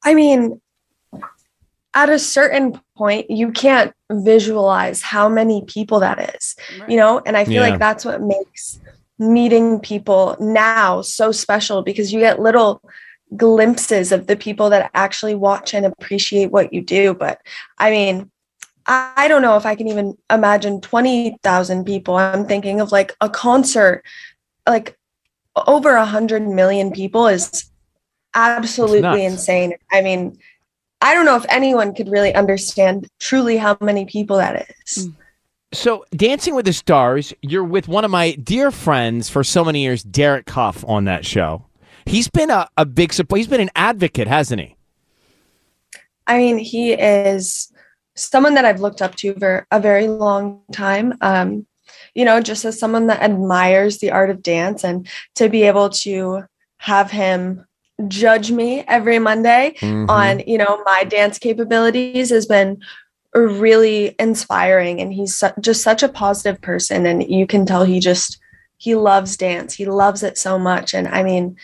I 0.05 0.15
mean, 0.15 0.61
at 1.95 2.11
a 2.11 2.19
certain 2.19 2.81
point, 2.97 3.31
you 3.31 3.51
can't 3.51 3.93
visualize 4.11 5.03
how 5.03 5.29
many 5.29 5.65
people 5.67 6.01
that 6.01 6.35
is, 6.37 6.55
you 6.87 6.97
know? 6.97 7.21
And 7.25 7.37
I 7.37 7.45
feel 7.45 7.55
Yeah. 7.55 7.71
like 7.71 7.79
that's 7.79 8.05
what 8.05 8.23
makes 8.23 8.79
meeting 9.19 9.81
people 9.81 10.37
now 10.39 11.03
so 11.03 11.33
special 11.33 11.83
because 11.83 12.13
you 12.13 12.21
get 12.21 12.41
little 12.41 12.81
glimpses 13.37 14.13
of 14.13 14.27
the 14.27 14.37
people 14.37 14.71
that 14.71 14.91
actually 14.95 15.35
watch 15.35 15.75
and 15.75 15.85
appreciate 15.85 16.51
what 16.53 16.73
you 16.73 16.81
do. 16.83 17.15
But 17.15 17.41
I 17.79 17.91
mean, 17.91 18.31
I 18.89 19.09
I 19.19 19.29
don't 19.29 19.43
know 19.43 19.57
if 19.57 19.67
I 19.67 19.75
can 19.75 19.89
even 19.89 20.17
imagine 20.31 20.81
20,000 20.81 21.85
people. 21.85 22.17
I'm 22.17 22.47
thinking 22.47 22.81
of 22.81 22.91
like 22.91 23.15
a 23.21 23.29
concert, 23.29 24.03
like 24.67 24.97
over 25.67 25.95
a 25.95 26.07
hundred 26.07 26.49
million 26.49 26.91
people 26.91 27.27
is 27.27 27.71
absolutely 28.35 29.27
insane. 29.27 29.75
I 29.93 30.01
mean, 30.01 30.39
I 31.03 31.15
don't 31.15 31.27
know 31.27 31.37
if 31.37 31.45
anyone 31.51 31.95
could 31.95 32.09
really 32.09 32.35
understand 32.35 33.09
truly 33.21 33.59
how 33.59 33.77
many 33.81 34.07
people 34.07 34.39
that 34.39 34.69
is. 34.87 35.09
Mm. 35.09 35.15
So, 35.71 36.07
Dancing 36.17 36.55
with 36.55 36.65
the 36.65 36.73
Stars, 36.73 37.35
you're 37.43 37.63
with 37.63 37.89
one 37.89 38.07
of 38.07 38.11
my 38.11 38.33
dear 38.33 38.71
friends 38.71 39.29
for 39.29 39.45
so 39.45 39.63
many 39.63 39.83
years, 39.83 40.03
Derek 40.03 40.49
Hough, 40.49 40.83
on 40.89 41.05
that 41.05 41.27
show. 41.27 41.67
He's 42.07 42.29
been 42.29 42.49
a, 42.49 42.67
a 42.79 42.87
big 42.87 43.13
support. 43.13 43.41
He's 43.41 43.49
been 43.49 43.61
an 43.61 43.71
advocate, 43.77 44.29
hasn't 44.29 44.63
he? 44.63 44.77
I 46.27 46.39
mean, 46.39 46.57
he 46.57 46.95
is 46.95 47.68
someone 48.19 48.55
that 48.55 48.65
I've 48.65 48.81
looked 48.81 49.03
up 49.03 49.15
to 49.17 49.35
for 49.35 49.67
a 49.71 49.81
very 49.81 50.09
long 50.09 50.63
time. 50.73 51.15
Um, 51.21 51.67
you 52.15 52.25
know, 52.25 52.41
just 52.41 52.65
as 52.65 52.79
someone 52.79 53.07
that 53.07 53.23
admires 53.23 53.99
the 53.99 54.11
art 54.11 54.31
of 54.31 54.43
dance 54.43 54.85
and 54.85 55.07
to 55.37 55.49
be 55.49 55.63
able 55.63 55.89
to 55.91 56.45
have 56.79 57.11
him 57.11 57.65
judge 58.07 58.51
me 58.51 58.85
every 58.87 59.19
Monday 59.19 59.75
Mhm. 59.81 60.09
on, 60.09 60.41
you 60.47 60.59
know, 60.59 60.83
my 60.85 61.05
dance 61.05 61.39
capabilities 61.39 62.31
has 62.31 62.47
been 62.47 62.79
really 63.35 64.15
inspiring 64.19 65.01
and 65.01 65.13
he's 65.13 65.37
su- 65.37 65.51
just 65.61 65.83
such 65.83 66.03
a 66.03 66.09
positive 66.09 66.61
person 66.61 67.07
and 67.07 67.29
you 67.29 67.47
can 67.47 67.67
tell 67.67 67.85
he 67.85 68.01
just 68.01 68.39
he 68.81 68.95
loves 68.95 69.37
dance. 69.37 69.75
He 69.75 69.87
loves 69.87 70.23
it 70.23 70.39
so 70.39 70.59
much 70.59 70.95
and 70.95 71.09
I 71.09 71.23
mean, 71.25 71.57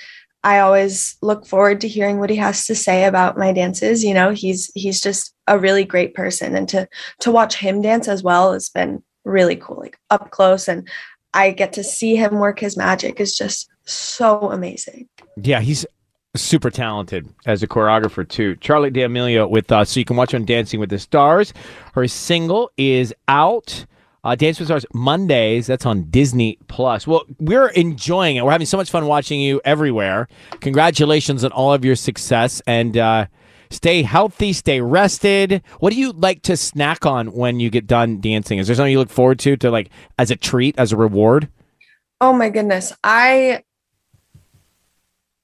I 0.45 0.61
always 0.61 1.17
look 1.23 1.47
forward 1.47 1.81
to 1.81 1.89
hearing 1.89 2.21
what 2.21 2.31
he 2.31 2.37
has 2.37 2.67
to 2.67 2.75
say 2.75 3.05
about 3.05 3.39
my 3.39 3.53
dances. 3.53 4.05
You 4.05 4.15
know, 4.15 4.31
he's 4.31 4.71
he's 4.75 5.01
just 5.01 5.35
a 5.47 5.59
really 5.59 5.85
great 5.85 6.15
person, 6.15 6.55
and 6.55 6.69
to 6.69 6.87
to 7.21 7.33
watch 7.33 7.57
him 7.57 7.83
dance 7.83 8.07
as 8.07 8.23
well 8.23 8.53
has 8.53 8.69
been 8.69 9.03
really 9.25 9.57
cool, 9.57 9.79
like 9.81 9.99
up 10.11 10.31
close, 10.31 10.69
and 10.69 10.87
I 11.33 11.51
get 11.51 11.73
to 11.73 11.83
see 11.83 12.15
him 12.15 12.35
work 12.35 12.61
his 12.61 12.77
magic 12.77 13.21
is 13.21 13.37
just 13.37 13.69
so 13.85 14.51
amazing. 14.51 15.09
Yeah, 15.43 15.61
he's 15.61 15.87
super 16.37 16.71
talented 16.71 17.29
as 17.47 17.63
a 17.63 17.67
choreographer 17.67 18.29
too. 18.29 18.57
Charli 18.57 18.93
D'Amelio 18.93 19.49
with 19.49 19.73
us, 19.73 19.91
so 19.91 20.01
you 20.01 20.05
can 20.05 20.17
watch 20.17 20.35
on 20.35 20.45
Dancing 20.45 20.79
with 20.79 20.91
the 20.91 20.99
Stars. 20.99 21.55
Her 21.95 22.07
single 22.07 22.71
is 22.77 23.15
out. 23.29 23.87
Uh, 24.25 24.35
Dance 24.35 24.59
with 24.59 24.69
Stars 24.69 24.87
Mondays. 24.95 25.67
That's 25.67 25.85
on 25.85 26.05
Disney 26.05 26.59
Plus. 26.67 27.07
Well, 27.07 27.25
we're 27.39 27.69
enjoying 27.69 28.37
it. 28.37 28.45
We're 28.45 28.53
having 28.53 28.67
so 28.67 28.79
much 28.79 28.91
fun 28.91 29.07
watching 29.07 29.41
you 29.41 29.61
everywhere. 29.65 30.29
Congratulations 30.61 31.45
on 31.45 31.53
all 31.53 31.75
of 31.75 31.85
your 31.85 31.95
success 31.95 32.63
and 32.67 32.97
uh, 32.97 33.27
stay 33.71 34.03
healthy, 34.03 34.55
stay 34.55 34.81
rested. 34.81 35.63
What 35.81 35.93
do 35.93 35.99
you 35.99 36.13
like 36.13 36.43
to 36.43 36.57
snack 36.57 37.05
on 37.05 37.33
when 37.33 37.61
you 37.61 37.69
get 37.69 37.87
done 37.87 38.21
dancing? 38.21 38.59
Is 38.59 38.67
there 38.67 38.77
something 38.77 38.93
you 38.93 38.99
look 38.99 39.11
forward 39.11 39.39
to, 39.41 39.57
to 39.59 39.71
like 39.71 39.91
as 40.19 40.31
a 40.31 40.37
treat, 40.37 40.75
as 40.79 40.93
a 40.93 40.97
reward? 40.97 41.49
Oh 42.21 42.33
my 42.33 42.49
goodness. 42.49 42.93
I 43.05 43.63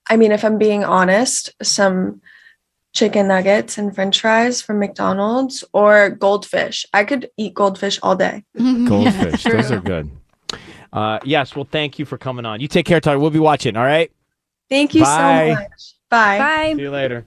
I 0.08 0.16
mean, 0.16 0.32
if 0.32 0.44
I'm 0.44 0.58
being 0.58 0.82
honest, 0.82 1.50
some 1.62 2.20
chicken 2.92 3.28
nuggets 3.28 3.78
and 3.78 3.94
french 3.94 4.20
fries 4.20 4.60
from 4.60 4.78
McDonald's 4.80 5.64
or 5.72 6.10
goldfish. 6.10 6.84
I 6.92 7.04
could 7.04 7.30
eat 7.36 7.54
goldfish 7.54 7.98
all 8.02 8.16
day. 8.16 8.44
Goldfish. 8.56 9.44
Those 9.44 9.70
are 9.70 9.80
good. 9.80 10.10
Uh, 10.92 11.18
yes. 11.24 11.54
Well, 11.54 11.68
thank 11.70 11.98
you 12.00 12.04
for 12.04 12.18
coming 12.18 12.44
on. 12.44 12.60
You 12.60 12.66
take 12.68 12.86
care, 12.86 13.00
Tyler. 13.00 13.18
We'll 13.20 13.30
be 13.30 13.38
watching. 13.38 13.76
All 13.76 13.84
right. 13.84 14.10
Thank 14.68 14.94
you 14.94 15.02
Bye. 15.02 15.48
so 15.54 15.62
much. 15.62 15.94
Bye. 16.10 16.38
Bye. 16.38 16.72
See 16.76 16.82
you 16.82 16.90
later. 16.90 17.24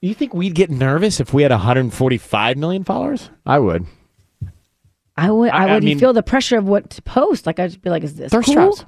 You 0.00 0.14
think 0.14 0.34
we'd 0.34 0.54
get 0.54 0.70
nervous 0.70 1.20
if 1.20 1.32
we 1.34 1.42
had 1.42 1.50
145 1.50 2.56
million 2.56 2.84
followers? 2.84 3.30
I 3.44 3.58
would. 3.58 3.86
I 5.16 5.30
would. 5.30 5.50
I, 5.50 5.64
I- 5.64 5.68
I 5.70 5.74
would 5.74 5.84
mean- 5.84 5.98
feel 5.98 6.12
the 6.12 6.22
pressure 6.22 6.58
of 6.58 6.68
what 6.68 6.90
to 6.90 7.02
post. 7.02 7.46
Like 7.46 7.58
I'd 7.58 7.70
just 7.70 7.82
be 7.82 7.90
like, 7.90 8.02
"Is 8.04 8.14
this 8.16 8.30
Thirst 8.30 8.46
cool? 8.46 8.54
traps. 8.54 8.84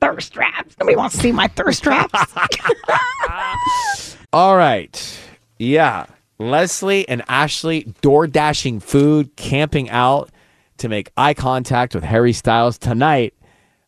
Thirst 0.00 0.32
traps. 0.34 0.76
Nobody 0.78 0.96
wants 0.96 1.16
to 1.16 1.22
see 1.22 1.32
my 1.32 1.48
thirst 1.48 1.82
traps." 1.82 2.34
All 4.32 4.56
right. 4.56 5.18
Yeah. 5.58 6.06
Leslie 6.38 7.08
and 7.08 7.22
Ashley 7.28 7.84
door 8.02 8.26
dashing 8.26 8.80
food, 8.80 9.34
camping 9.36 9.88
out 9.90 10.30
to 10.78 10.88
make 10.88 11.10
eye 11.16 11.34
contact 11.34 11.94
with 11.94 12.02
Harry 12.04 12.32
Styles 12.32 12.76
tonight 12.76 13.34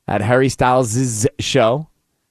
at 0.06 0.20
Harry 0.20 0.48
Styles' 0.48 1.26
show. 1.40 1.88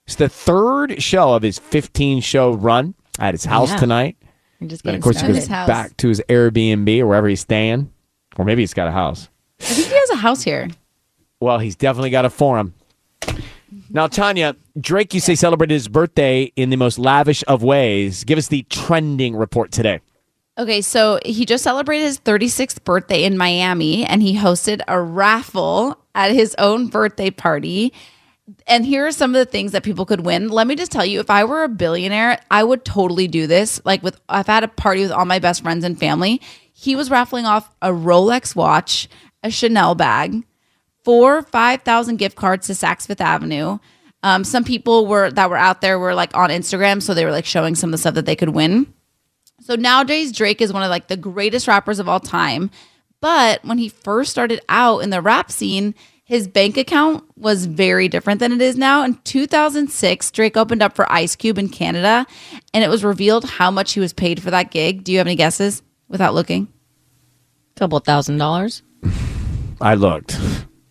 It's 0.08 0.16
the 0.16 0.30
third 0.30 1.02
show 1.04 1.34
of 1.36 1.44
his 1.44 1.60
15 1.60 2.22
show 2.22 2.54
run 2.54 2.96
at 3.20 3.34
his 3.34 3.44
house 3.46 3.72
Yeah. 3.72 3.78
tonight. 3.78 4.18
You're 4.60 4.70
just 4.70 4.84
Then, 4.84 4.96
of 4.96 5.02
course, 5.02 5.18
he 5.18 5.20
started. 5.20 5.36
goes 5.40 5.48
back 5.68 5.98
to 5.98 6.08
his 6.08 6.22
Airbnb 6.30 7.00
or 7.02 7.08
wherever 7.08 7.28
he's 7.28 7.42
staying. 7.42 7.92
Or 8.38 8.46
maybe 8.46 8.62
he's 8.62 8.74
got 8.74 8.88
a 8.88 8.92
house. 8.92 9.28
I 9.60 9.64
think 9.66 9.88
he 9.90 9.94
has 9.94 10.10
a 10.12 10.16
house 10.18 10.44
here. 10.44 10.70
Well, 11.42 11.60
he's 11.60 11.76
definitely 11.76 12.10
got 12.12 12.24
a 12.26 12.30
forum. 12.30 12.74
Now, 13.96 14.08
Tanya, 14.08 14.58
Drake, 14.78 15.14
you 15.14 15.22
say 15.22 15.36
celebrated 15.36 15.74
his 15.74 15.88
birthday 15.88 16.52
in 16.58 16.70
the 16.70 16.76
most 16.76 17.00
lavish 17.00 17.46
of 17.48 17.64
ways. 17.64 18.26
Give 18.26 18.38
us 18.38 18.50
the 18.50 18.64
trending 18.64 19.38
report 19.38 19.72
today. 19.72 20.02
Okay, 20.58 20.82
so 20.82 21.18
he 21.26 21.46
just 21.46 21.64
celebrated 21.64 22.04
his 22.04 22.20
36th 22.20 22.84
birthday 22.84 23.24
in 23.24 23.38
Miami 23.38 24.04
and 24.04 24.22
he 24.22 24.36
hosted 24.36 24.82
a 24.90 25.00
raffle 25.00 25.98
at 26.14 26.34
his 26.34 26.54
own 26.58 26.88
birthday 26.88 27.30
party. 27.30 27.94
And 28.68 28.86
here 28.86 29.08
are 29.08 29.14
some 29.14 29.34
of 29.34 29.40
the 29.40 29.50
things 29.50 29.72
that 29.72 29.84
people 29.84 30.06
could 30.06 30.26
win. 30.26 30.50
Let 30.50 30.68
me 30.68 30.76
just 30.76 30.92
tell 30.92 31.06
you, 31.06 31.22
if 31.22 31.30
I 31.30 31.46
were 31.46 31.64
a 31.64 31.70
billionaire, 31.70 32.42
I 32.52 32.66
would 32.66 32.84
totally 32.84 33.30
do 33.30 33.48
this. 33.48 33.80
Like 33.86 34.04
with 34.04 34.20
I've 34.28 34.48
had 34.48 34.66
a 34.66 34.68
party 34.68 35.04
with 35.04 35.12
all 35.12 35.24
my 35.24 35.40
best 35.40 35.64
friends 35.64 35.86
and 35.86 35.98
family. 35.98 36.42
He 36.74 36.98
was 36.98 37.10
raffling 37.10 37.46
off 37.46 37.74
a 37.82 37.92
Rolex 37.92 38.58
watch, 38.58 39.08
a 39.42 39.50
Chanel 39.50 39.96
bag, 39.96 40.44
four 41.06 41.44
5,000 41.44 42.18
gift 42.18 42.36
cards 42.36 42.68
to 42.68 42.74
Saks 42.74 43.08
Fifth 43.08 43.22
Avenue. 43.22 43.78
Um, 44.24 44.44
some 44.44 44.64
people 44.64 45.06
were 45.06 45.30
that 45.32 45.52
were 45.52 45.58
out 45.58 45.82
there 45.82 46.00
were 46.00 46.16
like 46.16 46.36
on 46.36 46.50
Instagram, 46.50 47.02
so 47.02 47.14
they 47.14 47.26
were 47.26 47.32
like 47.32 47.46
showing 47.46 47.76
some 47.76 47.90
of 47.90 47.92
the 47.92 47.98
stuff 48.00 48.16
that 48.16 48.26
they 48.26 48.36
could 48.36 48.50
win. 48.50 48.92
So 49.62 49.76
nowadays, 49.76 50.32
Drake 50.32 50.62
is 50.62 50.74
one 50.74 50.84
of 50.84 50.90
like 50.90 51.08
the 51.08 51.16
greatest 51.16 51.68
rappers 51.68 52.00
of 52.00 52.10
all 52.10 52.20
time. 52.20 52.72
But 53.22 53.64
when 53.64 53.78
he 53.78 53.90
first 53.90 54.32
started 54.32 54.62
out 54.68 55.00
in 55.00 55.12
the 55.12 55.22
rap 55.22 55.52
scene, 55.52 55.96
his 56.24 56.48
bank 56.48 56.76
account 56.76 57.24
was 57.38 57.68
very 57.68 58.08
different 58.08 58.40
than 58.40 58.52
it 58.52 58.62
is 58.62 58.76
now. 58.76 59.04
In 59.04 59.16
2006, 59.24 60.32
Drake 60.32 60.58
opened 60.58 60.82
up 60.82 60.96
for 60.96 61.12
Ice 61.12 61.36
Cube 61.36 61.60
in 61.60 61.70
Canada, 61.70 62.26
and 62.74 62.84
it 62.84 62.90
was 62.90 63.04
revealed 63.04 63.46
how 63.46 63.70
much 63.70 63.94
he 63.94 64.00
was 64.00 64.12
paid 64.12 64.42
for 64.42 64.50
that 64.50 64.72
gig. 64.72 65.04
Do 65.04 65.12
you 65.12 65.20
have 65.20 65.28
any 65.28 65.36
guesses 65.36 65.84
without 66.08 66.34
looking? 66.34 66.68
A 67.76 67.80
couple 67.80 68.00
thousand 68.00 68.40
dollars. 68.40 68.82
I 69.80 69.94
looked. 69.94 70.36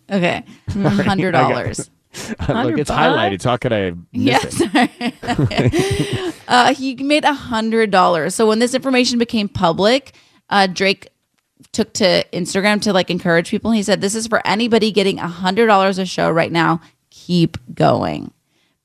Okay, 0.09 0.43
hundred 0.69 1.31
dollars. 1.31 1.89
Look, 2.47 2.77
it's 2.77 2.89
highlighted. 2.89 3.41
So 3.41 3.49
how 3.49 3.57
could 3.57 3.73
I 3.73 3.91
miss 4.13 4.61
it? 4.61 4.91
Yes. 5.21 6.35
uh, 6.47 6.73
he 6.73 6.95
made 6.95 7.25
a 7.25 7.33
hundred 7.33 7.91
dollars. 7.91 8.35
So 8.35 8.47
when 8.47 8.59
this 8.59 8.73
information 8.73 9.19
became 9.19 9.49
public, 9.49 10.15
uh, 10.49 10.67
Drake 10.67 11.09
took 11.73 11.93
to 11.93 12.25
Instagram 12.31 12.81
to 12.83 12.93
like 12.93 13.09
encourage 13.09 13.49
people. 13.49 13.71
He 13.71 13.83
said, 13.83 13.99
"This 14.01 14.15
is 14.15 14.27
for 14.27 14.45
anybody 14.47 14.91
getting 14.91 15.19
a 15.19 15.27
hundred 15.27 15.67
dollars 15.67 15.97
a 15.97 16.05
show 16.05 16.29
right 16.29 16.51
now. 16.51 16.79
Keep 17.09 17.57
going." 17.73 18.31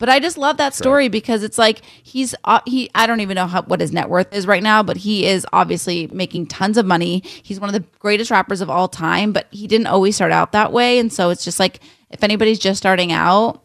But 0.00 0.08
I 0.08 0.18
just 0.18 0.38
love 0.38 0.56
that 0.56 0.74
story 0.74 1.08
because 1.08 1.42
it's 1.42 1.58
like 1.58 1.82
he's 2.02 2.34
uh, 2.44 2.60
he. 2.64 2.90
I 2.94 3.06
don't 3.06 3.20
even 3.20 3.34
know 3.34 3.46
how, 3.46 3.62
what 3.62 3.80
his 3.80 3.92
net 3.92 4.08
worth 4.08 4.32
is 4.32 4.46
right 4.46 4.62
now, 4.62 4.82
but 4.82 4.96
he 4.96 5.26
is 5.26 5.46
obviously 5.52 6.06
making 6.06 6.46
tons 6.46 6.78
of 6.78 6.86
money. 6.86 7.22
He's 7.24 7.60
one 7.60 7.68
of 7.68 7.74
the 7.74 7.84
greatest 7.98 8.30
rappers 8.30 8.62
of 8.62 8.70
all 8.70 8.88
time, 8.88 9.32
but 9.32 9.46
he 9.50 9.66
didn't 9.66 9.88
always 9.88 10.16
start 10.16 10.32
out 10.32 10.52
that 10.52 10.72
way, 10.72 10.98
and 10.98 11.12
so 11.12 11.28
it's 11.28 11.44
just 11.44 11.60
like 11.60 11.80
if 12.08 12.24
anybody's 12.24 12.58
just 12.58 12.78
starting 12.78 13.12
out, 13.12 13.62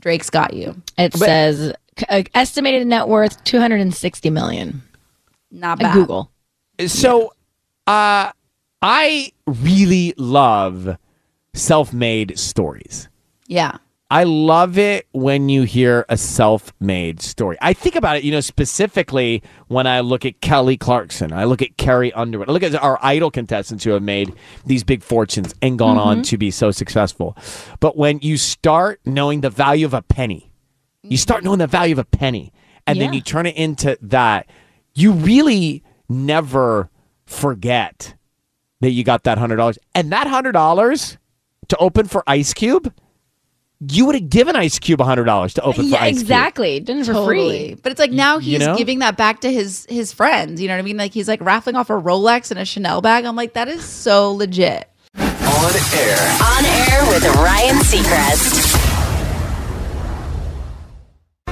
Drake's 0.00 0.30
got 0.30 0.54
you. 0.54 0.80
It 0.96 1.12
says 1.12 1.74
uh, 2.08 2.22
estimated 2.34 2.86
net 2.86 3.06
worth 3.06 3.44
260 3.44 4.30
million. 4.30 4.82
Not 5.50 5.78
bad. 5.78 5.92
Google. 5.92 6.30
So, 6.86 7.34
uh, 7.86 8.32
I 8.82 9.32
really 9.46 10.14
love 10.16 10.96
self-made 11.52 12.38
stories. 12.38 13.08
Yeah. 13.46 13.76
I 14.08 14.22
love 14.22 14.78
it 14.78 15.08
when 15.10 15.48
you 15.48 15.64
hear 15.64 16.06
a 16.08 16.16
self-made 16.16 17.20
story. 17.20 17.56
I 17.60 17.72
think 17.72 17.96
about 17.96 18.16
it, 18.18 18.22
you 18.22 18.30
know, 18.30 18.40
specifically 18.40 19.42
when 19.66 19.88
I 19.88 19.98
look 20.00 20.24
at 20.24 20.40
Kelly 20.40 20.76
Clarkson, 20.76 21.32
I 21.32 21.42
look 21.44 21.60
at 21.60 21.76
Carrie 21.76 22.12
Underwood, 22.12 22.48
I 22.48 22.52
look 22.52 22.62
at 22.62 22.74
our 22.76 23.00
idol 23.02 23.32
contestants 23.32 23.82
who 23.82 23.90
have 23.90 24.02
made 24.02 24.32
these 24.64 24.84
big 24.84 25.02
fortunes 25.02 25.54
and 25.60 25.76
gone 25.76 25.98
on 25.98 26.18
Mhm. 26.20 26.24
to 26.28 26.38
be 26.38 26.52
so 26.52 26.70
successful. 26.70 27.36
But 27.80 27.96
when 27.96 28.20
you 28.22 28.36
start 28.36 29.00
knowing 29.04 29.40
the 29.40 29.50
value 29.50 29.86
of 29.86 29.94
a 29.94 30.02
penny, 30.02 30.52
you 31.02 31.16
start 31.16 31.42
knowing 31.42 31.58
the 31.58 31.66
value 31.66 31.92
of 31.94 31.98
a 31.98 32.04
penny, 32.04 32.52
and 32.86 33.00
then 33.00 33.12
you 33.12 33.20
turn 33.20 33.46
it 33.46 33.56
into 33.56 33.98
that, 34.02 34.46
you 34.94 35.10
really 35.10 35.82
never 36.08 36.90
forget 37.24 38.14
that 38.80 38.90
you 38.90 39.02
got 39.02 39.24
that 39.24 39.38
hundred 39.38 39.56
dollars. 39.56 39.78
And 39.96 40.12
that 40.12 40.28
hundred 40.28 40.52
dollars 40.52 41.18
to 41.68 41.76
open 41.78 42.06
for 42.06 42.22
Ice 42.28 42.54
Cube, 42.54 42.92
you 43.80 44.06
would 44.06 44.14
have 44.14 44.30
given 44.30 44.56
Ice 44.56 44.78
Cube 44.78 45.00
hundred 45.00 45.24
dollars 45.24 45.54
to 45.54 45.62
open 45.62 45.84
for 45.84 45.88
yeah, 45.88 46.02
Ice 46.02 46.14
Cube. 46.14 46.22
exactly. 46.22 46.80
Done 46.80 47.04
for 47.04 47.12
totally. 47.12 47.74
free. 47.74 47.80
But 47.82 47.92
it's 47.92 47.98
like 47.98 48.10
now 48.10 48.38
he's 48.38 48.54
you 48.54 48.58
know? 48.58 48.76
giving 48.76 49.00
that 49.00 49.16
back 49.16 49.40
to 49.40 49.52
his 49.52 49.86
his 49.88 50.12
friends. 50.12 50.60
You 50.60 50.68
know 50.68 50.74
what 50.74 50.80
I 50.80 50.82
mean? 50.82 50.96
Like 50.96 51.12
he's 51.12 51.28
like 51.28 51.40
raffling 51.42 51.76
off 51.76 51.90
a 51.90 51.94
Rolex 51.94 52.50
and 52.50 52.58
a 52.58 52.64
Chanel 52.64 53.02
bag. 53.02 53.24
I'm 53.24 53.36
like, 53.36 53.52
that 53.52 53.68
is 53.68 53.84
so 53.84 54.32
legit. 54.32 54.88
On 55.16 55.22
air. 55.24 56.38
On 56.42 56.64
air 56.64 57.06
with 57.08 57.24
Ryan 57.36 57.76
Seacrest. 57.76 58.74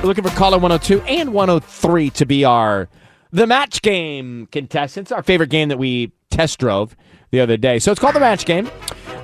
Looking 0.03 0.25
for 0.25 0.31
caller 0.31 0.59
102 0.59 1.01
and 1.03 1.33
103 1.33 2.11
to 2.11 2.27
be 2.27 2.45
our 2.45 2.89
the 3.33 3.47
match 3.47 3.83
game 3.83 4.47
contestants. 4.53 5.11
Our 5.13 5.23
favorite 5.23 5.51
game 5.51 5.69
that 5.71 5.79
we 5.79 6.13
test 6.31 6.59
drove 6.59 6.97
the 7.31 7.41
other 7.41 7.57
day. 7.57 7.79
So 7.79 7.91
it's 7.91 8.01
called 8.01 8.15
the 8.15 8.21
match 8.21 8.45
game. 8.45 8.71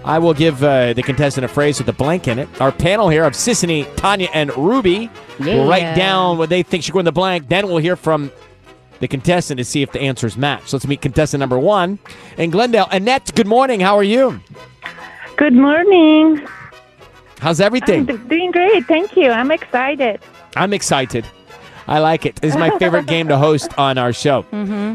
I 0.05 0.19
will 0.19 0.33
give 0.35 0.65
uh, 0.65 0.95
the 0.95 1.03
contestant 1.03 1.45
a 1.45 1.49
phrase 1.49 1.79
with 1.79 1.89
a 1.89 1.93
blank 1.93 2.27
in 2.27 2.39
it. 2.39 2.49
Our 2.61 2.73
panel 2.73 3.09
here 3.11 3.25
of 3.25 3.35
Sisanie, 3.35 3.87
Tanya, 3.97 4.29
and 4.33 4.57
Ruby 4.57 5.11
will 5.39 5.69
write 5.69 5.95
down 5.95 6.39
what 6.39 6.49
they 6.49 6.63
think 6.63 6.85
should 6.85 6.93
go 6.95 6.99
in 7.01 7.05
the 7.05 7.13
blank. 7.13 7.49
Then 7.49 7.67
we'll 7.69 7.79
hear 7.79 7.97
from 7.97 8.33
the 9.01 9.09
contestant 9.09 9.59
to 9.59 9.65
see 9.65 9.83
if 9.83 9.93
the 9.93 10.01
answers 10.01 10.37
match. 10.37 10.69
So 10.69 10.77
let's 10.77 10.87
meet 10.87 11.03
contestant 11.03 11.41
number 11.41 11.59
one 11.59 11.99
in 12.39 12.51
Glendale. 12.51 12.89
Annette, 12.91 13.33
good 13.35 13.47
morning. 13.47 13.81
How 13.81 13.97
are 13.97 14.03
you? 14.03 14.41
Good 15.37 15.53
morning. 15.55 16.47
How's 17.39 17.61
everything? 17.61 18.09
I'm 18.11 18.29
doing 18.29 18.51
great. 18.53 18.87
Thank 18.87 19.17
you. 19.17 19.31
I'm 19.31 19.51
excited. 19.51 20.21
I'm 20.57 20.73
excited. 20.73 21.27
I 21.87 21.99
like 21.99 22.25
it. 22.25 22.37
This 22.37 22.55
is 22.55 22.59
my 22.59 22.71
favorite 22.79 23.07
game 23.15 23.29
to 23.29 23.37
host 23.39 23.77
on 23.79 23.99
our 23.99 24.13
show. 24.13 24.45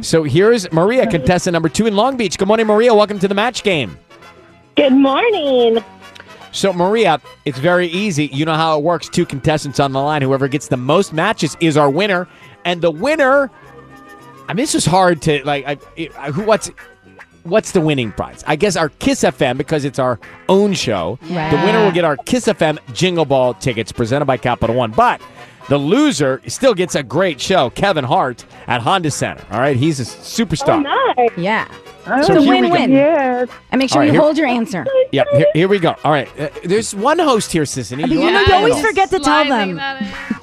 So 0.02 0.24
here's 0.24 0.72
Maria, 0.72 1.06
contestant 1.08 1.54
number 1.54 1.70
two 1.70 1.86
in 1.88 1.96
Long 1.96 2.18
Beach. 2.18 2.38
Good 2.38 2.48
morning, 2.48 2.68
Maria. 2.68 2.94
Welcome 2.94 3.20
to 3.20 3.28
the 3.28 3.36
match 3.36 3.64
game. 3.64 3.98
Good 4.76 4.94
morning. 4.94 5.84
So, 6.52 6.72
Maria, 6.74 7.20
it's 7.46 7.60
very 7.60 7.88
easy. 7.88 8.28
You 8.28 8.46
know 8.46 8.54
how 8.56 8.78
it 8.78 8.84
works. 8.84 9.10
Two 9.10 9.26
contestants 9.26 9.80
on 9.80 9.92
the 9.92 10.02
line. 10.02 10.22
Whoever 10.22 10.48
gets 10.48 10.68
the 10.70 10.78
most 10.78 11.14
matches 11.14 11.56
is 11.60 11.78
our 11.78 11.90
winner. 11.90 12.28
And 12.64 12.82
the 12.82 12.92
winner, 12.92 13.52
I 14.48 14.54
mean, 14.54 14.64
this 14.64 14.76
is 14.76 14.86
hard 14.86 15.22
to, 15.24 15.44
like, 15.46 15.66
I, 15.66 15.78
I, 16.18 16.32
who, 16.32 16.44
what's. 16.44 16.72
What's 17.44 17.74
the 17.74 17.82
winning 17.82 18.12
prize? 18.12 18.44
I 18.48 18.56
guess 18.56 18.76
our 18.76 18.90
Kiss 18.90 19.22
FM 19.22 19.56
because 19.56 19.86
it's 19.86 20.00
our 20.00 20.20
own 20.50 20.74
show. 20.74 21.20
Right. 21.30 21.52
The 21.52 21.58
winner 21.58 21.84
will 21.84 21.92
get 21.92 22.04
our 22.04 22.18
Kiss 22.18 22.46
FM 22.48 22.80
Jingle 22.96 23.24
Ball 23.24 23.54
tickets 23.54 23.92
presented 23.92 24.26
by 24.26 24.36
Capital 24.38 24.76
One. 24.76 24.90
But 24.90 25.22
the 25.70 25.78
loser 25.78 26.42
still 26.48 26.74
gets 26.74 26.96
a 26.96 27.04
great 27.04 27.40
show. 27.40 27.70
Kevin 27.70 28.04
Hart 28.04 28.46
at 28.66 28.82
Honda 28.82 29.12
Center. 29.12 29.46
All 29.52 29.60
right, 29.60 29.78
he's 29.78 30.00
a 30.00 30.06
superstar. 30.06 30.84
Oh, 30.88 31.14
nice. 31.18 31.38
Yeah. 31.38 31.68
So 32.06 32.16
it's 32.18 32.30
a 32.30 32.42
here 32.42 32.52
we 32.52 32.62
go. 32.62 32.74
win-win. 32.74 32.92
Yes. 32.92 33.50
And 33.72 33.80
make 33.80 33.90
sure 33.90 33.98
All 33.98 34.02
right, 34.02 34.06
you 34.08 34.12
here- 34.12 34.22
hold 34.22 34.38
your 34.38 34.48
answer. 34.48 34.86
Yep, 35.12 35.28
here, 35.34 35.46
here 35.54 35.68
we 35.68 35.80
go. 35.80 35.96
All 36.04 36.12
right, 36.12 36.28
uh, 36.40 36.50
there's 36.64 36.94
one 36.94 37.18
host 37.20 37.52
here, 37.52 37.64
Sisanie. 37.64 38.00
You're 38.08 38.08
you, 38.24 38.32
know, 38.32 38.42
you 38.42 38.54
always 38.54 38.80
forget 38.80 39.10
to 39.10 39.20
tell 39.20 39.46
them. 39.46 39.80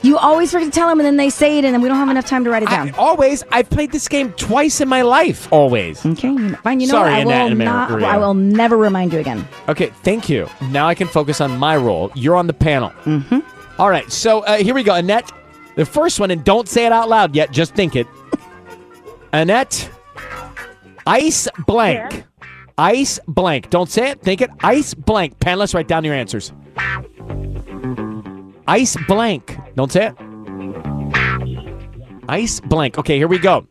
You 0.03 0.19
always 0.19 0.51
forget 0.51 0.73
to 0.73 0.79
tell 0.79 0.89
them, 0.89 0.99
and 0.99 1.07
then 1.07 1.17
they 1.17 1.31
say 1.31 1.59
it, 1.59 1.65
and 1.65 1.73
then 1.73 1.81
we 1.81 1.89
don't 1.89 1.99
have 1.99 2.09
enough 2.09 2.27
time 2.27 2.43
to 2.45 2.51
write 2.51 2.65
it 2.65 2.69
down. 2.69 2.89
I, 2.89 2.93
always. 2.99 3.45
I've 3.53 3.71
played 3.71 3.93
this 3.93 4.09
game 4.09 4.33
twice 4.33 4.81
in 4.81 4.89
my 4.89 5.03
life. 5.03 5.47
Always. 5.53 6.05
Okay, 6.05 6.37
fine. 6.65 6.81
You 6.81 6.89
know 6.89 6.93
Sorry, 6.93 7.11
what? 7.11 7.13
I 7.13 7.21
Annette 7.21 7.45
will 7.45 7.51
and 7.53 7.59
not. 7.61 8.03
I 8.03 8.17
will 8.19 8.35
never 8.35 8.77
remind 8.77 9.13
you 9.13 9.21
again. 9.21 9.47
Okay, 9.69 9.93
thank 10.03 10.29
you. 10.29 10.49
Now 10.71 10.89
I 10.89 10.95
can 10.95 11.07
focus 11.07 11.41
on 11.41 11.57
my 11.59 11.77
role. 11.77 12.11
You're 12.15 12.37
on 12.37 12.47
the 12.49 12.53
panel. 12.55 12.91
Mm-hmm. 13.05 13.39
All 13.81 13.89
right, 13.89 14.11
so 14.11 14.41
uh, 14.41 14.57
here 14.57 14.75
we 14.75 14.83
go. 14.83 14.95
Annette, 14.95 15.31
the 15.77 15.87
first 15.87 16.19
one, 16.19 16.31
and 16.33 16.43
don't 16.45 16.69
say 16.69 16.85
it 16.87 16.93
out 16.93 17.09
loud 17.09 17.35
yet, 17.37 17.53
just 17.53 17.75
think 17.75 17.95
it. 17.97 18.07
Annette, 19.33 19.89
ice 21.07 21.49
blank. 21.67 22.25
Ice 22.79 23.21
blank. 23.29 23.71
Don't 23.71 23.91
say 23.91 24.11
it, 24.11 24.23
think 24.23 24.41
it. 24.41 24.51
Ice 24.63 24.95
blank. 24.95 25.39
Panelists, 25.39 25.75
write 25.75 25.89
down 25.89 26.05
your 26.05 26.15
answers. 26.15 26.53
Ice 28.67 28.97
blank. 29.07 29.57
Don't 29.75 29.93
say 29.93 30.09
it. 30.09 30.15
Ice 32.29 32.61
blank. 32.61 32.99
Okay, 32.99 33.19
here 33.19 33.29
we 33.29 33.39
go. 33.39 33.67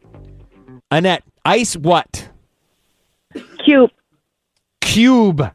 Annette, 0.92 1.24
ice 1.46 1.76
what? 1.76 2.30
Cube. 3.64 3.92
Cube. 4.82 5.52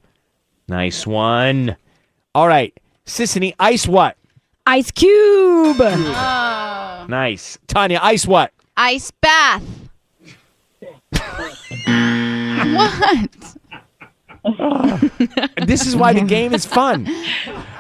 Nice 0.69 1.07
one. 1.07 1.77
All 2.35 2.49
right. 2.49 2.77
Sisanie, 3.05 3.55
ice 3.61 3.87
what? 3.87 4.17
Ice 4.67 4.91
Cube. 4.91 5.79
Nice. 5.79 7.59
Tanya, 7.69 8.01
ice 8.03 8.27
what? 8.27 8.53
Ice 8.77 9.13
bath. 9.21 9.63
What? 12.77 13.57
This 15.67 15.87
is 15.87 15.97
why 15.97 16.13
the 16.13 16.25
game 16.27 16.55
is 16.55 16.65
fun. 16.65 17.07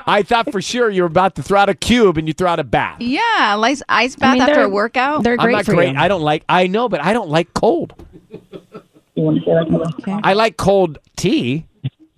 I 0.06 0.22
thought 0.22 0.50
for 0.50 0.60
sure 0.60 0.90
you 0.90 1.02
were 1.02 1.08
about 1.08 1.34
to 1.36 1.42
throw 1.42 1.60
out 1.60 1.68
a 1.68 1.74
cube 1.74 2.18
and 2.18 2.26
you 2.28 2.34
throw 2.34 2.48
out 2.48 2.58
a 2.58 2.64
bath. 2.64 3.00
Yeah, 3.00 3.56
like 3.58 3.78
ice 3.88 4.16
bath 4.16 4.34
mean, 4.34 4.42
after 4.42 4.62
a 4.62 4.68
workout. 4.68 5.22
They're 5.22 5.34
I'm 5.34 5.46
great 5.46 5.52
not 5.52 5.64
for 5.64 5.74
great. 5.74 5.92
you. 5.92 5.98
I 5.98 6.08
don't 6.08 6.22
like 6.22 6.44
I 6.48 6.66
know, 6.66 6.88
but 6.88 7.00
I 7.02 7.12
don't 7.12 7.28
like 7.28 7.54
cold. 7.54 7.94
Okay. 9.18 10.20
I 10.22 10.34
like 10.34 10.56
cold 10.56 10.98
tea, 11.16 11.66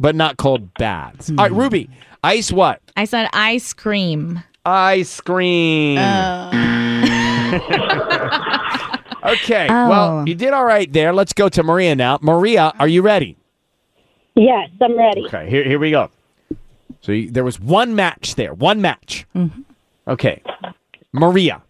but 0.00 0.14
not 0.16 0.36
cold 0.36 0.74
baths. 0.74 1.30
All 1.30 1.36
right, 1.36 1.50
hmm. 1.52 1.58
Ruby, 1.58 1.90
ice 2.24 2.50
what? 2.50 2.80
I 2.96 3.04
said 3.04 3.28
ice 3.32 3.72
cream. 3.72 4.42
Ice 4.64 5.20
cream. 5.20 5.98
Oh. 5.98 6.50
okay. 9.28 9.66
Oh. 9.70 9.88
Well, 9.88 10.28
you 10.28 10.34
did 10.34 10.52
all 10.52 10.64
right 10.64 10.92
there. 10.92 11.12
Let's 11.12 11.32
go 11.32 11.48
to 11.48 11.62
Maria 11.62 11.94
now. 11.94 12.18
Maria, 12.20 12.72
are 12.78 12.88
you 12.88 13.02
ready? 13.02 13.36
Yes, 14.34 14.70
I'm 14.80 14.96
ready. 14.96 15.24
Okay, 15.26 15.50
here, 15.50 15.64
here 15.64 15.78
we 15.78 15.90
go. 15.90 16.10
So 17.00 17.12
you, 17.12 17.30
there 17.30 17.44
was 17.44 17.58
one 17.58 17.94
match 17.94 18.36
there, 18.36 18.54
one 18.54 18.80
match. 18.80 19.26
Mm-hmm. 19.34 19.62
Okay, 20.06 20.42
Maria, 21.12 21.62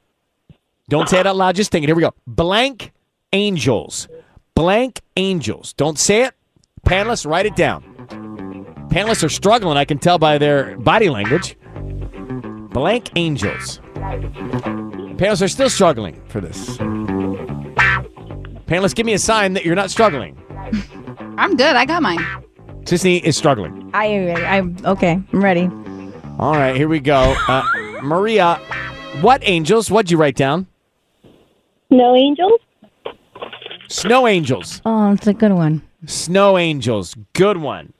don't 0.88 1.08
say 1.08 1.20
it 1.20 1.26
out 1.26 1.36
loud. 1.36 1.56
Just 1.56 1.70
think 1.70 1.84
it. 1.84 1.88
Here 1.88 1.96
we 1.96 2.02
go. 2.02 2.14
Blank 2.26 2.92
angels, 3.32 4.08
blank 4.54 5.00
angels. 5.16 5.72
Don't 5.72 5.98
say 5.98 6.24
it. 6.24 6.34
Panelists, 6.86 7.28
write 7.28 7.46
it 7.46 7.56
down. 7.56 7.82
Panelists 8.90 9.24
are 9.24 9.28
struggling. 9.28 9.76
I 9.76 9.84
can 9.84 9.98
tell 9.98 10.18
by 10.18 10.38
their 10.38 10.78
body 10.78 11.08
language. 11.10 11.56
Blank 12.70 13.10
angels. 13.16 13.80
Panelists 15.18 15.42
are 15.42 15.48
still 15.48 15.70
struggling 15.70 16.22
for 16.28 16.40
this. 16.40 16.78
Panelists, 18.68 18.94
give 18.94 19.06
me 19.06 19.14
a 19.14 19.18
sign 19.18 19.54
that 19.54 19.64
you're 19.64 19.74
not 19.74 19.90
struggling. 19.90 20.36
I'm 21.38 21.56
good. 21.56 21.74
I 21.74 21.86
got 21.86 22.02
mine. 22.02 22.18
Sissy 22.82 23.22
is 23.22 23.34
struggling. 23.34 23.90
I, 23.94 24.32
I'm 24.44 24.76
okay. 24.84 25.22
I'm 25.32 25.42
ready. 25.42 25.70
All 26.38 26.52
right, 26.52 26.76
here 26.76 26.86
we 26.88 27.00
go. 27.00 27.34
Uh, 27.48 27.62
Maria, 28.02 28.56
what 29.22 29.40
angels? 29.44 29.90
What'd 29.90 30.10
you 30.10 30.18
write 30.18 30.36
down? 30.36 30.66
No 31.88 32.14
angels. 32.14 32.60
Snow 33.88 34.26
angels. 34.26 34.82
Oh, 34.84 35.12
it's 35.12 35.26
a 35.26 35.32
good 35.32 35.52
one. 35.52 35.82
Snow 36.04 36.58
angels. 36.58 37.16
Good 37.32 37.56
one. 37.56 37.94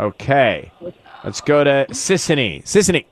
Okay. 0.00 0.72
Let's 1.22 1.42
go 1.42 1.64
to 1.64 1.86
Sisanie. 1.90 2.62
Sisanie. 2.64 3.04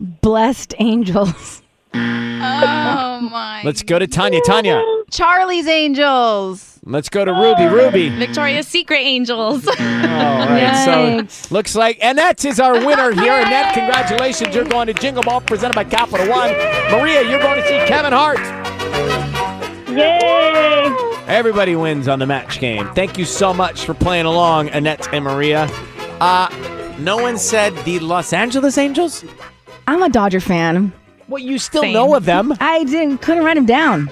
Blessed 0.00 0.74
angels. 0.78 1.62
Oh 1.92 2.00
my. 2.00 3.62
Let's 3.64 3.82
go 3.82 3.98
to 3.98 4.06
Tanya. 4.06 4.40
Tanya. 4.46 4.82
Charlie's 5.14 5.68
Angels. 5.68 6.80
Let's 6.84 7.08
go 7.08 7.24
to 7.24 7.32
Ruby. 7.32 7.66
Ruby. 7.66 8.08
Victoria's 8.08 8.66
Secret 8.66 8.98
Angels. 8.98 9.64
All 9.68 9.74
right. 9.76 11.24
So 11.30 11.54
looks 11.54 11.76
like 11.76 11.98
Annette 12.02 12.44
is 12.44 12.58
our 12.58 12.84
winner 12.84 13.12
here. 13.12 13.32
Annette, 13.32 13.74
congratulations. 13.74 14.54
You're 14.54 14.64
going 14.64 14.88
to 14.88 14.92
Jingle 14.92 15.22
Ball 15.22 15.40
presented 15.40 15.76
by 15.76 15.84
Capital 15.84 16.28
One. 16.28 16.50
Maria, 16.90 17.22
you're 17.28 17.38
going 17.38 17.62
to 17.62 17.68
see 17.68 17.78
Kevin 17.86 18.12
Hart. 18.12 18.40
Yay! 19.88 20.92
Everybody 21.28 21.76
wins 21.76 22.08
on 22.08 22.18
the 22.18 22.26
match 22.26 22.58
game. 22.58 22.92
Thank 22.94 23.16
you 23.16 23.24
so 23.24 23.54
much 23.54 23.84
for 23.84 23.94
playing 23.94 24.26
along, 24.26 24.68
Annette 24.70 25.08
and 25.14 25.24
Maria. 25.24 25.68
Uh, 26.20 26.48
no 26.98 27.18
one 27.18 27.38
said 27.38 27.72
the 27.84 28.00
Los 28.00 28.32
Angeles 28.32 28.76
Angels? 28.76 29.24
I'm 29.86 30.02
a 30.02 30.08
Dodger 30.08 30.40
fan. 30.40 30.92
Well, 31.28 31.40
you 31.42 31.58
still 31.58 31.84
know 31.84 32.16
of 32.16 32.24
them. 32.24 32.52
I 32.60 32.82
didn't. 32.82 33.18
Couldn't 33.18 33.44
write 33.44 33.54
them 33.54 33.66
down. 33.66 34.10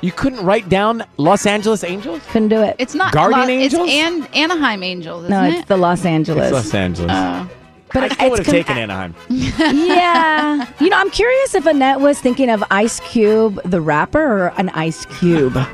You 0.00 0.12
couldn't 0.12 0.44
write 0.44 0.68
down 0.68 1.04
Los 1.16 1.44
Angeles 1.46 1.82
Angels? 1.82 2.22
Couldn't 2.30 2.48
do 2.48 2.62
it. 2.62 2.76
It's 2.78 2.94
not 2.94 3.12
Guardian 3.12 3.40
Lo- 3.48 3.48
Angels? 3.48 3.88
It's 3.90 3.92
An- 3.92 4.34
Anaheim 4.34 4.82
Angels, 4.82 5.24
isn't 5.24 5.30
no, 5.30 5.44
it? 5.44 5.54
it's 5.54 5.68
the 5.68 5.76
Los 5.76 6.04
Angeles. 6.04 6.44
It's 6.44 6.52
Los 6.52 6.74
Angeles. 6.74 7.10
Oh. 7.12 7.50
But 7.92 8.04
I 8.04 8.08
still 8.08 8.30
would 8.30 8.38
have 8.38 8.46
com- 8.46 8.52
taken 8.52 8.76
Anaheim. 8.78 9.14
yeah. 9.30 10.66
You 10.78 10.90
know, 10.90 10.98
I'm 10.98 11.10
curious 11.10 11.54
if 11.54 11.66
Annette 11.66 12.00
was 12.00 12.20
thinking 12.20 12.50
of 12.50 12.62
Ice 12.70 13.00
Cube, 13.00 13.60
the 13.64 13.80
rapper, 13.80 14.20
or 14.20 14.48
an 14.58 14.68
Ice 14.70 15.06
Cube. 15.18 15.56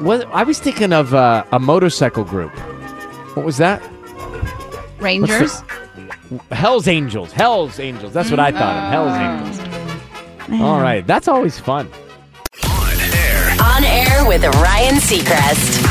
What, 0.00 0.28
I 0.32 0.44
was 0.44 0.60
thinking 0.60 0.92
of 0.92 1.12
uh, 1.12 1.42
a 1.50 1.58
motorcycle 1.58 2.22
group. 2.22 2.52
What 3.34 3.44
was 3.44 3.56
that? 3.56 3.82
Rangers. 5.00 5.60
Hell's 6.52 6.86
Angels. 6.86 7.32
Hell's 7.32 7.80
Angels. 7.80 8.12
That's 8.12 8.30
what 8.30 8.38
I 8.38 8.52
thought 8.52 8.76
of. 8.76 8.92
Hell's 8.92 9.58
Angels. 10.46 10.62
All 10.62 10.80
right. 10.80 11.04
That's 11.04 11.26
always 11.26 11.58
fun. 11.58 11.90
With 14.26 14.44
Ryan 14.44 14.96
Seacrest. 14.96 15.84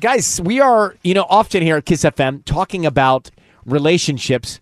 Guys, 0.00 0.40
we 0.40 0.60
are, 0.60 0.96
you 1.04 1.14
know, 1.14 1.26
often 1.28 1.62
here 1.62 1.76
at 1.76 1.84
Kiss 1.84 2.04
FM 2.04 2.44
talking 2.44 2.86
about 2.86 3.30
relationships 3.64 4.60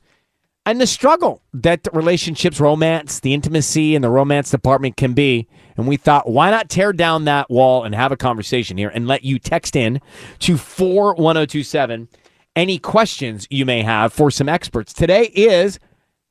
and 0.67 0.81
the 0.81 0.87
struggle 0.87 1.43
that 1.55 1.87
relationships, 1.93 2.61
romance, 2.61 3.21
the 3.21 3.33
intimacy 3.33 3.95
in 3.95 4.03
the 4.03 4.11
romance 4.11 4.51
department 4.51 4.97
can 4.97 5.15
be. 5.15 5.49
And 5.77 5.87
we 5.87 5.97
thought, 5.97 6.29
why 6.29 6.51
not 6.51 6.69
tear 6.69 6.93
down 6.93 7.25
that 7.27 7.49
wall 7.49 7.85
and 7.85 7.95
have 7.95 8.13
a 8.13 8.17
conversation 8.17 8.77
here 8.77 8.91
and 8.91 9.07
let 9.07 9.25
you 9.25 9.39
text 9.39 9.77
in 9.77 10.01
to 10.41 10.59
41027 10.59 12.09
any 12.57 12.79
questions 12.79 13.47
you 13.49 13.65
may 13.65 13.83
have 13.83 14.13
for 14.13 14.31
some 14.31 14.49
experts. 14.49 14.93
Today 14.93 15.25
is, 15.35 15.79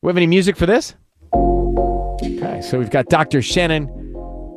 we 0.02 0.10
have 0.10 0.18
any 0.18 0.28
music 0.28 0.58
for 0.58 0.66
this? 0.66 0.96
Okay, 1.34 2.62
so 2.62 2.78
we've 2.78 2.92
got 2.92 3.08
Dr. 3.08 3.42
Shannon 3.42 4.01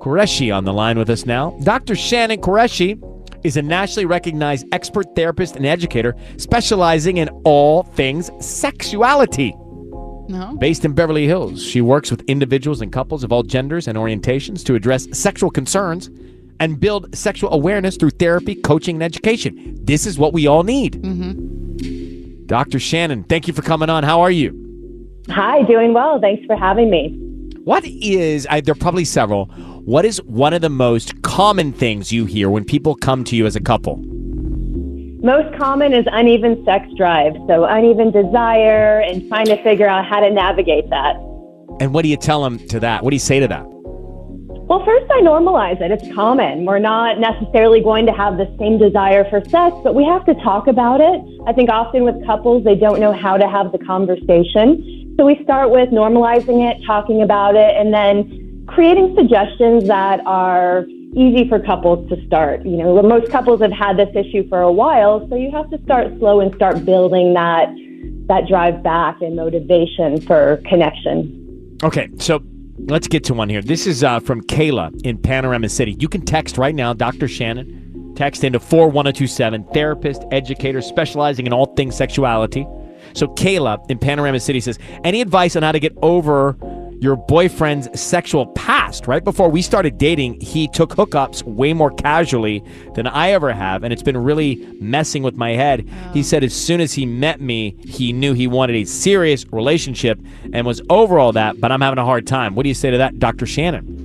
Qureshi 0.05 0.55
on 0.55 0.67
the 0.67 0.73
line 0.73 0.99
with 0.99 1.09
us 1.09 1.25
now. 1.25 1.57
Dr. 1.63 1.95
Shannon 1.95 2.39
Qureshi 2.39 3.03
is 3.43 3.57
a 3.57 3.63
nationally 3.63 4.05
recognized 4.05 4.67
expert 4.71 5.07
therapist 5.17 5.57
and 5.57 5.65
educator 5.65 6.15
specializing 6.37 7.17
in 7.17 7.31
all 7.45 7.85
things 7.85 8.31
sexuality. 8.39 9.55
No. 10.29 10.57
Based 10.59 10.85
in 10.85 10.93
Beverly 10.93 11.27
Hills, 11.27 11.63
she 11.63 11.81
works 11.81 12.11
with 12.11 12.21
individuals 12.29 12.83
and 12.83 12.93
couples 12.93 13.25
of 13.25 13.33
all 13.33 13.43
genders 13.43 13.89
and 13.89 13.97
orientations 13.97 14.63
to 14.67 14.75
address 14.75 15.09
sexual 15.19 15.51
concerns 15.51 16.11
and 16.61 16.79
build 16.79 17.17
sexual 17.17 17.51
awareness 17.55 17.97
through 17.97 18.11
therapy, 18.11 18.55
coaching, 18.55 18.97
and 18.97 19.03
education. 19.03 19.79
This 19.83 20.05
is 20.05 20.19
what 20.19 20.35
we 20.35 20.47
all 20.47 20.65
need. 20.65 21.03
Mm-hmm. 21.03 22.45
Dr. 22.45 22.79
Shannon, 22.79 23.25
thank 23.25 23.49
you 23.49 23.55
for 23.55 23.63
coming 23.63 23.89
on. 23.89 24.05
How 24.05 24.21
are 24.21 24.31
you? 24.31 24.53
Hi, 25.31 25.63
doing 25.63 25.95
well. 25.95 26.21
Thanks 26.21 26.45
for 26.45 26.57
having 26.57 26.91
me. 26.91 27.19
What 27.65 27.87
is, 27.87 28.47
I, 28.51 28.61
there 28.61 28.73
are 28.73 28.75
probably 28.75 29.07
several, 29.07 29.47
what 29.85 30.07
is 30.07 30.17
one 30.23 30.55
of 30.55 30.63
the 30.63 30.71
most 30.71 31.21
common 31.21 31.71
things 31.71 32.11
you 32.11 32.25
hear 32.25 32.49
when 32.49 32.65
people 32.65 32.95
come 32.95 33.23
to 33.25 33.37
you 33.37 33.45
as 33.45 33.55
a 33.55 33.61
couple? 33.61 33.97
Most 35.23 35.55
common 35.59 35.93
is 35.93 36.07
uneven 36.11 36.65
sex 36.65 36.87
drive, 36.97 37.35
so 37.47 37.67
uneven 37.67 38.11
desire 38.11 39.01
and 39.01 39.29
trying 39.29 39.45
to 39.47 39.63
figure 39.63 39.87
out 39.87 40.07
how 40.07 40.21
to 40.21 40.31
navigate 40.31 40.89
that. 40.89 41.17
And 41.81 41.93
what 41.93 42.03
do 42.03 42.09
you 42.09 42.17
tell 42.17 42.43
them 42.43 42.67
to 42.69 42.81
that? 42.81 43.05
What 43.05 43.11
do 43.11 43.17
you 43.17 43.21
say 43.21 43.41
to 43.41 43.49
that? 43.49 43.65
Well, 43.67 44.83
first, 44.87 45.05
I 45.11 45.21
normalize 45.21 45.83
it. 45.83 45.91
It's 45.91 46.15
common. 46.15 46.65
We're 46.65 46.79
not 46.79 47.21
necessarily 47.21 47.83
going 47.83 48.07
to 48.07 48.13
have 48.13 48.39
the 48.39 48.47
same 48.59 48.79
desire 48.79 49.29
for 49.29 49.45
sex, 49.45 49.77
but 49.85 49.95
we 49.95 50.07
have 50.07 50.25
to 50.25 50.35
talk 50.37 50.67
about 50.67 51.03
it. 51.03 51.21
I 51.47 51.53
think 51.53 51.69
often 51.69 52.05
with 52.05 52.25
couples, 52.25 52.65
they 52.65 52.75
don't 52.75 53.01
know 53.01 53.13
how 53.13 53.37
to 53.37 53.47
have 53.47 53.71
the 53.71 53.79
conversation. 53.79 55.15
So 55.19 55.27
we 55.27 55.39
start 55.45 55.71
with 55.71 55.91
normalizing 55.91 56.65
it, 56.65 56.83
talking 56.87 57.21
about 57.21 57.55
it, 57.55 57.77
and 57.77 57.93
then 57.93 58.44
creating 58.67 59.15
suggestions 59.17 59.87
that 59.89 60.21
are 60.27 60.85
easy 61.17 61.49
for 61.49 61.61
couples 61.61 62.09
to 62.09 62.27
start. 62.27 62.65
You 62.65 62.77
know, 62.79 63.03
most 63.03 63.31
couples 63.31 63.61
have 63.61 63.73
had 63.73 63.97
this 63.97 64.15
issue 64.15 64.49
for 64.49 64.61
a 64.61 64.73
while, 64.73 65.27
so 65.29 65.37
you 65.37 65.51
have 65.53 65.71
to 65.71 65.83
start 65.85 66.09
slow 66.19 66.41
and 66.41 66.55
start 66.55 66.85
building 66.85 67.35
that 67.35 67.69
that 68.27 68.49
drive 68.49 68.83
back 68.83 69.21
and 69.21 69.37
motivation 69.37 70.21
for 70.23 70.63
connection. 70.65 71.79
Okay, 71.83 72.09
so 72.19 72.43
let's 72.79 73.07
get 73.07 73.23
to 73.25 73.35
one 73.35 73.51
here. 73.51 73.61
This 73.61 73.87
is 73.87 74.03
uh, 74.03 74.21
from 74.21 74.41
Kayla 74.43 75.05
in 75.05 75.19
Panorama 75.19 75.69
City. 75.69 75.95
You 75.99 76.09
can 76.09 76.25
text 76.25 76.57
right 76.57 76.75
now, 76.75 76.95
Dr. 76.95 77.29
Shannon. 77.29 77.83
Text 78.17 78.45
into 78.45 78.61
41027, 78.61 79.65
therapist, 79.75 80.23
educator, 80.31 80.81
specializing 80.81 81.47
in 81.47 81.53
all 81.53 81.75
things 81.75 81.97
sexuality. 81.97 82.67
So 83.13 83.27
Kayla 83.27 83.91
in 83.91 83.99
Panorama 83.99 84.41
City 84.41 84.61
says, 84.61 84.79
any 85.03 85.21
advice 85.21 85.57
on 85.57 85.63
how 85.63 85.73
to 85.73 85.81
get 85.81 85.93
over 86.01 86.57
your 87.01 87.17
boyfriend's 87.17 88.01
sexual 88.01 88.47
past? 88.49 89.07
Right 89.07 89.23
before 89.23 89.49
we 89.49 89.63
started 89.63 89.99
dating, 89.99 90.41
he 90.41 90.69
took 90.69 90.91
hookups 90.91 91.43
way 91.43 91.73
more 91.73 91.91
casually 91.91 92.63
than 92.95 93.07
I 93.07 93.31
ever 93.31 93.53
have, 93.53 93.85
and 93.85 93.93
it's 93.93 94.03
been 94.03 94.17
really 94.17 94.57
messing 94.81 95.23
with 95.23 95.37
my 95.37 95.51
head. 95.51 95.89
He 96.13 96.21
oh. 96.21 96.23
said 96.23 96.45
as 96.45 96.55
soon 96.55 96.81
as 96.81 96.93
he 96.93 97.07
met 97.07 97.41
me, 97.41 97.77
he 97.85 98.13
knew 98.13 98.33
he 98.33 98.47
wanted 98.47 98.77
a 98.77 98.85
serious 98.85 99.45
relationship 99.53 100.21
and 100.53 100.67
was 100.67 100.81
over 100.91 101.19
all 101.19 101.33
that, 101.33 101.61
but 101.61 101.73
I'm 101.73 101.81
having 101.81 101.99
a 101.99 102.05
hard 102.05 102.27
time. 102.27 102.55
What 102.55 102.63
do 102.63 102.69
you 102.69 102.75
say 102.75 102.91
to 102.91 102.99
that, 102.99 103.19
Dr. 103.19 103.47
Shannon? 103.47 104.05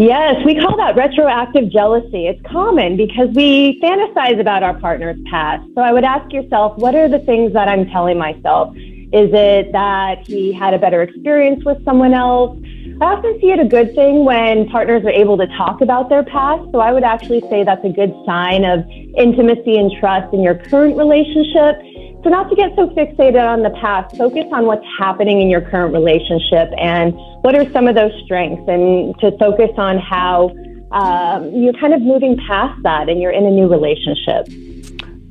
Yes, 0.00 0.36
we 0.46 0.54
call 0.54 0.78
that 0.78 0.96
retroactive 0.96 1.70
jealousy. 1.70 2.26
It's 2.26 2.40
common 2.50 2.96
because 2.96 3.28
we 3.34 3.78
fantasize 3.82 4.40
about 4.40 4.62
our 4.62 4.78
partner's 4.80 5.20
past. 5.30 5.68
So 5.74 5.82
I 5.82 5.92
would 5.92 6.04
ask 6.04 6.32
yourself, 6.32 6.78
what 6.78 6.94
are 6.94 7.06
the 7.06 7.18
things 7.18 7.52
that 7.52 7.68
I'm 7.68 7.86
telling 7.90 8.16
myself? 8.16 8.74
Is 9.12 9.30
it 9.32 9.72
that 9.72 10.26
he 10.26 10.52
had 10.52 10.72
a 10.72 10.78
better 10.78 11.02
experience 11.02 11.64
with 11.64 11.84
someone 11.84 12.14
else? 12.14 12.56
I 13.00 13.06
often 13.16 13.40
see 13.40 13.50
it 13.50 13.58
a 13.58 13.64
good 13.64 13.94
thing 13.94 14.24
when 14.24 14.68
partners 14.68 15.02
are 15.04 15.10
able 15.10 15.36
to 15.38 15.46
talk 15.56 15.80
about 15.80 16.08
their 16.08 16.22
past. 16.22 16.70
So 16.70 16.78
I 16.78 16.92
would 16.92 17.02
actually 17.02 17.40
say 17.50 17.64
that's 17.64 17.84
a 17.84 17.88
good 17.88 18.14
sign 18.24 18.64
of 18.64 18.86
intimacy 19.16 19.78
and 19.78 19.90
trust 19.98 20.32
in 20.32 20.42
your 20.42 20.54
current 20.54 20.96
relationship. 20.96 21.82
So 22.22 22.30
not 22.30 22.50
to 22.50 22.54
get 22.54 22.76
so 22.76 22.88
fixated 22.90 23.40
on 23.40 23.62
the 23.62 23.70
past, 23.80 24.16
focus 24.16 24.44
on 24.52 24.66
what's 24.66 24.86
happening 24.98 25.40
in 25.40 25.48
your 25.48 25.62
current 25.62 25.92
relationship 25.92 26.70
and 26.78 27.14
what 27.42 27.56
are 27.56 27.68
some 27.72 27.88
of 27.88 27.96
those 27.96 28.12
strengths 28.24 28.62
and 28.68 29.18
to 29.18 29.36
focus 29.38 29.70
on 29.76 29.98
how 29.98 30.54
um, 30.92 31.50
you're 31.52 31.72
kind 31.80 31.94
of 31.94 32.02
moving 32.02 32.36
past 32.46 32.80
that 32.84 33.08
and 33.08 33.20
you're 33.20 33.32
in 33.32 33.46
a 33.46 33.50
new 33.50 33.66
relationship. 33.66 34.46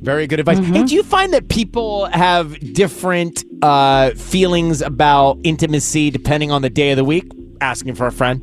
Very 0.00 0.26
good 0.26 0.40
advice. 0.40 0.58
Hey, 0.58 0.82
do 0.84 0.94
you 0.94 1.02
find 1.02 1.32
that 1.34 1.48
people 1.48 2.06
have 2.06 2.58
different 2.72 3.44
uh, 3.62 4.10
feelings 4.12 4.80
about 4.80 5.38
intimacy 5.44 6.10
depending 6.10 6.50
on 6.50 6.62
the 6.62 6.70
day 6.70 6.90
of 6.90 6.96
the 6.96 7.04
week? 7.04 7.30
Asking 7.60 7.94
for 7.94 8.06
a 8.06 8.12
friend. 8.12 8.40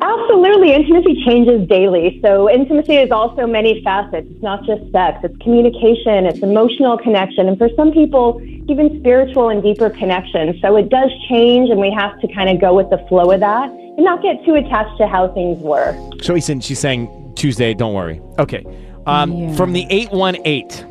Absolutely. 0.00 0.74
Intimacy 0.74 1.24
changes 1.24 1.66
daily. 1.68 2.20
So, 2.22 2.50
intimacy 2.50 2.96
is 2.96 3.10
also 3.10 3.46
many 3.46 3.82
facets. 3.82 4.26
It's 4.30 4.42
not 4.42 4.64
just 4.64 4.92
sex, 4.92 5.18
it's 5.24 5.36
communication, 5.38 6.26
it's 6.26 6.40
emotional 6.40 6.98
connection, 6.98 7.48
and 7.48 7.58
for 7.58 7.68
some 7.74 7.90
people, 7.90 8.40
even 8.68 9.00
spiritual 9.00 9.48
and 9.48 9.62
deeper 9.62 9.90
connection. 9.90 10.58
So, 10.60 10.76
it 10.76 10.90
does 10.90 11.10
change, 11.28 11.70
and 11.70 11.80
we 11.80 11.90
have 11.90 12.20
to 12.20 12.28
kind 12.28 12.48
of 12.50 12.60
go 12.60 12.74
with 12.74 12.90
the 12.90 12.98
flow 13.08 13.30
of 13.30 13.40
that 13.40 13.70
and 13.70 14.04
not 14.04 14.22
get 14.22 14.44
too 14.44 14.54
attached 14.54 14.98
to 14.98 15.08
how 15.08 15.32
things 15.32 15.60
were. 15.62 15.96
So, 16.22 16.36
Ethan, 16.36 16.60
she's 16.60 16.78
saying 16.78 17.32
Tuesday, 17.34 17.74
don't 17.74 17.94
worry. 17.94 18.20
Okay. 18.38 18.64
Um, 19.08 19.54
From 19.54 19.72
the 19.72 19.86
818. 19.88 20.86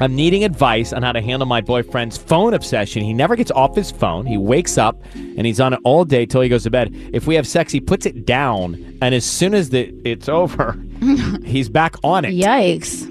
I'm 0.00 0.16
needing 0.16 0.42
advice 0.42 0.92
on 0.92 1.04
how 1.04 1.12
to 1.12 1.20
handle 1.20 1.46
my 1.46 1.60
boyfriend's 1.60 2.16
phone 2.16 2.52
obsession. 2.52 3.04
He 3.04 3.12
never 3.12 3.36
gets 3.36 3.52
off 3.52 3.76
his 3.76 3.92
phone. 3.92 4.26
He 4.26 4.36
wakes 4.36 4.76
up 4.76 5.00
and 5.14 5.46
he's 5.46 5.60
on 5.60 5.72
it 5.72 5.78
all 5.84 6.04
day 6.04 6.26
till 6.26 6.40
he 6.40 6.48
goes 6.48 6.64
to 6.64 6.70
bed. 6.70 6.90
If 7.12 7.28
we 7.28 7.36
have 7.36 7.46
sex, 7.46 7.70
he 7.70 7.80
puts 7.80 8.04
it 8.04 8.26
down, 8.26 8.74
and 9.00 9.14
as 9.14 9.24
soon 9.24 9.54
as 9.54 9.70
the, 9.70 9.94
it's 10.04 10.28
over, 10.28 10.76
he's 11.44 11.68
back 11.68 11.94
on 12.02 12.24
it. 12.24 12.32
Yikes. 12.32 13.08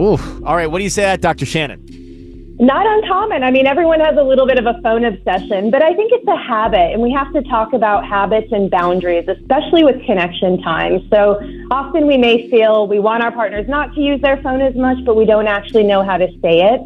Oof. 0.00 0.20
All 0.44 0.56
right, 0.56 0.68
what 0.68 0.78
do 0.78 0.84
you 0.84 0.90
say 0.90 1.02
that, 1.02 1.20
Dr. 1.20 1.46
Shannon? 1.46 1.83
Not 2.60 2.86
uncommon. 2.86 3.42
I 3.42 3.50
mean, 3.50 3.66
everyone 3.66 3.98
has 3.98 4.16
a 4.16 4.22
little 4.22 4.46
bit 4.46 4.58
of 4.58 4.66
a 4.66 4.80
phone 4.80 5.04
obsession, 5.04 5.72
but 5.72 5.82
I 5.82 5.92
think 5.92 6.12
it's 6.12 6.26
a 6.28 6.36
habit, 6.36 6.92
and 6.92 7.02
we 7.02 7.10
have 7.10 7.32
to 7.32 7.42
talk 7.42 7.72
about 7.72 8.06
habits 8.06 8.46
and 8.52 8.70
boundaries, 8.70 9.26
especially 9.26 9.82
with 9.82 9.96
connection 10.06 10.62
time. 10.62 11.04
So 11.10 11.40
often 11.72 12.06
we 12.06 12.16
may 12.16 12.48
feel 12.50 12.86
we 12.86 13.00
want 13.00 13.24
our 13.24 13.32
partners 13.32 13.66
not 13.68 13.92
to 13.94 14.00
use 14.00 14.20
their 14.22 14.40
phone 14.40 14.60
as 14.60 14.76
much, 14.76 14.98
but 15.04 15.16
we 15.16 15.24
don't 15.24 15.48
actually 15.48 15.82
know 15.82 16.04
how 16.04 16.16
to 16.16 16.28
say 16.42 16.62
it. 16.62 16.80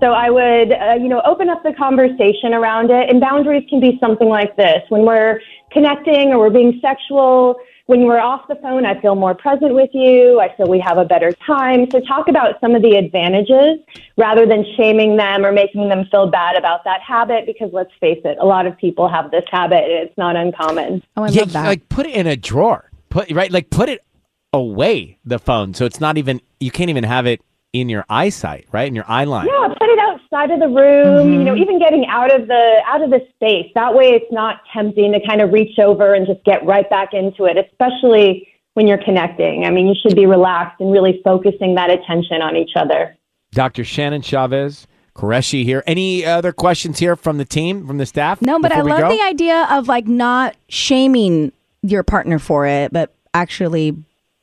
So 0.00 0.12
I 0.12 0.30
would, 0.30 0.72
uh, 0.72 0.94
you 0.94 1.08
know, 1.08 1.20
open 1.26 1.50
up 1.50 1.62
the 1.62 1.74
conversation 1.74 2.54
around 2.54 2.90
it, 2.90 3.10
and 3.10 3.20
boundaries 3.20 3.66
can 3.68 3.78
be 3.80 3.98
something 4.00 4.28
like 4.28 4.56
this: 4.56 4.80
when 4.88 5.04
we're 5.04 5.40
connecting 5.70 6.32
or 6.32 6.38
we're 6.38 6.48
being 6.50 6.80
sexual. 6.80 7.60
When 7.90 8.04
we're 8.04 8.20
off 8.20 8.46
the 8.46 8.54
phone, 8.54 8.86
I 8.86 9.00
feel 9.00 9.16
more 9.16 9.34
present 9.34 9.74
with 9.74 9.90
you. 9.92 10.38
I 10.38 10.54
feel 10.54 10.68
we 10.68 10.78
have 10.78 10.96
a 10.96 11.04
better 11.04 11.32
time. 11.44 11.90
So 11.90 11.98
talk 11.98 12.28
about 12.28 12.60
some 12.60 12.76
of 12.76 12.82
the 12.82 12.94
advantages 12.94 13.80
rather 14.16 14.46
than 14.46 14.64
shaming 14.76 15.16
them 15.16 15.44
or 15.44 15.50
making 15.50 15.88
them 15.88 16.04
feel 16.08 16.30
bad 16.30 16.54
about 16.54 16.84
that 16.84 17.00
habit 17.00 17.46
because 17.46 17.70
let's 17.72 17.90
face 17.98 18.20
it, 18.24 18.38
a 18.40 18.46
lot 18.46 18.66
of 18.66 18.78
people 18.78 19.08
have 19.08 19.32
this 19.32 19.42
habit 19.50 19.82
and 19.82 20.08
it's 20.08 20.16
not 20.16 20.36
uncommon. 20.36 21.02
Oh, 21.16 21.24
I 21.24 21.30
yeah, 21.30 21.40
love 21.40 21.52
that. 21.54 21.66
Like 21.66 21.88
put 21.88 22.06
it 22.06 22.14
in 22.14 22.28
a 22.28 22.36
drawer. 22.36 22.92
Put 23.08 23.28
right, 23.32 23.50
like 23.50 23.70
put 23.70 23.88
it 23.88 24.04
away 24.52 25.18
the 25.24 25.40
phone, 25.40 25.74
so 25.74 25.84
it's 25.84 26.00
not 26.00 26.16
even 26.16 26.40
you 26.60 26.70
can't 26.70 26.90
even 26.90 27.02
have 27.02 27.26
it 27.26 27.40
in 27.72 27.88
your 27.88 28.04
eyesight, 28.08 28.66
right, 28.72 28.88
in 28.88 28.94
your 28.94 29.04
eye 29.08 29.24
line. 29.24 29.46
Yeah, 29.46 29.68
put 29.68 29.88
it 29.88 29.98
outside 29.98 30.50
of 30.50 30.60
the 30.60 30.68
room, 30.68 31.32
you 31.32 31.44
know, 31.44 31.52
mm-hmm. 31.52 31.62
even 31.62 31.78
getting 31.78 32.06
out 32.06 32.34
of 32.34 32.48
the 32.48 32.80
out 32.86 33.02
of 33.02 33.10
the 33.10 33.20
space. 33.34 33.70
That 33.74 33.94
way 33.94 34.10
it's 34.10 34.32
not 34.32 34.62
tempting 34.72 35.12
to 35.12 35.20
kind 35.26 35.40
of 35.40 35.52
reach 35.52 35.78
over 35.78 36.14
and 36.14 36.26
just 36.26 36.44
get 36.44 36.64
right 36.66 36.88
back 36.90 37.14
into 37.14 37.44
it, 37.44 37.56
especially 37.56 38.48
when 38.74 38.86
you're 38.86 39.02
connecting. 39.02 39.64
I 39.64 39.70
mean, 39.70 39.86
you 39.86 39.94
should 40.00 40.16
be 40.16 40.26
relaxed 40.26 40.80
and 40.80 40.92
really 40.92 41.20
focusing 41.24 41.74
that 41.76 41.90
attention 41.90 42.42
on 42.42 42.56
each 42.56 42.72
other. 42.76 43.16
Dr. 43.52 43.84
Shannon 43.84 44.22
Chavez, 44.22 44.86
Qureshi 45.14 45.64
here. 45.64 45.82
Any 45.86 46.24
other 46.24 46.52
questions 46.52 46.98
here 46.98 47.16
from 47.16 47.38
the 47.38 47.44
team, 47.44 47.86
from 47.86 47.98
the 47.98 48.06
staff? 48.06 48.42
No, 48.42 48.58
but 48.60 48.72
I 48.72 48.80
love 48.80 49.00
go? 49.00 49.10
the 49.10 49.22
idea 49.22 49.66
of 49.70 49.88
like 49.88 50.06
not 50.06 50.56
shaming 50.68 51.52
your 51.82 52.02
partner 52.02 52.38
for 52.38 52.66
it, 52.66 52.92
but 52.92 53.14
actually 53.34 53.96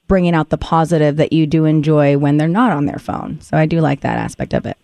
bringing 0.08 0.34
out 0.34 0.50
the 0.50 0.58
positive 0.58 1.18
that 1.18 1.34
you 1.34 1.46
do 1.46 1.66
enjoy 1.66 2.18
when 2.18 2.38
they're 2.38 2.48
not 2.48 2.72
on 2.72 2.86
their 2.86 3.00
phone. 3.00 3.40
So 3.42 3.58
I 3.58 3.66
do 3.66 3.82
like 3.82 4.02
that 4.02 4.18
aspect 4.18 4.54
of 4.54 4.66
it. 4.66 4.78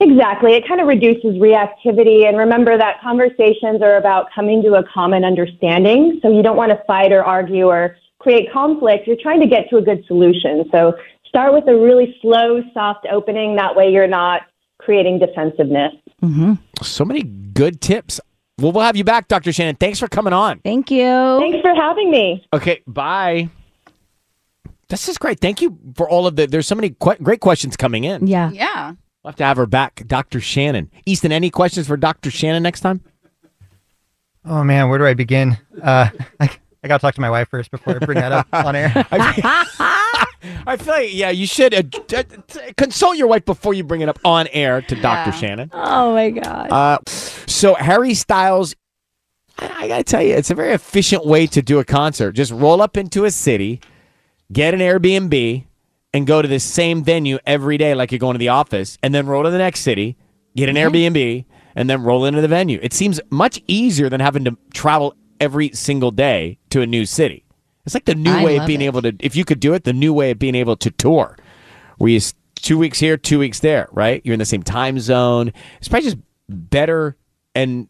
Exactly. 0.00 0.54
It 0.54 0.66
kind 0.66 0.80
of 0.80 0.88
reduces 0.88 1.36
reactivity. 1.36 2.26
And 2.26 2.36
remember 2.36 2.76
that 2.76 3.00
conversations 3.00 3.82
are 3.82 3.96
about 3.96 4.26
coming 4.34 4.62
to 4.62 4.74
a 4.74 4.84
common 4.84 5.24
understanding. 5.24 6.18
So 6.22 6.30
you 6.30 6.42
don't 6.42 6.56
want 6.56 6.72
to 6.72 6.82
fight 6.86 7.12
or 7.12 7.24
argue 7.24 7.66
or 7.66 7.96
create 8.18 8.52
conflict. 8.52 9.06
You're 9.06 9.16
trying 9.22 9.40
to 9.40 9.46
get 9.46 9.70
to 9.70 9.76
a 9.76 9.82
good 9.82 10.04
solution. 10.06 10.64
So 10.72 10.94
start 11.26 11.52
with 11.52 11.68
a 11.68 11.76
really 11.76 12.16
slow, 12.20 12.62
soft 12.74 13.06
opening. 13.10 13.56
That 13.56 13.76
way 13.76 13.90
you're 13.90 14.08
not 14.08 14.42
creating 14.78 15.20
defensiveness. 15.20 15.92
Mm-hmm. 16.20 16.54
So 16.82 17.04
many 17.04 17.22
good 17.22 17.80
tips. 17.80 18.20
Well, 18.58 18.72
we'll 18.72 18.84
have 18.84 18.96
you 18.96 19.04
back, 19.04 19.28
Dr. 19.28 19.52
Shannon. 19.52 19.76
Thanks 19.76 19.98
for 19.98 20.08
coming 20.08 20.32
on. 20.32 20.60
Thank 20.60 20.90
you. 20.90 21.38
Thanks 21.40 21.60
for 21.60 21.74
having 21.74 22.10
me. 22.10 22.44
Okay, 22.52 22.82
bye. 22.86 23.48
This 24.92 25.08
is 25.08 25.16
great. 25.16 25.40
Thank 25.40 25.62
you 25.62 25.78
for 25.96 26.06
all 26.06 26.26
of 26.26 26.36
the. 26.36 26.46
There's 26.46 26.66
so 26.66 26.74
many 26.74 26.90
que- 26.90 27.16
great 27.22 27.40
questions 27.40 27.78
coming 27.78 28.04
in. 28.04 28.26
Yeah. 28.26 28.50
Yeah. 28.50 28.92
We'll 29.22 29.30
have 29.30 29.36
to 29.36 29.44
have 29.44 29.56
her 29.56 29.64
back, 29.66 30.02
Dr. 30.06 30.38
Shannon. 30.38 30.90
Easton, 31.06 31.32
any 31.32 31.48
questions 31.48 31.86
for 31.86 31.96
Dr. 31.96 32.30
Shannon 32.30 32.62
next 32.62 32.80
time? 32.80 33.00
Oh 34.44 34.62
man, 34.62 34.90
where 34.90 34.98
do 34.98 35.06
I 35.06 35.14
begin? 35.14 35.56
Uh, 35.82 36.10
I, 36.40 36.50
I 36.84 36.88
got 36.88 36.98
to 36.98 37.00
talk 37.00 37.14
to 37.14 37.20
my 37.22 37.30
wife 37.30 37.48
first 37.48 37.70
before 37.70 37.94
I 37.94 38.04
bring 38.04 38.18
that 38.18 38.32
up 38.32 38.48
on 38.52 38.76
air. 38.76 38.92
I 40.66 40.76
feel 40.76 40.92
like 40.94 41.14
yeah, 41.14 41.30
you 41.30 41.46
should 41.46 41.72
uh, 41.72 41.82
t- 41.82 42.24
t- 42.48 42.60
consult 42.76 43.16
your 43.16 43.28
wife 43.28 43.46
before 43.46 43.72
you 43.72 43.84
bring 43.84 44.02
it 44.02 44.08
up 44.10 44.18
on 44.24 44.46
air 44.48 44.82
to 44.82 45.00
Dr. 45.00 45.32
Shannon. 45.32 45.70
Oh 45.72 46.12
my 46.12 46.30
god. 46.30 46.70
Uh, 46.70 46.98
so 47.06 47.74
Harry 47.74 48.12
Styles, 48.14 48.74
I, 49.58 49.84
I 49.84 49.88
gotta 49.88 50.04
tell 50.04 50.20
you, 50.22 50.34
it's 50.34 50.50
a 50.50 50.54
very 50.54 50.72
efficient 50.72 51.24
way 51.24 51.46
to 51.46 51.62
do 51.62 51.78
a 51.78 51.84
concert. 51.84 52.32
Just 52.32 52.52
roll 52.52 52.82
up 52.82 52.96
into 52.96 53.24
a 53.24 53.30
city, 53.30 53.80
get 54.52 54.74
an 54.74 54.80
Airbnb, 54.80 55.64
and 56.14 56.26
go 56.26 56.42
to 56.42 56.48
the 56.48 56.60
same 56.60 57.02
venue 57.02 57.38
every 57.46 57.78
day, 57.78 57.94
like 57.94 58.12
you're 58.12 58.18
going 58.18 58.34
to 58.34 58.38
the 58.38 58.50
office, 58.50 58.98
and 59.02 59.14
then 59.14 59.26
roll 59.26 59.44
to 59.44 59.50
the 59.50 59.58
next 59.58 59.80
city, 59.80 60.16
get 60.54 60.68
an 60.68 60.76
mm-hmm. 60.76 60.94
Airbnb, 60.94 61.44
and 61.74 61.88
then 61.88 62.02
roll 62.02 62.26
into 62.26 62.42
the 62.42 62.48
venue. 62.48 62.78
It 62.82 62.92
seems 62.92 63.18
much 63.30 63.62
easier 63.66 64.10
than 64.10 64.20
having 64.20 64.44
to 64.44 64.58
travel 64.74 65.14
every 65.40 65.70
single 65.70 66.10
day 66.10 66.58
to 66.68 66.82
a 66.82 66.86
new 66.86 67.06
city. 67.06 67.46
It's 67.86 67.94
like 67.94 68.04
the 68.04 68.14
new 68.14 68.30
I 68.30 68.44
way 68.44 68.58
of 68.58 68.66
being 68.66 68.82
it. 68.82 68.86
able 68.86 69.02
to, 69.02 69.16
if 69.20 69.34
you 69.34 69.44
could 69.44 69.58
do 69.58 69.72
it, 69.72 69.84
the 69.84 69.94
new 69.94 70.12
way 70.12 70.32
of 70.32 70.38
being 70.38 70.54
able 70.54 70.76
to 70.76 70.90
tour, 70.90 71.36
where 71.96 72.10
you 72.10 72.20
two 72.56 72.78
weeks 72.78 73.00
here, 73.00 73.16
two 73.16 73.38
weeks 73.38 73.60
there, 73.60 73.88
right? 73.90 74.20
You're 74.22 74.34
in 74.34 74.38
the 74.38 74.44
same 74.44 74.62
time 74.62 75.00
zone. 75.00 75.52
It's 75.78 75.88
probably 75.88 76.10
just 76.10 76.18
better 76.48 77.16
and 77.54 77.88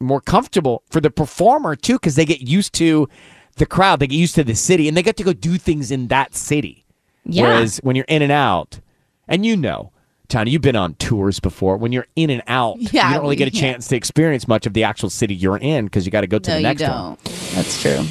more 0.00 0.20
comfortable 0.20 0.82
for 0.90 1.00
the 1.00 1.10
performer 1.10 1.76
too, 1.76 1.94
because 1.94 2.16
they 2.16 2.24
get 2.24 2.40
used 2.40 2.74
to 2.74 3.08
the 3.56 3.66
crowd, 3.66 4.00
they 4.00 4.06
get 4.06 4.16
used 4.16 4.34
to 4.36 4.44
the 4.44 4.54
city, 4.54 4.88
and 4.88 4.96
they 4.96 5.02
get 5.02 5.16
to 5.18 5.24
go 5.24 5.32
do 5.32 5.58
things 5.58 5.90
in 5.90 6.08
that 6.08 6.34
city. 6.34 6.84
Yeah. 7.24 7.42
Whereas 7.44 7.78
when 7.82 7.96
you're 7.96 8.06
in 8.08 8.22
and 8.22 8.32
out, 8.32 8.80
and 9.28 9.44
you 9.44 9.56
know, 9.56 9.92
Tony, 10.28 10.52
you've 10.52 10.62
been 10.62 10.76
on 10.76 10.94
tours 10.94 11.40
before. 11.40 11.76
When 11.76 11.92
you're 11.92 12.06
in 12.16 12.30
and 12.30 12.42
out, 12.46 12.76
Yeah, 12.78 13.08
you 13.08 13.14
don't 13.14 13.22
really 13.22 13.36
get 13.36 13.48
a 13.48 13.50
chance 13.50 13.88
to 13.88 13.96
experience 13.96 14.46
much 14.46 14.64
of 14.64 14.74
the 14.74 14.84
actual 14.84 15.10
city 15.10 15.34
you're 15.34 15.58
in 15.58 15.86
because 15.86 16.06
you 16.06 16.12
got 16.12 16.20
to 16.22 16.26
go 16.28 16.38
to 16.38 16.50
no, 16.50 16.56
the 16.56 16.62
next 16.62 16.82
one. 16.82 16.90
don't. 16.90 17.24
That's 17.54 17.82
true. 17.82 18.04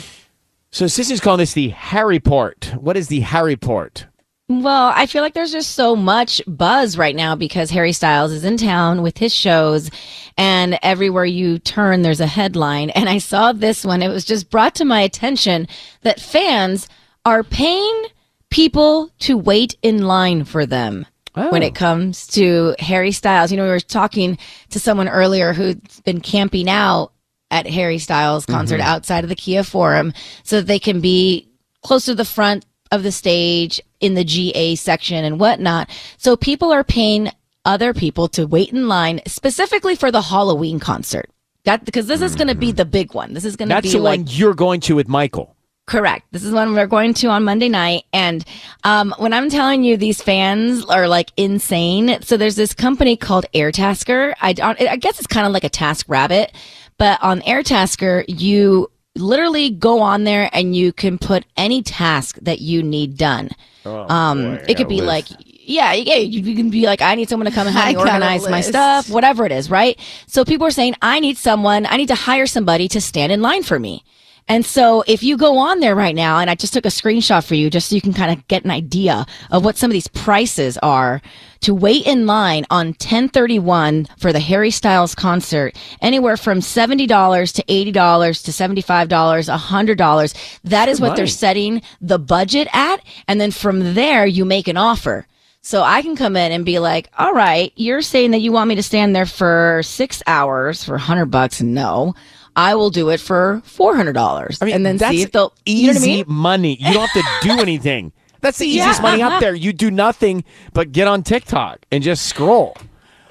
So 0.72 0.86
Sissy's 0.86 1.20
calling 1.20 1.40
this 1.40 1.54
the 1.54 1.70
Harry 1.70 2.20
Port. 2.20 2.74
What 2.78 2.96
is 2.98 3.08
the 3.08 3.22
Harry 3.22 3.56
Port? 3.56 4.06
Well, 4.50 4.91
I 4.95 5.06
feel 5.06 5.22
like 5.22 5.36
there's 5.36 5.52
just 5.52 5.76
so 5.76 5.95
much 5.95 6.41
buzz 6.47 6.97
right 6.97 7.16
now 7.16 7.36
because 7.36 7.70
Harry 7.70 7.93
Styles 7.93 8.32
is 8.32 8.43
in 8.43 8.58
town 8.58 9.04
with 9.04 9.20
his 9.20 9.32
shows, 9.34 9.91
and 10.39 10.80
everywhere 10.82 11.26
you 11.26 11.60
turn, 11.60 12.02
there's 12.02 12.20
a 12.20 12.26
headline. 12.26 12.89
And 12.89 13.08
I 13.08 13.20
saw 13.20 13.52
this 13.54 13.86
one. 13.86 14.02
It 14.02 14.08
was 14.08 14.26
just 14.26 14.50
brought 14.50 14.74
to 14.76 14.86
my 14.86 15.02
attention 15.02 15.68
that 16.02 16.20
fans 16.20 16.89
are 17.26 17.43
paying 17.43 18.06
people 18.50 19.12
to 19.20 19.38
wait 19.38 19.78
in 19.84 20.06
line 20.08 20.43
for 20.45 20.66
them. 20.66 21.06
When 21.52 21.62
it 21.64 21.76
comes 21.76 22.26
to 22.30 22.76
Harry 22.80 23.12
Styles, 23.14 23.52
you 23.52 23.56
know, 23.56 23.64
we 23.64 23.70
were 23.70 23.80
talking 23.80 24.38
to 24.72 24.80
someone 24.80 25.08
earlier 25.08 25.54
who's 25.54 25.76
been 26.04 26.20
camping 26.20 26.68
out 26.70 27.14
at 27.52 27.66
Harry 27.68 28.00
Styles 28.00 28.45
concert 28.45 28.82
Mhm. 28.82 28.84
outside 28.84 29.24
of 29.24 29.30
the 29.30 29.36
Kia 29.36 29.64
Forum 29.64 30.12
so 30.43 30.58
that 30.58 30.68
they 30.68 30.80
can 30.80 31.00
be 31.00 31.47
close 31.82 32.06
to 32.06 32.16
the 32.16 32.26
front 32.26 32.66
of 32.92 33.04
the 33.04 33.12
stage 33.12 33.82
in 34.00 34.14
the 34.14 34.24
GA 34.24 34.76
section 34.76 35.24
and 35.26 35.40
whatnot. 35.40 35.90
So 36.18 36.36
people 36.36 36.72
are 36.72 36.84
paying 36.84 37.32
other 37.66 37.94
people 37.94 38.28
to 38.30 38.48
wait 38.48 38.72
in 38.72 38.88
line 38.88 39.22
specifically 39.28 39.96
for 39.96 40.12
the 40.12 40.22
Halloween 40.22 40.80
concert. 40.80 41.30
That 41.66 41.86
because 41.86 42.08
this 42.08 42.22
is 42.22 42.36
going 42.36 42.48
to 42.48 42.56
be 42.56 42.72
the 42.72 42.86
big 42.86 43.14
one. 43.14 43.34
This 43.34 43.46
is 43.46 43.56
going 43.56 43.70
to 43.70 43.82
be 43.82 43.90
the 43.92 44.00
like 44.00 44.20
one 44.20 44.28
you're 44.30 44.54
going 44.56 44.80
to 44.82 44.96
with 44.96 45.08
Michael. 45.10 45.56
Correct. 45.86 46.26
This 46.32 46.44
is 46.44 46.54
one 46.54 46.74
we're 46.74 46.86
going 46.88 47.16
to 47.16 47.28
on 47.28 47.44
Monday 47.44 47.68
night. 47.68 48.06
And 48.14 48.46
um, 48.84 49.14
when 49.18 49.34
I'm 49.34 49.50
telling 49.50 49.84
you 49.84 49.98
these 49.98 50.22
fans 50.22 50.86
are 50.86 51.08
like 51.08 51.32
insane. 51.36 52.22
So 52.22 52.38
there's 52.38 52.56
this 52.56 52.74
company 52.74 53.18
called 53.18 53.46
Airtasker. 53.56 54.36
I, 54.40 54.54
don't- 54.54 54.80
I 54.80 54.96
guess 54.98 55.18
it's 55.18 55.28
kind 55.28 55.48
of 55.48 55.52
like 55.52 55.64
a 55.64 55.70
Task 55.70 56.06
Rabbit, 56.08 56.54
but 56.98 57.22
on 57.24 57.42
Airtasker, 57.42 58.24
you 58.28 58.90
literally 59.20 59.70
go 59.70 60.00
on 60.02 60.24
there 60.24 60.50
and 60.54 60.76
you 60.76 60.92
can 60.94 61.18
put 61.18 61.46
any 61.58 61.82
task 61.82 62.38
that 62.42 62.62
you 62.62 62.82
need 62.84 63.18
done. 63.18 63.50
um, 63.86 64.60
it 64.68 64.76
could 64.78 64.88
be 64.88 65.02
like, 65.02 65.26
yeah, 65.70 65.94
yeah, 65.94 66.16
you, 66.16 66.42
you 66.42 66.56
can 66.56 66.70
be 66.70 66.86
like, 66.86 67.02
I 67.02 67.14
need 67.16 67.30
someone 67.30 67.46
to 67.46 67.52
come 67.52 67.68
and 67.68 67.76
help 67.76 67.90
me 67.90 67.96
organize 67.96 68.50
my 68.50 68.62
stuff, 68.62 69.10
whatever 69.10 69.46
it 69.46 69.52
is, 69.52 69.70
right? 69.70 70.00
So 70.28 70.44
people 70.44 70.66
are 70.66 70.72
saying, 70.72 70.96
I 71.02 71.20
need 71.20 71.38
someone, 71.38 71.86
I 71.86 71.98
need 71.98 72.08
to 72.08 72.16
hire 72.16 72.48
somebody 72.48 72.88
to 72.90 73.00
stand 73.02 73.32
in 73.32 73.42
line 73.42 73.64
for 73.64 73.80
me. 73.80 74.04
And 74.50 74.66
so 74.66 75.04
if 75.06 75.22
you 75.22 75.38
go 75.38 75.60
on 75.60 75.80
there 75.80 75.95
right 75.95 76.16
now, 76.16 76.39
and 76.39 76.50
I 76.50 76.56
just 76.56 76.74
took 76.74 76.86
a 76.86 76.89
screenshot 76.89 77.47
for 77.47 77.54
you 77.54 77.70
just 77.70 77.89
so 77.89 77.95
you 77.95 78.02
can 78.02 78.14
kind 78.14 78.32
of 78.36 78.47
get 78.47 78.66
an 78.66 78.72
idea 78.72 79.28
of 79.52 79.64
what 79.64 79.78
some 79.78 79.91
of 79.91 79.93
these 79.93 80.08
prices 80.08 80.78
are 80.80 81.22
to 81.62 81.76
wait 81.76 82.08
in 82.08 82.26
line 82.26 82.66
on 82.72 82.88
1031 82.88 84.08
for 84.18 84.34
the 84.34 84.39
Harry 84.39 84.72
Styles 84.72 85.14
concert, 85.14 85.78
anywhere 86.02 86.36
from 86.36 86.62
$70 86.62 87.54
to 87.54 87.64
$80 87.64 88.43
to 88.43 88.52
$75, 88.52 89.58
$100. 89.58 90.60
That 90.64 90.89
is 90.89 91.00
Good 91.00 91.08
what 91.08 91.16
they're 91.16 91.28
setting 91.28 91.84
the 92.02 92.18
budget 92.20 92.68
at. 92.74 93.04
And 93.28 93.39
then 93.39 93.52
from 93.52 93.93
there, 93.93 94.26
you 94.26 94.45
make 94.45 94.68
an 94.68 94.78
offer. 94.78 95.28
So 95.62 95.84
I 95.84 96.02
can 96.02 96.16
come 96.16 96.36
in 96.38 96.54
and 96.54 96.66
be 96.66 96.80
like, 96.80 97.10
all 97.18 97.34
right, 97.34 97.74
you're 97.76 98.02
saying 98.02 98.32
that 98.32 98.39
you 98.39 98.52
want 98.52 98.70
me 98.70 98.76
to 98.76 98.84
stand 98.84 99.14
there 99.16 99.26
for 99.26 99.82
six 99.84 100.24
hours 100.26 100.84
for 100.84 100.93
100 100.93 101.26
bucks. 101.26 101.62
No, 101.62 102.16
I 102.60 102.76
will 102.76 102.89
do 102.89 103.10
it 103.10 103.20
for 103.20 103.62
$400. 103.66 104.57
I 104.62 104.66
mean, 104.66 104.76
and 104.76 104.86
then 104.86 104.97
that's 104.97 105.16
see 105.16 105.22
if 105.24 105.32
they'll, 105.32 105.53
easy 105.66 105.82
you 105.82 105.88
know 105.93 105.99
what 105.99 106.03
I 106.03 106.05
mean? 106.07 106.26
money. 106.28 106.76
You 106.80 106.93
don't 106.93 107.07
have 107.10 107.24
to 107.41 107.47
do 107.47 107.60
anything. 107.68 108.12
That's 108.41 108.57
the 108.57 108.68
easiest 108.68 108.99
Yeah. 108.99 109.03
money 109.10 109.22
out 109.22 109.39
there. 109.39 109.53
You 109.55 109.74
do 109.74 109.89
nothing 109.91 110.43
but 110.74 110.91
get 110.91 111.07
on 111.07 111.24
TikTok 111.24 111.86
and 111.91 112.03
just 112.03 112.26
scroll. 112.26 112.76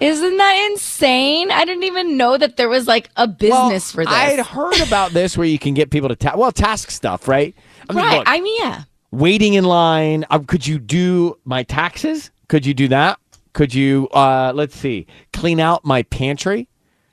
Isn't 0.00 0.36
that 0.36 0.68
insane? 0.70 1.50
I 1.50 1.64
didn't 1.64 1.82
even 1.84 2.16
know 2.16 2.36
that 2.38 2.56
there 2.56 2.68
was 2.68 2.86
like 2.86 3.10
a 3.16 3.26
business 3.26 3.90
for 3.90 4.04
this. 4.04 4.14
I'd 4.14 4.38
heard 4.40 4.80
about 4.86 5.10
this 5.12 5.36
where 5.36 5.46
you 5.46 5.58
can 5.58 5.74
get 5.74 5.90
people 5.90 6.08
to 6.08 6.14
ta- 6.16 6.36
well 6.36 6.52
task 6.52 6.90
stuff, 6.90 7.26
right? 7.26 7.54
I 7.90 7.92
mean, 7.92 8.04
right. 8.04 8.18
look, 8.18 8.28
I 8.28 8.40
mean, 8.40 8.60
yeah. 8.62 8.82
waiting 9.10 9.54
in 9.54 9.64
line. 9.64 10.24
Uh, 10.30 10.38
could 10.38 10.66
you 10.66 10.78
do 10.78 11.36
my 11.44 11.64
taxes? 11.64 12.30
Could 12.48 12.64
you 12.64 12.74
do 12.74 12.86
that? 12.88 13.18
Could 13.54 13.74
you 13.74 14.08
uh 14.12 14.52
let's 14.54 14.76
see, 14.76 15.06
clean 15.32 15.58
out 15.58 15.84
my 15.84 16.02
pantry? 16.04 16.68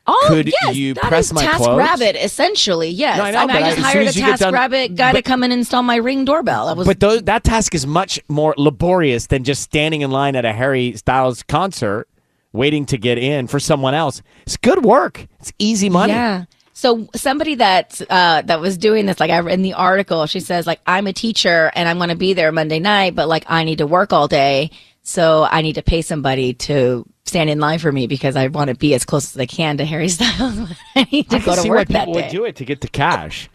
Oh, 0.08 0.26
Could 0.28 0.48
yes, 0.62 0.76
you 0.76 0.94
that 0.94 1.04
press 1.06 1.26
is 1.28 1.34
my 1.34 1.42
Task 1.44 1.58
clothes? 1.58 1.80
Rabbit, 1.80 2.16
essentially. 2.24 2.90
Yes, 2.90 3.18
No, 3.18 3.24
I 3.24 3.32
know, 3.32 3.48
mean, 3.48 3.56
I 3.56 3.60
I- 3.60 3.62
just 3.64 3.76
soon 3.76 3.84
hired 3.84 4.08
a 4.08 4.12
Task 4.14 4.40
done- 4.42 4.54
Rabbit 4.54 4.96
guy 4.96 5.14
to 5.14 5.22
come 5.24 5.42
and 5.42 5.52
install 5.52 5.82
my 5.82 5.96
Ring 5.96 6.26
doorbell. 6.26 6.68
I 6.68 6.74
was 6.74 6.86
But 6.86 7.00
those, 7.00 7.24
that 7.24 7.44
task 7.44 7.74
is 7.74 7.88
much 7.88 8.20
more 8.28 8.54
laborious 8.58 9.28
than 9.28 9.44
just 9.44 9.64
standing 9.64 10.02
in 10.02 10.12
line 10.12 10.36
at 10.36 10.46
a 10.46 10.54
Harry 10.54 10.94
Styles 10.96 11.42
concert 11.44 12.08
waiting 12.54 12.86
to 12.86 12.98
get 12.98 13.18
in 13.18 13.48
for 13.48 13.60
someone 13.60 13.94
else. 13.96 14.22
It's 14.46 14.58
good 14.58 14.86
work. 14.86 15.26
It's 15.40 15.52
easy 15.60 15.90
money. 15.90 16.14
Yeah. 16.14 16.46
So 16.74 17.08
somebody 17.16 17.56
that 17.56 18.00
uh, 18.10 18.42
that 18.44 18.60
was 18.60 18.78
doing 18.78 19.06
this, 19.08 19.20
like 19.20 19.32
I 19.32 19.40
in 19.50 19.62
the 19.62 19.74
article, 19.74 20.26
she 20.28 20.40
says 20.42 20.68
like 20.68 20.82
I'm 20.86 21.08
a 21.08 21.14
teacher 21.14 21.72
and 21.74 21.88
I'm 21.90 21.98
going 21.98 22.10
to 22.10 22.16
be 22.16 22.34
there 22.34 22.52
Monday 22.52 22.80
night, 22.80 23.16
but 23.16 23.28
like 23.30 23.46
I 23.48 23.64
need 23.64 23.78
to 23.80 23.88
work 23.88 24.12
all 24.14 24.28
day, 24.28 24.72
so 25.02 25.48
I 25.50 25.62
need 25.62 25.74
to 25.76 25.82
pay 25.84 26.02
somebody 26.02 26.54
to 26.54 27.06
stand 27.26 27.50
in 27.50 27.60
line 27.60 27.80
for 27.80 27.92
me 27.92 28.08
because 28.08 28.36
I 28.36 28.48
want 28.48 28.70
to 28.70 28.76
be 28.76 28.94
as 28.94 29.04
close 29.06 29.36
as 29.36 29.40
I 29.40 29.46
can 29.46 29.78
to 29.78 29.86
Harry 29.86 30.10
Styles. 30.10 30.60
I 30.96 31.08
need 31.12 31.30
to 31.30 31.38
I 31.38 31.40
go 31.40 31.46
can 31.46 31.56
to 31.56 31.62
see 31.62 31.70
work 31.70 31.78
why 31.90 31.94
that 31.94 32.00
people 32.02 32.14
day. 32.14 32.22
would 32.24 32.32
do 32.32 32.46
it 32.46 32.56
to 32.58 32.66
get 32.66 32.82
the 32.82 32.88
cash. 32.88 33.50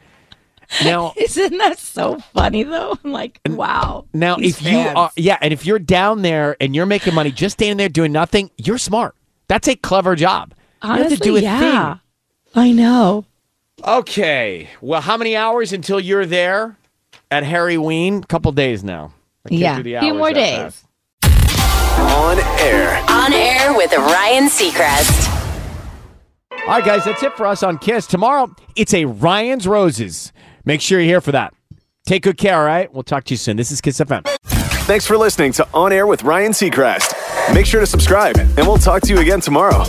Now, 0.85 1.13
Isn't 1.17 1.59
that 1.59 1.79
so 1.79 2.19
funny 2.33 2.63
though? 2.63 2.97
I'm 3.05 3.13
like, 3.13 3.41
wow. 3.49 4.07
Now, 4.13 4.37
These 4.37 4.61
if 4.61 4.67
you 4.73 4.79
are, 4.79 5.11
yeah, 5.17 5.39
and 5.41 5.53
if 5.53 5.67
you're 5.67 5.79
down 5.81 6.23
there 6.23 6.57
and 6.61 6.75
you're 6.77 6.87
making 6.87 7.15
money 7.15 7.31
just 7.33 7.55
standing 7.55 7.77
there 7.77 7.89
doing 7.89 8.13
nothing, 8.13 8.51
you're 8.57 8.79
smart. 8.79 9.15
That's 9.49 9.67
a 9.69 9.75
clever 9.77 10.15
job. 10.15 10.55
you 10.83 10.89
have 10.91 10.97
to 10.99 11.05
Honestly, 11.07 11.25
do 11.25 11.37
a 11.37 11.41
yeah. 11.41 11.95
thing. 11.95 12.01
I 12.55 12.73
know. 12.73 13.25
Okay. 13.85 14.69
Well, 14.81 15.01
how 15.01 15.17
many 15.17 15.37
hours 15.37 15.73
until 15.73 15.99
you're 15.99 16.27
there 16.27 16.77
at 17.31 17.43
Harry 17.45 17.79
Ween? 17.79 18.19
A 18.23 18.27
couple 18.27 18.53
days 18.53 18.85
now. 18.85 19.13
I 19.51 19.55
Yeah, 19.55 19.77
do 19.77 19.83
the 19.83 19.99
few 20.01 20.15
more 20.15 20.33
days. 20.33 20.57
fast. 20.57 20.85
On 22.11 22.39
air. 22.61 23.03
On 23.09 23.33
air 23.33 23.75
with 23.77 23.93
Ryan 23.93 24.45
Seacrest. 24.49 25.29
All 26.53 26.67
right, 26.67 26.85
guys, 26.85 27.05
that's 27.05 27.23
it 27.23 27.37
for 27.37 27.47
us 27.47 27.63
on 27.63 27.79
Kiss. 27.79 28.07
Tomorrow, 28.07 28.55
it's 28.77 28.93
a 28.95 29.05
Ryan's 29.07 29.67
Roses. 29.67 30.33
Make 30.65 30.81
sure 30.81 31.01
you're 31.01 31.09
here 31.09 31.21
for 31.21 31.33
that. 31.33 31.55
Take 32.07 32.23
good 32.23 32.37
care, 32.37 32.57
all 32.57 32.65
right? 32.65 32.93
We'll 32.93 33.03
talk 33.03 33.25
to 33.25 33.35
you 33.35 33.39
soon. 33.39 33.57
This 33.57 33.71
is 33.71 33.81
Kiss 33.81 33.99
FM. 34.01 34.27
Thanks 34.87 35.07
for 35.07 35.17
listening 35.17 35.53
to 35.53 35.69
On 35.73 35.93
Air 35.93 36.07
with 36.07 36.23
Ryan 36.23 36.53
Seacrest. 36.53 37.15
Make 37.55 37.67
sure 37.67 37.81
to 37.81 37.87
subscribe, 37.87 38.37
and 38.39 38.59
we'll 38.59 38.79
talk 38.79 39.03
to 39.03 39.15
you 39.15 39.21
again 39.21 39.41
tomorrow. 39.41 39.85